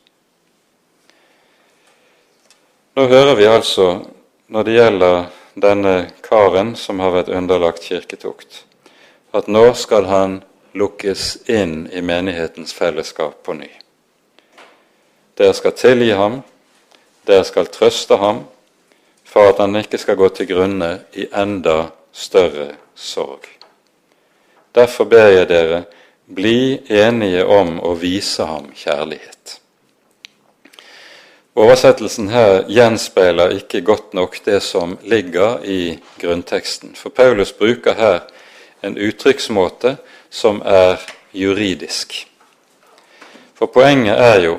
Nå 2.94 3.06
hører 3.06 3.36
vi 3.38 3.46
altså, 3.46 4.00
når 4.50 4.66
det 4.66 4.74
gjelder 4.74 5.18
denne 5.54 5.94
karen 6.26 6.74
som 6.76 6.98
har 7.00 7.14
vært 7.14 7.30
underlagt 7.30 7.86
kirketukt, 7.86 8.64
at 9.30 9.46
nå 9.46 9.70
skal 9.78 10.08
han 10.10 10.40
lukkes 10.74 11.36
inn 11.50 11.84
i 11.92 12.02
menighetens 12.02 12.74
fellesskap 12.74 13.42
på 13.46 13.54
ny. 13.54 13.70
Dere 15.38 15.54
skal 15.54 15.76
tilgi 15.78 16.10
ham, 16.18 16.40
dere 17.26 17.46
skal 17.46 17.70
trøste 17.70 18.18
ham, 18.18 18.42
for 19.24 19.52
at 19.52 19.62
han 19.62 19.78
ikke 19.78 19.98
skal 20.02 20.18
gå 20.18 20.28
til 20.34 20.50
grunne 20.50 20.90
i 21.14 21.28
enda 21.30 21.92
større 22.12 22.72
sorg. 22.94 23.46
Derfor 24.74 25.06
ber 25.10 25.30
jeg 25.30 25.48
dere, 25.50 25.84
bli 26.34 26.80
enige 26.88 27.44
om 27.44 27.78
å 27.82 27.94
vise 27.98 28.46
ham 28.46 28.70
kjærlighet. 28.74 29.56
Oversettelsen 31.58 32.30
her 32.30 32.62
gjenspeiler 32.70 33.56
ikke 33.58 33.82
godt 33.84 34.14
nok 34.14 34.38
det 34.46 34.60
som 34.62 34.94
ligger 35.02 35.64
i 35.66 35.98
grunnteksten, 36.22 36.94
for 36.94 37.10
Paulus 37.10 37.52
bruker 37.52 37.98
her 37.98 38.20
en 38.86 38.96
uttrykksmåte 38.96 39.96
som 40.30 40.62
er 40.64 41.02
juridisk. 41.36 42.14
For 43.58 43.66
poenget 43.66 44.16
er 44.16 44.44
jo 44.46 44.56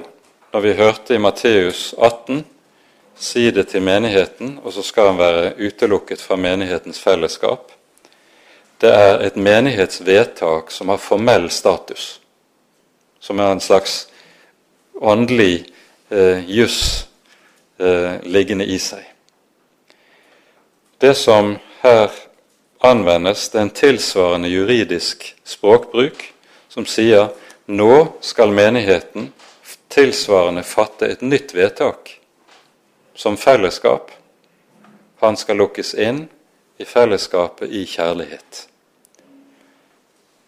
når 0.51 0.61
vi 0.61 0.73
hørte 0.77 1.15
i 1.15 1.23
Matteus 1.23 1.93
18 1.97 2.43
si 3.15 3.47
det 3.51 3.67
til 3.71 3.81
menigheten, 3.81 4.57
og 4.63 4.73
så 4.73 4.83
skal 4.83 5.13
han 5.13 5.19
være 5.21 5.53
utelukket 5.57 6.21
fra 6.21 6.35
menighetens 6.35 6.99
fellesskap. 6.99 7.71
Det 8.81 8.89
er 8.89 9.19
et 9.21 9.35
menighetsvedtak 9.37 10.71
som 10.73 10.89
har 10.89 10.97
formell 10.97 11.49
status, 11.53 12.15
som 13.19 13.39
er 13.39 13.51
en 13.53 13.61
slags 13.61 14.07
åndelig 14.97 15.67
eh, 16.09 16.41
juss 16.49 17.07
eh, 17.77 18.17
liggende 18.25 18.65
i 18.65 18.79
seg. 18.81 19.05
Det 20.97 21.13
som 21.13 21.59
her 21.83 22.09
anvendes, 22.81 23.49
det 23.53 23.59
er 23.59 23.67
en 23.67 23.75
tilsvarende 23.83 24.49
juridisk 24.49 25.27
språkbruk 25.45 26.25
som 26.73 26.89
sier 26.89 27.29
nå 27.69 28.17
skal 28.25 28.49
menigheten 28.49 29.29
tilsvarende 29.93 30.65
fatte 30.65 31.11
et 31.13 31.21
nytt 31.21 31.53
vedtak 31.53 32.15
som 33.13 33.37
fellesskap. 33.37 34.09
Han 35.21 35.37
skal 35.37 35.61
lukkes 35.61 35.93
inn 35.93 36.25
i 36.81 36.85
fellesskapet 36.85 37.69
i 37.69 37.85
kjærlighet. 37.85 38.70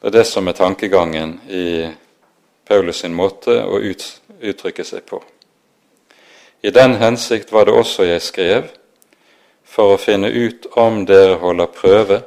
Det 0.03 0.09
er 0.09 0.17
det 0.17 0.25
som 0.27 0.47
er 0.51 0.55
tankegangen 0.57 1.37
i 1.47 1.87
Paulus 2.67 2.97
sin 3.05 3.13
måte 3.15 3.53
å 3.63 3.77
uttrykke 3.79 4.83
seg 4.83 5.05
på. 5.07 5.21
I 6.59 6.73
den 6.75 6.97
hensikt 6.99 7.53
var 7.55 7.69
det 7.69 7.75
også 7.79 8.09
jeg 8.09 8.23
skrev, 8.25 8.65
for 9.63 9.93
å 9.93 10.01
finne 10.03 10.27
ut 10.27 10.67
om 10.75 11.05
dere 11.07 11.37
holder 11.39 11.71
prøve, 11.71 12.17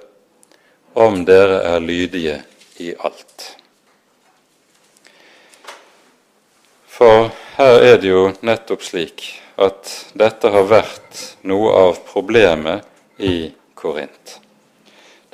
om 0.96 1.20
dere 1.28 1.58
er 1.74 1.84
lydige 1.84 2.38
i 2.80 2.94
alt. 2.96 3.44
For 6.88 7.28
her 7.58 7.84
er 7.90 8.00
det 8.00 8.08
jo 8.08 8.24
nettopp 8.40 8.88
slik 8.88 9.28
at 9.60 9.92
dette 10.16 10.56
har 10.56 10.72
vært 10.72 11.22
noe 11.44 11.76
av 11.76 12.00
problemet 12.08 12.88
i 13.20 13.50
Korint. 13.76 14.38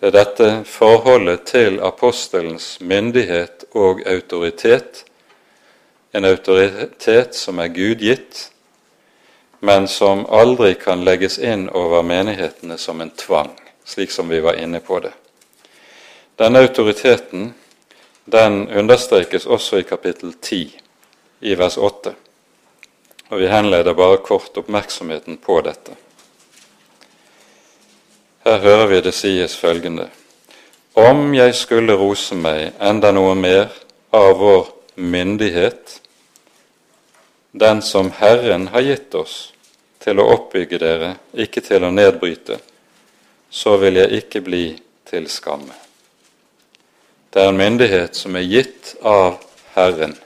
Det 0.02 0.08
er 0.08 0.16
dette 0.16 0.46
forholdet 0.66 1.44
til 1.46 1.76
apostelens 1.78 2.80
myndighet 2.82 3.68
og 3.70 4.00
autoritet, 4.10 5.04
en 6.10 6.26
autoritet 6.26 7.38
som 7.38 7.60
er 7.62 7.70
gudgitt, 7.70 8.48
men 9.62 9.86
som 9.86 10.24
aldri 10.26 10.72
kan 10.74 11.06
legges 11.06 11.38
inn 11.38 11.68
over 11.70 12.02
menighetene 12.02 12.80
som 12.82 12.98
en 12.98 13.14
tvang, 13.14 13.54
slik 13.86 14.10
som 14.10 14.26
vi 14.26 14.42
var 14.42 14.58
inne 14.58 14.82
på 14.82 14.98
det. 15.06 15.14
Denne 16.34 16.66
autoriteten 16.66 17.52
den 18.24 18.64
understrekes 18.74 19.46
også 19.46 19.84
i 19.84 19.86
kapittel 19.86 20.34
10 20.34 20.64
i 21.46 21.54
vers 21.54 21.78
8. 21.78 22.16
Og 23.30 23.38
vi 23.38 23.54
henleder 23.54 23.94
bare 23.94 24.18
kort 24.26 24.58
oppmerksomheten 24.58 25.38
på 25.38 25.62
dette. 25.62 25.94
Her 28.44 28.58
hører 28.58 28.86
vi 28.86 29.00
det 29.00 29.12
sies 29.14 29.54
følgende.: 29.56 30.08
Om 30.94 31.34
jeg 31.34 31.54
skulle 31.54 31.94
rose 31.94 32.34
meg 32.34 32.72
enda 32.82 33.12
noe 33.14 33.34
mer 33.38 33.68
av 34.12 34.32
vår 34.38 34.72
myndighet, 34.96 36.00
den 37.52 37.82
som 37.82 38.10
Herren 38.18 38.66
har 38.72 38.82
gitt 38.82 39.14
oss 39.14 39.52
til 40.02 40.18
å 40.18 40.26
oppbygge 40.34 40.80
dere, 40.82 41.12
ikke 41.32 41.62
til 41.62 41.84
å 41.86 41.90
nedbryte, 41.94 42.58
så 43.50 43.76
vil 43.78 44.00
jeg 44.00 44.22
ikke 44.24 44.42
bli 44.42 44.64
til 45.06 45.28
skamme. 45.30 45.76
Det 47.30 47.44
er 47.44 47.52
en 47.52 47.60
myndighet 47.60 48.16
som 48.18 48.34
er 48.36 48.48
gitt 48.48 48.96
av 49.06 49.38
Herren, 49.76 50.16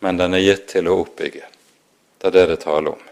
men 0.00 0.18
den 0.18 0.34
er 0.34 0.42
gitt 0.42 0.66
til 0.74 0.90
å 0.90 0.98
oppbygge. 1.04 1.46
Det 2.18 2.32
er 2.32 2.34
det 2.34 2.46
det 2.50 2.58
taler 2.64 2.96
om. 2.96 3.06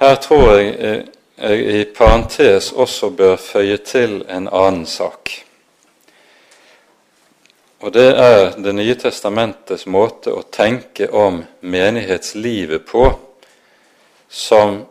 Her 0.00 0.20
tror 0.20 0.44
jeg 0.58 1.08
jeg 1.40 1.80
i 1.80 1.84
parentes 1.84 2.72
også 2.72 3.10
bør 3.16 3.36
føye 3.40 3.78
til 3.84 4.20
en 4.28 4.48
annen 4.48 4.86
sak. 4.86 5.32
Og 7.80 7.92
det 7.92 8.10
er 8.12 8.50
Det 8.60 8.74
nye 8.74 8.94
testamentets 8.94 9.86
måte 9.86 10.32
å 10.36 10.42
tenke 10.42 11.08
om 11.12 11.44
menighetslivet 11.60 12.84
på, 12.84 13.06
som 14.28 14.84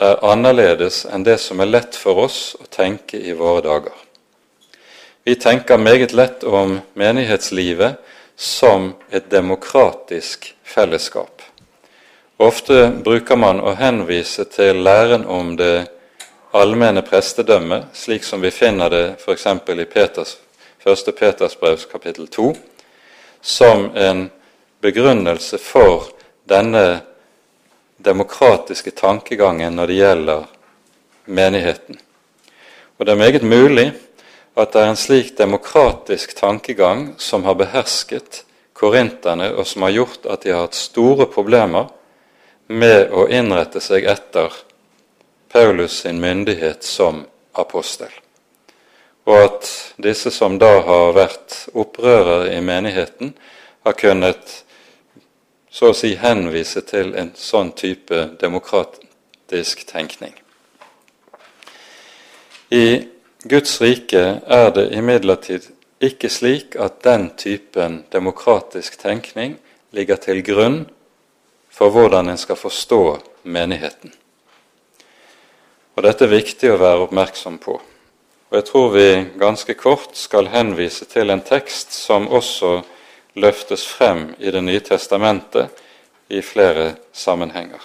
er 0.00 0.18
annerledes 0.22 1.04
enn 1.06 1.22
det 1.22 1.38
som 1.40 1.60
er 1.60 1.70
lett 1.70 1.94
for 1.96 2.24
oss 2.26 2.56
å 2.58 2.66
tenke 2.66 3.16
i 3.16 3.32
våre 3.32 3.62
dager. 3.62 3.94
Vi 5.24 5.34
tenker 5.34 5.78
meget 5.78 6.12
lett 6.12 6.44
om 6.44 6.80
menighetslivet 6.94 7.94
som 8.36 8.92
et 9.10 9.30
demokratisk 9.30 10.54
fellesskap. 10.62 11.33
Ofte 12.36 12.88
bruker 13.04 13.36
man 13.38 13.60
å 13.62 13.76
henvise 13.78 14.42
til 14.50 14.80
læren 14.82 15.22
om 15.30 15.52
det 15.54 15.86
allmenne 16.50 17.04
prestedømmet, 17.06 17.92
slik 17.94 18.26
som 18.26 18.42
vi 18.42 18.50
finner 18.50 18.90
det 18.90 19.04
f.eks. 19.20 19.46
i 19.46 19.86
Peters, 19.86 20.36
1. 20.82 21.12
Petersbrevs 21.14 21.86
kapittel 21.86 22.26
2, 22.26 22.48
som 23.40 23.86
en 23.94 24.26
begrunnelse 24.82 25.62
for 25.62 26.10
denne 26.50 27.04
demokratiske 28.02 28.90
tankegangen 28.98 29.78
når 29.78 29.86
det 29.86 30.02
gjelder 30.02 30.44
menigheten. 31.26 32.02
Og 32.98 33.06
det 33.06 33.14
er 33.14 33.24
meget 33.24 33.46
mulig 33.46 33.92
at 34.58 34.74
det 34.74 34.82
er 34.82 34.90
en 34.90 34.98
slik 34.98 35.36
demokratisk 35.38 36.34
tankegang 36.34 37.12
som 37.18 37.46
har 37.46 37.54
behersket 37.54 38.42
korinterne, 38.74 39.52
og 39.54 39.66
som 39.70 39.86
har 39.86 40.00
gjort 40.02 40.26
at 40.26 40.42
de 40.42 40.50
har 40.50 40.66
hatt 40.66 40.74
store 40.74 41.30
problemer 41.30 41.94
med 42.66 43.12
å 43.12 43.26
innrette 43.28 43.80
seg 43.80 44.06
etter 44.08 44.52
Paulus 45.52 46.00
sin 46.02 46.20
myndighet 46.20 46.84
som 46.84 47.24
apostel. 47.52 48.10
Og 49.24 49.40
at 49.40 49.68
disse 49.96 50.30
som 50.34 50.58
da 50.60 50.80
har 50.84 51.14
vært 51.16 51.64
opprørere 51.72 52.52
i 52.56 52.60
menigheten, 52.60 53.34
har 53.84 53.96
kunnet 54.00 54.64
så 55.70 55.90
å 55.90 55.96
si 55.96 56.14
henvise 56.16 56.84
til 56.86 57.14
en 57.18 57.32
sånn 57.36 57.72
type 57.76 58.20
demokratisk 58.40 59.84
tenkning. 59.88 60.34
I 62.70 63.06
Guds 63.44 63.80
rike 63.82 64.22
er 64.46 64.70
det 64.76 64.86
imidlertid 64.96 65.68
ikke 66.04 66.30
slik 66.32 66.76
at 66.80 67.02
den 67.04 67.28
typen 67.38 68.02
demokratisk 68.12 68.96
tenkning 69.00 69.58
ligger 69.94 70.16
til 70.20 70.40
grunn 70.46 70.84
for 71.74 71.90
hvordan 71.90 72.28
en 72.28 72.38
skal 72.38 72.56
forstå 72.56 73.18
menigheten. 73.42 74.12
Og 75.94 76.02
Dette 76.02 76.26
er 76.26 76.34
viktig 76.34 76.70
å 76.70 76.78
være 76.78 77.06
oppmerksom 77.08 77.58
på. 77.62 77.74
Og 78.50 78.56
Jeg 78.58 78.66
tror 78.68 78.90
vi 78.94 79.08
ganske 79.38 79.74
kort 79.74 80.14
skal 80.14 80.50
henvise 80.52 81.06
til 81.10 81.30
en 81.30 81.42
tekst 81.42 81.94
som 81.94 82.28
også 82.30 82.82
løftes 83.34 83.86
frem 83.86 84.34
i 84.38 84.50
Det 84.50 84.62
nye 84.62 84.80
testamentet 84.80 85.82
i 86.30 86.42
flere 86.42 86.94
sammenhenger. 87.12 87.82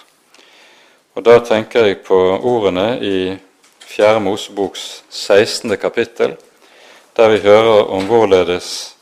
Og 1.16 1.24
Da 1.24 1.40
tenker 1.40 1.86
jeg 1.86 2.04
på 2.06 2.18
ordene 2.38 3.00
i 3.02 3.38
Fjerde 3.80 4.20
Moseboks 4.20 5.04
16. 5.10 5.78
kapittel, 5.78 6.38
der 7.18 7.30
vi 7.30 7.42
hører 7.42 7.90
om 7.90 8.06
hvorledes 8.06 8.96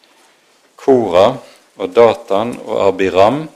Kora 0.76 1.38
og 1.76 1.90
Datan 1.94 2.56
og 2.66 2.88
Abiram 2.88 3.48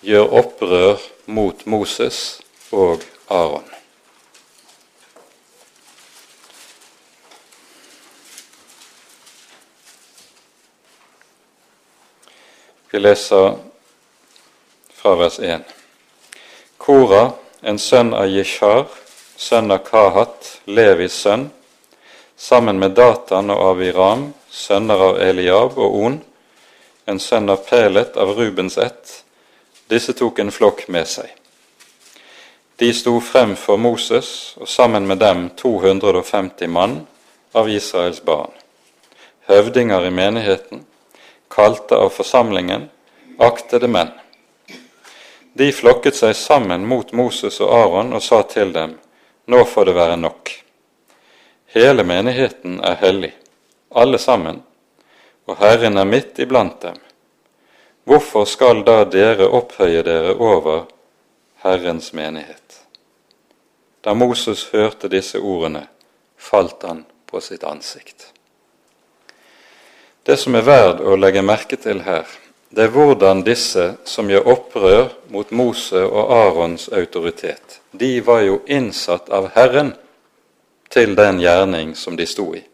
gjør 0.00 0.30
opprør 0.40 1.02
mot 1.26 1.66
Moses 1.66 2.40
og 2.72 3.02
Aron. 3.28 3.66
Vi 12.90 12.98
leser 12.98 13.58
fra 14.94 15.12
vers 15.18 15.36
1. 15.38 15.66
Kora, 16.78 17.34
en 17.60 17.78
sønn 17.78 18.14
av 18.16 18.30
Jishar, 18.32 18.86
sønn 19.36 19.70
av 19.74 19.82
Kahat, 19.84 20.54
Levis 20.64 21.18
sønn, 21.20 21.50
sammen 22.38 22.78
med 22.80 22.96
Datan 22.96 23.52
og 23.52 23.60
Aviram, 23.74 24.28
sønner 24.48 25.04
av 25.10 25.20
Eliab 25.20 25.76
og 25.76 25.98
On, 26.00 26.18
en 27.04 27.20
sønn 27.20 27.50
av 27.52 27.66
Pelet 27.68 28.16
av 28.16 28.32
Rubens 28.38 28.78
ett, 28.80 29.18
disse 29.88 30.12
tok 30.12 30.38
en 30.38 30.52
flokk 30.52 30.84
med 30.92 31.08
seg. 31.08 31.32
De 32.78 32.92
sto 32.94 33.16
frem 33.24 33.56
for 33.58 33.80
Moses, 33.80 34.54
og 34.60 34.68
sammen 34.68 35.06
med 35.08 35.18
dem 35.18 35.48
250 35.56 36.70
mann 36.70 37.00
av 37.52 37.70
Israels 37.70 38.20
barn. 38.22 38.52
Høvdinger 39.48 40.06
i 40.06 40.12
menigheten, 40.14 40.84
kalte 41.50 41.96
av 41.98 42.12
forsamlingen, 42.14 42.86
aktede 43.38 43.88
menn. 43.90 44.12
De 45.58 45.72
flokket 45.72 46.14
seg 46.20 46.36
sammen 46.38 46.84
mot 46.86 47.10
Moses 47.16 47.58
og 47.64 47.72
Aron 47.74 48.12
og 48.14 48.22
sa 48.22 48.44
til 48.46 48.70
dem, 48.76 48.94
nå 49.48 49.64
får 49.66 49.88
det 49.88 49.96
være 49.96 50.20
nok. 50.20 50.52
Hele 51.74 52.04
menigheten 52.06 52.78
er 52.84 53.00
hellig, 53.00 53.32
alle 53.90 54.20
sammen, 54.22 54.62
og 55.48 55.58
Herren 55.58 55.98
er 55.98 56.06
midt 56.06 56.38
iblant 56.44 56.78
dem. 56.84 57.00
Hvorfor 58.08 58.46
skal 58.48 58.86
da 58.86 59.02
dere 59.04 59.50
opphøye 59.52 60.00
dere 60.00 60.32
over 60.40 60.86
Herrens 61.60 62.14
menighet? 62.16 62.78
Da 64.00 64.14
Moses 64.16 64.62
hørte 64.72 65.10
disse 65.12 65.36
ordene, 65.36 65.82
falt 66.40 66.86
han 66.88 67.02
på 67.28 67.42
sitt 67.44 67.66
ansikt. 67.68 68.30
Det 70.24 70.38
som 70.40 70.56
er 70.56 70.64
verd 70.64 71.02
å 71.04 71.18
legge 71.20 71.42
merke 71.44 71.76
til 71.76 72.00
her, 72.06 72.24
det 72.72 72.86
er 72.86 72.94
hvordan 72.96 73.44
disse 73.44 73.90
som 74.08 74.32
gjør 74.32 74.48
opprør 74.54 75.12
mot 75.28 75.52
Mose 75.52 76.00
og 76.00 76.32
Arons 76.32 76.88
autoritet, 76.88 77.82
de 77.92 78.22
var 78.24 78.40
jo 78.46 78.62
innsatt 78.64 79.28
av 79.28 79.50
Herren 79.52 79.92
til 80.88 81.12
den 81.16 81.44
gjerning 81.44 81.92
som 81.92 82.16
de 82.16 82.24
sto 82.24 82.54
i. 82.56 82.64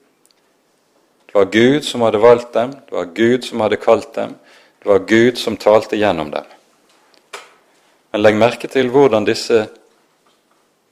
Det 1.26 1.35
var 1.35 1.51
Gud 1.51 1.82
som 1.82 2.07
hadde 2.07 2.22
valgt 2.22 2.53
dem, 2.55 2.78
det 2.87 2.95
var 2.95 3.14
Gud 3.18 3.43
som 3.43 3.66
hadde 3.66 3.82
kalt 3.82 4.12
dem, 4.14 4.39
det 4.85 4.91
var 4.91 4.99
Gud 4.99 5.39
som 5.39 5.57
talte 5.57 5.97
gjennom 5.97 6.30
dem. 6.30 6.45
Men 8.12 8.22
legg 8.22 8.37
merke 8.37 8.68
til 8.68 8.91
hvordan 8.93 9.24
disse 9.24 9.62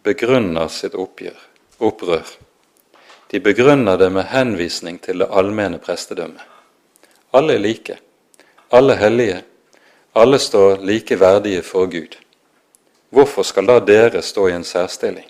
begrunner 0.01 0.71
sitt 0.73 0.97
oppgjør, 0.97 1.37
opprør. 1.85 2.31
De 3.29 3.41
begrunner 3.45 4.01
det 4.01 4.09
med 4.15 4.31
henvisning 4.33 4.97
til 4.97 5.21
det 5.21 5.29
allmenne 5.29 5.77
prestedømmet. 5.77 6.41
Alle 7.37 7.59
er 7.59 7.61
like, 7.67 7.99
alle 8.73 8.97
hellige, 8.97 9.43
alle 10.17 10.41
står 10.41 10.81
like 10.81 11.21
verdige 11.21 11.61
for 11.63 11.85
Gud. 11.93 12.17
Hvorfor 13.13 13.45
skal 13.45 13.69
da 13.69 13.77
dere 13.85 14.25
stå 14.25 14.49
i 14.49 14.57
en 14.57 14.65
særstilling? 14.65 15.29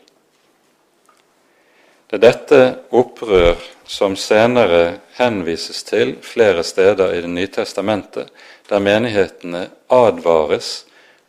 Det 2.12 2.18
er 2.20 2.26
dette 2.28 2.64
opprør 2.92 3.56
som 3.88 4.14
senere 4.20 4.98
henvises 5.16 5.82
til 5.88 6.18
flere 6.20 6.60
steder 6.62 7.14
i 7.14 7.20
Det 7.24 7.30
nye 7.30 7.48
testamentet, 7.48 8.28
der 8.68 8.80
menighetene 8.80 9.68
advares 9.88 10.84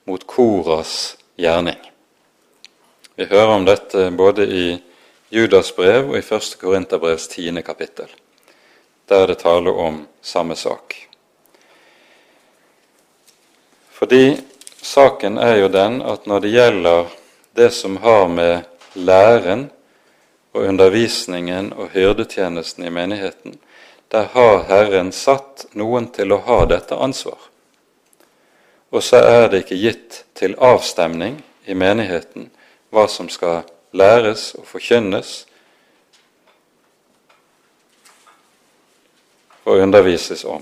mot 0.05 0.27
Koras 0.27 1.17
gjerning. 1.37 1.79
Vi 3.15 3.25
hører 3.25 3.55
om 3.55 3.65
dette 3.65 4.09
både 4.11 4.45
i 4.47 4.65
Judas 5.29 5.71
brev 5.75 6.09
og 6.11 6.17
i 6.17 6.23
1. 6.23 6.57
Korinterbrevs 6.61 7.27
tiende 7.27 7.61
kapittel. 7.61 8.09
Der 9.09 9.23
er 9.23 9.27
det 9.27 9.39
taler 9.41 9.73
om 9.73 10.05
samme 10.21 10.55
sak. 10.55 10.95
Fordi 13.91 14.37
saken 14.81 15.37
er 15.37 15.55
jo 15.61 15.67
den 15.73 16.01
at 16.01 16.25
når 16.25 16.39
det 16.43 16.53
gjelder 16.53 17.11
det 17.55 17.69
som 17.73 17.97
har 17.97 18.27
med 18.27 18.63
læren 18.93 19.69
og 20.53 20.67
undervisningen 20.69 21.71
og 21.73 21.89
hyrdetjenesten 21.93 22.85
i 22.85 22.93
menigheten, 22.93 23.57
der 24.13 24.23
har 24.23 24.63
Herren 24.63 25.11
satt 25.11 25.65
noen 25.73 26.05
til 26.13 26.35
å 26.35 26.37
ha 26.45 26.59
dette 26.69 26.93
ansvar. 26.93 27.39
Og 28.93 29.01
så 29.01 29.17
er 29.25 29.47
det 29.49 29.63
ikke 29.63 29.77
gitt 29.81 30.17
til 30.37 30.51
avstemning 30.61 31.39
i 31.65 31.73
menigheten 31.73 32.51
hva 32.93 33.07
som 33.09 33.25
skal 33.33 33.63
læres 33.89 34.51
og 34.59 34.67
forkynnes 34.69 35.31
og 39.63 39.81
undervises 39.81 40.43
om. 40.45 40.61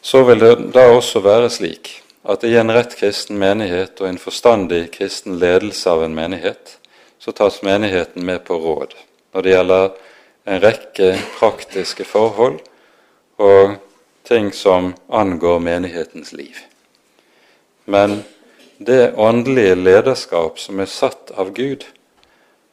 Så 0.00 0.22
vil 0.28 0.38
det 0.44 0.52
da 0.76 0.84
også 0.92 1.24
være 1.24 1.48
slik 1.50 1.90
at 2.22 2.46
i 2.46 2.52
en 2.60 2.70
rett 2.70 2.94
kristen 3.00 3.40
menighet 3.40 3.98
og 3.98 4.12
en 4.12 4.20
forstandig 4.22 4.84
kristen 4.94 5.40
ledelse 5.42 5.90
av 5.90 6.04
en 6.06 6.14
menighet, 6.14 6.76
så 7.18 7.34
tas 7.34 7.58
menigheten 7.66 8.22
med 8.22 8.44
på 8.46 8.60
råd 8.62 8.94
når 9.34 9.42
det 9.42 9.56
gjelder 9.56 9.90
en 10.44 10.60
rekke 10.60 11.14
praktiske 11.38 12.04
forhold 12.04 12.60
og 13.40 13.76
ting 14.28 14.52
som 14.52 14.92
angår 15.08 15.58
menighetens 15.58 16.32
liv. 16.32 16.56
Men 17.84 18.22
det 18.78 19.14
åndelige 19.16 19.74
lederskap 19.74 20.58
som 20.58 20.80
er 20.80 20.88
satt 20.88 21.30
av 21.36 21.52
Gud, 21.56 21.84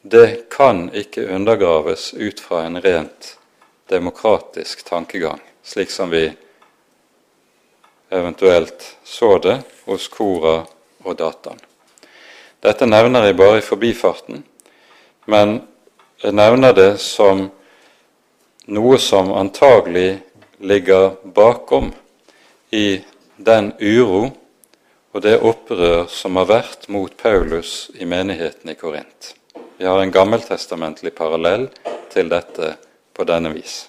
det 0.02 0.50
kan 0.54 0.88
ikke 0.96 1.28
undergraves 1.36 2.14
ut 2.14 2.40
fra 2.40 2.64
en 2.68 2.80
rent 2.82 3.34
demokratisk 3.90 4.84
tankegang, 4.88 5.42
slik 5.64 5.92
som 5.92 6.12
vi 6.12 6.30
eventuelt 8.10 8.96
så 9.04 9.38
det 9.44 9.62
hos 9.86 10.08
Kora 10.08 10.62
og 11.04 11.18
Datan. 11.18 11.60
Dette 12.64 12.88
nevner 12.88 13.28
jeg 13.28 13.38
bare 13.38 13.60
i 13.60 13.66
forbifarten, 13.66 14.44
men 15.26 15.60
nevner 16.24 16.74
det 16.74 16.98
som 16.98 17.48
noe 18.68 18.98
som 18.98 19.32
antagelig 19.32 20.20
ligger 20.58 21.12
bakom 21.24 21.92
i 22.74 23.02
den 23.38 23.72
uro 23.80 24.32
og 25.14 25.22
det 25.22 25.38
opprør 25.46 26.08
som 26.10 26.36
har 26.42 26.50
vært 26.50 26.90
mot 26.94 27.14
Paulus 27.18 27.92
i 27.96 28.06
menigheten 28.06 28.74
i 28.74 28.76
Korint. 28.76 29.36
Vi 29.78 29.86
har 29.86 30.02
en 30.02 30.12
gammeltestamentlig 30.12 31.14
parallell 31.16 31.70
til 32.14 32.30
dette 32.34 32.74
på 33.14 33.26
denne 33.26 33.54
vis. 33.54 33.88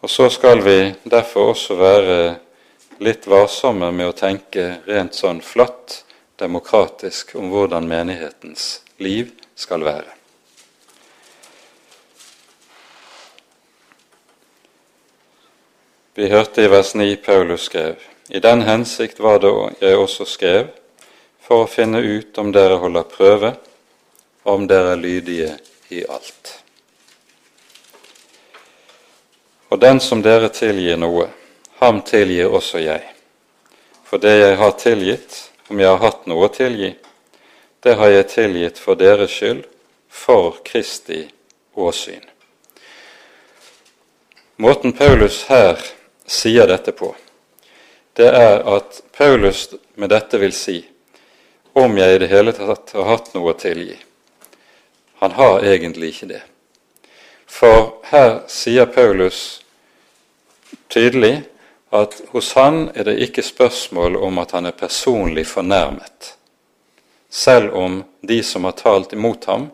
Og 0.00 0.10
Så 0.10 0.28
skal 0.30 0.62
vi 0.64 0.94
derfor 1.04 1.52
også 1.52 1.74
være 1.76 2.18
litt 3.04 3.26
varsomme 3.26 3.90
med 3.92 4.08
å 4.08 4.16
tenke 4.16 4.78
rent 4.86 5.14
sånn 5.14 5.40
flatt 5.44 6.02
demokratisk 6.38 7.34
om 7.36 7.50
hvordan 7.52 7.88
menighetens 7.88 8.80
liv 8.98 9.34
skal 9.58 9.84
være. 9.84 10.17
Vi 16.18 16.28
hørte 16.28 16.62
i 16.62 16.68
vers 16.68 16.94
9 16.94 17.16
Paulus 17.16 17.60
skrev 17.62 17.94
i 18.28 18.40
den 18.42 18.62
hensikt 18.66 19.20
var 19.20 19.38
det 19.38 19.50
jeg 19.78 19.98
også 20.02 20.24
skrev, 20.26 20.64
for 21.38 21.62
å 21.62 21.68
finne 21.70 22.00
ut 22.02 22.38
om 22.42 22.48
dere 22.50 22.80
holder 22.82 23.04
prøve, 23.06 23.50
om 24.42 24.64
dere 24.66 24.96
er 24.96 24.98
lydige 24.98 25.52
i 25.94 26.00
alt. 26.10 26.50
Og 29.70 29.78
den 29.78 30.02
som 30.02 30.18
dere 30.24 30.48
tilgir 30.50 30.98
noe, 30.98 31.28
ham 31.78 32.00
tilgir 32.02 32.50
også 32.50 32.82
jeg. 32.82 33.04
For 34.02 34.18
det 34.18 34.32
jeg 34.40 34.56
har 34.58 34.74
tilgitt, 34.80 35.36
om 35.70 35.78
jeg 35.78 35.92
har 35.92 36.02
hatt 36.02 36.26
noe 36.26 36.48
å 36.48 36.56
tilgi, 36.56 36.96
det 37.86 37.94
har 37.94 38.10
jeg 38.10 38.26
tilgitt 38.32 38.82
for 38.82 38.98
deres 38.98 39.36
skyld, 39.36 39.62
for 40.10 40.58
Kristi 40.66 41.20
åsyn. 41.78 42.26
Måten 44.58 44.98
Paulus 44.98 45.44
her 45.46 45.78
sier 46.28 46.68
dette 46.68 46.92
på, 46.92 47.14
det 48.18 48.28
er 48.34 48.62
at 48.66 49.00
Paulus 49.16 49.68
med 49.94 50.10
dette 50.12 50.38
vil 50.38 50.52
si 50.52 50.80
om 51.78 51.94
jeg 51.98 52.14
i 52.14 52.20
det 52.22 52.30
hele 52.32 52.52
tatt 52.52 52.92
har 52.96 53.06
hatt 53.06 53.34
noe 53.34 53.52
å 53.52 53.58
tilgi. 53.58 53.96
Han 55.22 55.34
har 55.38 55.62
egentlig 55.66 56.12
ikke 56.12 56.30
det. 56.32 56.40
For 57.46 58.00
her 58.10 58.40
sier 58.50 58.86
Paulus 58.90 59.60
tydelig 60.90 61.44
at 61.94 62.18
hos 62.32 62.52
han 62.58 62.88
er 62.94 63.08
det 63.08 63.16
ikke 63.24 63.42
spørsmål 63.46 64.18
om 64.20 64.40
at 64.42 64.52
han 64.56 64.68
er 64.68 64.76
personlig 64.76 65.46
fornærmet, 65.48 66.34
selv 67.30 67.74
om 67.76 68.02
de 68.20 68.42
som 68.42 68.66
har 68.68 68.76
talt 68.76 69.14
imot 69.16 69.46
ham, 69.48 69.68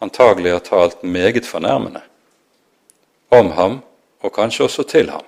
antagelig 0.00 0.54
har 0.54 0.64
talt 0.64 1.02
meget 1.02 1.46
fornærmende 1.46 2.00
om 3.30 3.50
ham, 3.52 3.80
og 4.20 4.32
kanskje 4.34 4.64
også 4.64 4.86
til 4.88 5.10
ham. 5.10 5.26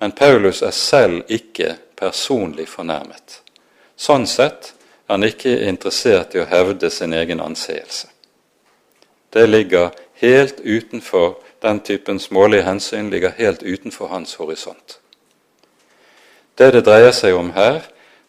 Men 0.00 0.12
Paulus 0.16 0.62
er 0.62 0.72
selv 0.74 1.28
ikke 1.28 1.74
personlig 1.96 2.68
fornærmet. 2.68 3.40
Sånn 3.96 4.26
sett 4.26 4.72
er 4.72 5.16
han 5.16 5.26
ikke 5.26 5.52
interessert 5.68 6.34
i 6.34 6.40
å 6.40 6.48
hevde 6.48 6.90
sin 6.90 7.12
egen 7.12 7.42
anseelse. 7.44 8.08
Det 9.30 9.44
ligger 9.46 9.92
helt 10.22 10.60
utenfor 10.60 11.36
den 11.60 11.80
typen 11.84 12.20
smålige 12.20 12.64
hensyn 12.64 13.10
ligger 13.10 13.36
helt 13.36 13.62
utenfor 13.62 14.08
hans 14.08 14.34
horisont. 14.34 14.98
Det 16.54 16.70
det 16.72 16.84
dreier 16.84 17.12
seg 17.12 17.36
om 17.36 17.52
her, 17.52 17.82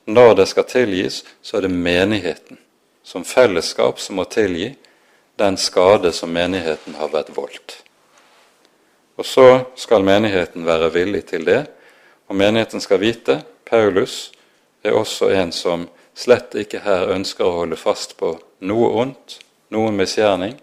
når 0.06 0.36
det 0.36 0.48
skal 0.52 0.68
tilgis, 0.68 1.24
så 1.42 1.58
er 1.58 1.68
det 1.68 1.72
menigheten 1.72 2.60
som 3.04 3.24
fellesskap 3.26 4.00
som 4.00 4.20
må 4.20 4.26
tilgi 4.28 4.74
den 5.40 5.58
skade 5.58 6.12
som 6.12 6.34
menigheten 6.34 6.96
har 7.00 7.12
vært 7.12 7.32
voldt. 7.36 7.80
Og 9.20 9.26
så 9.28 9.48
skal 9.76 10.06
menigheten 10.08 10.66
være 10.66 10.92
villig 10.94 11.26
til 11.34 11.46
det, 11.46 11.66
og 12.28 12.38
menigheten 12.40 12.82
skal 12.82 13.02
vite 13.02 13.42
Paulus 13.68 14.32
er 14.84 14.96
også 14.98 15.30
en 15.36 15.52
som 15.56 15.88
slett 16.18 16.56
ikke 16.60 16.82
her 16.84 17.12
ønsker 17.14 17.48
å 17.48 17.58
holde 17.62 17.80
fast 17.80 18.18
på 18.20 18.34
noe 18.68 18.90
ondt, 19.04 19.40
noen 19.72 19.96
misgjerning. 19.96 20.58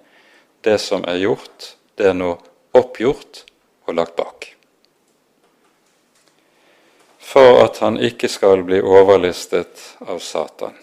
Det 0.61 0.79
som 0.83 1.05
er 1.09 1.23
gjort, 1.23 1.75
det 1.97 2.11
er 2.11 2.17
nå 2.19 2.35
oppgjort 2.77 3.45
og 3.89 3.97
lagt 3.97 4.17
bak. 4.19 4.51
For 7.29 7.63
at 7.63 7.81
han 7.85 7.99
ikke 8.01 8.29
skal 8.33 8.65
bli 8.65 8.81
overlistet 8.81 9.83
av 10.09 10.21
Satan, 10.25 10.77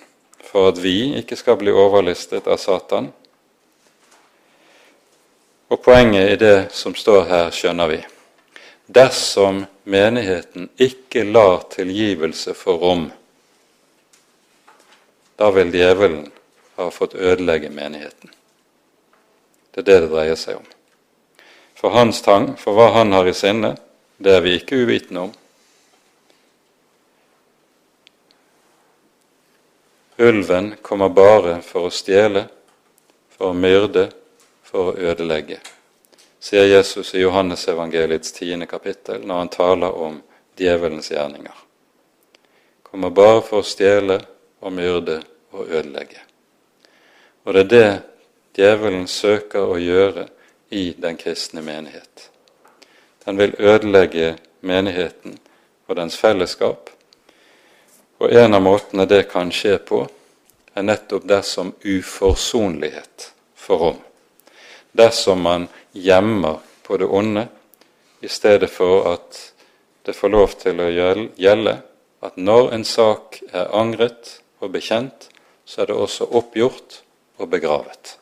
for 0.46 0.72
at 0.72 0.82
vi 0.82 1.16
ikke 1.20 1.38
skal 1.38 1.58
bli 1.62 1.74
overlistet 1.74 2.48
av 2.48 2.62
Satan, 2.62 3.12
og 5.68 5.82
poenget 5.84 6.32
i 6.32 6.36
det 6.36 6.58
som 6.72 6.96
står 6.96 7.26
her, 7.30 7.52
skjønner 7.52 7.90
vi. 7.90 8.00
Dersom 8.86 9.64
menigheten 9.84 10.70
ikke 10.78 11.24
lar 11.26 11.66
tilgivelse 11.74 12.54
få 12.54 12.78
rom, 12.82 13.08
da 15.36 15.50
vil 15.52 15.74
djevelen 15.74 16.30
ha 16.78 16.90
fått 16.92 17.16
ødelegge 17.16 17.70
menigheten. 17.70 18.32
Det 19.72 19.84
er 19.84 19.88
det 19.90 20.00
det 20.06 20.12
dreier 20.14 20.38
seg 20.40 20.62
om. 20.62 20.68
For 21.76 21.92
hans 21.92 22.22
tang, 22.24 22.54
for 22.58 22.78
hva 22.78 22.92
han 22.96 23.12
har 23.12 23.28
i 23.28 23.34
sinne, 23.36 23.74
det 24.18 24.38
er 24.38 24.46
vi 24.46 24.56
ikke 24.56 24.80
uvitende 24.86 25.26
om. 25.28 25.34
Ulven 30.18 30.76
kommer 30.82 31.12
bare 31.12 31.58
for 31.66 31.90
å 31.90 31.92
stjele, 31.92 32.46
for 33.36 33.52
å 33.52 33.58
myrde, 33.58 34.08
for 34.76 34.92
å 34.92 35.12
ødelegge, 35.12 35.62
sier 36.44 36.66
Jesus 36.68 37.14
i 37.16 37.22
Johannesevangeliets 37.22 38.34
tiende 38.36 38.68
kapittel 38.68 39.24
når 39.24 39.38
han 39.40 39.52
taler 39.54 40.00
om 40.08 40.18
djevelens 40.60 41.12
gjerninger. 41.14 41.62
Kommer 42.84 43.14
bare 43.16 43.40
for 43.46 43.64
å 43.64 43.68
stjele 43.68 44.18
og 44.60 44.74
myrde 44.76 45.22
og 45.56 45.70
ødelegge. 45.70 46.20
Og 47.46 47.56
det 47.56 47.62
er 47.62 47.70
det 47.72 47.92
djevelen 48.58 49.08
søker 49.08 49.64
å 49.64 49.78
gjøre 49.80 50.26
i 50.76 50.90
den 51.00 51.16
kristne 51.22 51.64
menighet. 51.64 52.30
Den 53.24 53.40
vil 53.40 53.56
ødelegge 53.60 54.34
menigheten 54.60 55.38
og 55.88 55.96
dens 56.02 56.18
fellesskap. 56.20 56.90
Og 58.20 58.28
en 58.28 58.60
av 58.60 58.64
måtene 58.66 59.08
det 59.08 59.24
kan 59.32 59.54
skje 59.56 59.78
på, 59.88 60.02
er 60.76 60.84
nettopp 60.84 61.30
dersom 61.32 61.72
uforsonlighet 61.80 63.30
får 63.56 63.82
rom 63.86 64.05
dersom 64.96 65.42
man 65.42 65.68
gjemmer 65.92 66.60
på 66.84 66.98
det 66.98 67.06
onde 67.06 67.48
i 68.22 68.28
stedet 68.32 68.70
for 68.72 69.08
at 69.14 69.42
det 70.06 70.14
får 70.16 70.30
lov 70.30 70.54
til 70.62 70.80
å 70.80 70.90
gjelde 71.36 71.76
at 72.26 72.38
når 72.38 72.72
en 72.78 72.86
sak 72.88 73.40
er 73.52 73.74
angret 73.76 74.38
og 74.64 74.72
bekjent, 74.74 75.28
så 75.66 75.82
er 75.82 75.90
det 75.90 75.98
også 75.98 76.28
oppgjort 76.38 77.02
og 77.42 77.50
begravet. 77.50 78.16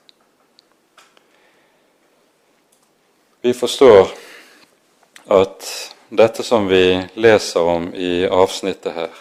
Vi 3.43 3.53
forstår 3.53 4.11
at 5.35 5.67
dette 6.09 6.43
som 6.43 6.67
vi 6.71 7.03
leser 7.19 7.67
om 7.75 7.89
i 7.95 8.25
avsnittet 8.27 8.95
her, 8.95 9.13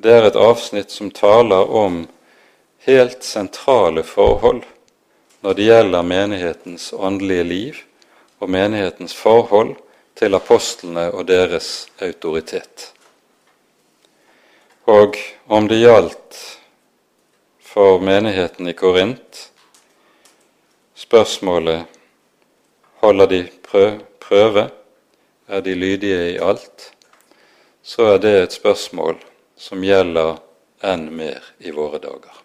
det 0.00 0.12
er 0.16 0.28
et 0.30 0.38
avsnitt 0.38 0.94
som 0.94 1.10
taler 1.12 1.66
om 1.76 2.04
helt 2.86 3.24
sentrale 3.26 4.02
forhold 4.06 4.64
når 5.40 5.54
det 5.56 5.68
gjelder 5.68 6.02
menighetens 6.06 6.92
åndelige 6.92 7.44
liv 7.44 7.76
og 8.40 8.50
menighetens 8.50 9.14
forhold 9.16 9.76
til 10.18 10.36
apostlene 10.36 11.06
og 11.12 11.28
deres 11.28 11.88
autoritet. 12.00 12.90
Og 14.90 15.16
om 15.48 15.68
det 15.68 15.80
gjaldt 15.80 16.40
for 17.64 18.02
menigheten 18.02 18.68
i 18.68 18.76
Korint 18.76 19.46
spørsmålet 20.98 21.86
holder 23.00 23.26
de 23.26 23.40
prøve, 24.20 24.68
er 25.48 25.60
de 25.60 25.74
lydige 25.74 26.34
i 26.34 26.38
alt, 26.38 26.92
så 27.82 28.14
er 28.14 28.18
det 28.22 28.34
et 28.42 28.52
spørsmål 28.52 29.16
som 29.56 29.82
gjelder 29.84 30.36
enn 30.86 31.08
mer 31.16 31.42
i 31.58 31.72
våre 31.74 31.98
dager. 32.02 32.39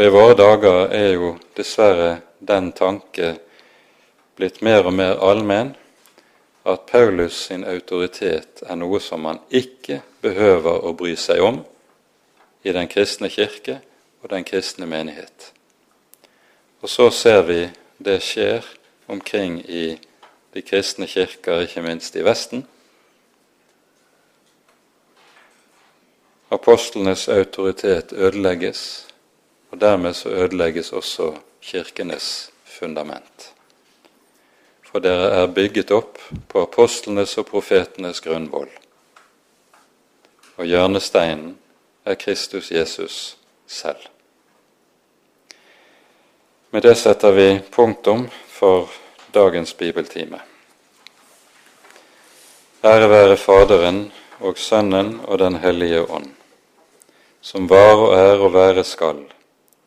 For 0.00 0.06
i 0.06 0.12
våre 0.16 0.32
dager 0.32 0.94
er 0.96 1.10
jo 1.12 1.34
dessverre 1.52 2.22
den 2.40 2.70
tanke 2.72 3.34
blitt 4.32 4.62
mer 4.64 4.86
og 4.88 4.94
mer 4.96 5.18
allmenn 5.20 5.74
at 6.64 6.86
Paulus 6.88 7.42
sin 7.50 7.66
autoritet 7.68 8.62
er 8.64 8.78
noe 8.80 8.96
som 9.04 9.20
man 9.26 9.42
ikke 9.52 9.98
behøver 10.24 10.86
å 10.88 10.94
bry 10.96 11.12
seg 11.20 11.44
om 11.44 11.58
i 12.64 12.72
den 12.72 12.88
kristne 12.88 13.28
kirke 13.28 13.82
og 14.22 14.30
den 14.32 14.48
kristne 14.48 14.88
menighet. 14.88 15.50
Og 16.80 16.88
så 16.88 17.10
ser 17.12 17.44
vi 17.52 17.58
det 18.00 18.22
skjer 18.24 18.64
omkring 19.04 19.60
i 19.68 19.84
de 20.56 20.64
kristne 20.64 21.10
kirker, 21.12 21.66
ikke 21.68 21.84
minst 21.84 22.16
i 22.16 22.24
Vesten. 22.24 22.64
Apostlenes 26.48 27.28
autoritet 27.28 28.16
ødelegges, 28.16 29.09
og 29.70 29.80
dermed 29.80 30.14
så 30.14 30.28
ødelegges 30.28 30.92
også 30.92 31.32
kirkenes 31.62 32.50
fundament 32.64 33.52
for 34.90 35.02
dere 35.02 35.28
er 35.38 35.50
bygget 35.54 35.92
opp 35.94 36.18
på 36.50 36.64
apostlenes 36.64 37.36
og 37.38 37.46
profetenes 37.46 38.20
grunnvoll. 38.24 38.70
Og 40.58 40.66
hjørnesteinen 40.66 41.54
er 42.04 42.18
Kristus 42.18 42.72
Jesus 42.74 43.36
selv. 43.70 44.02
Med 46.70 46.82
det 46.82 46.96
setter 46.98 47.34
vi 47.34 47.48
punktum 47.70 48.26
for 48.50 48.90
dagens 49.34 49.74
bibeltime. 49.74 50.40
Ære 52.82 53.10
være 53.10 53.36
Faderen 53.36 54.08
og 54.40 54.58
Sønnen 54.58 55.20
og 55.26 55.38
Den 55.38 55.60
hellige 55.62 56.02
ånd, 56.02 56.30
som 57.40 57.70
var 57.70 57.94
og 57.94 58.14
er 58.18 58.42
og 58.42 58.54
være 58.54 58.84
skal, 58.84 59.22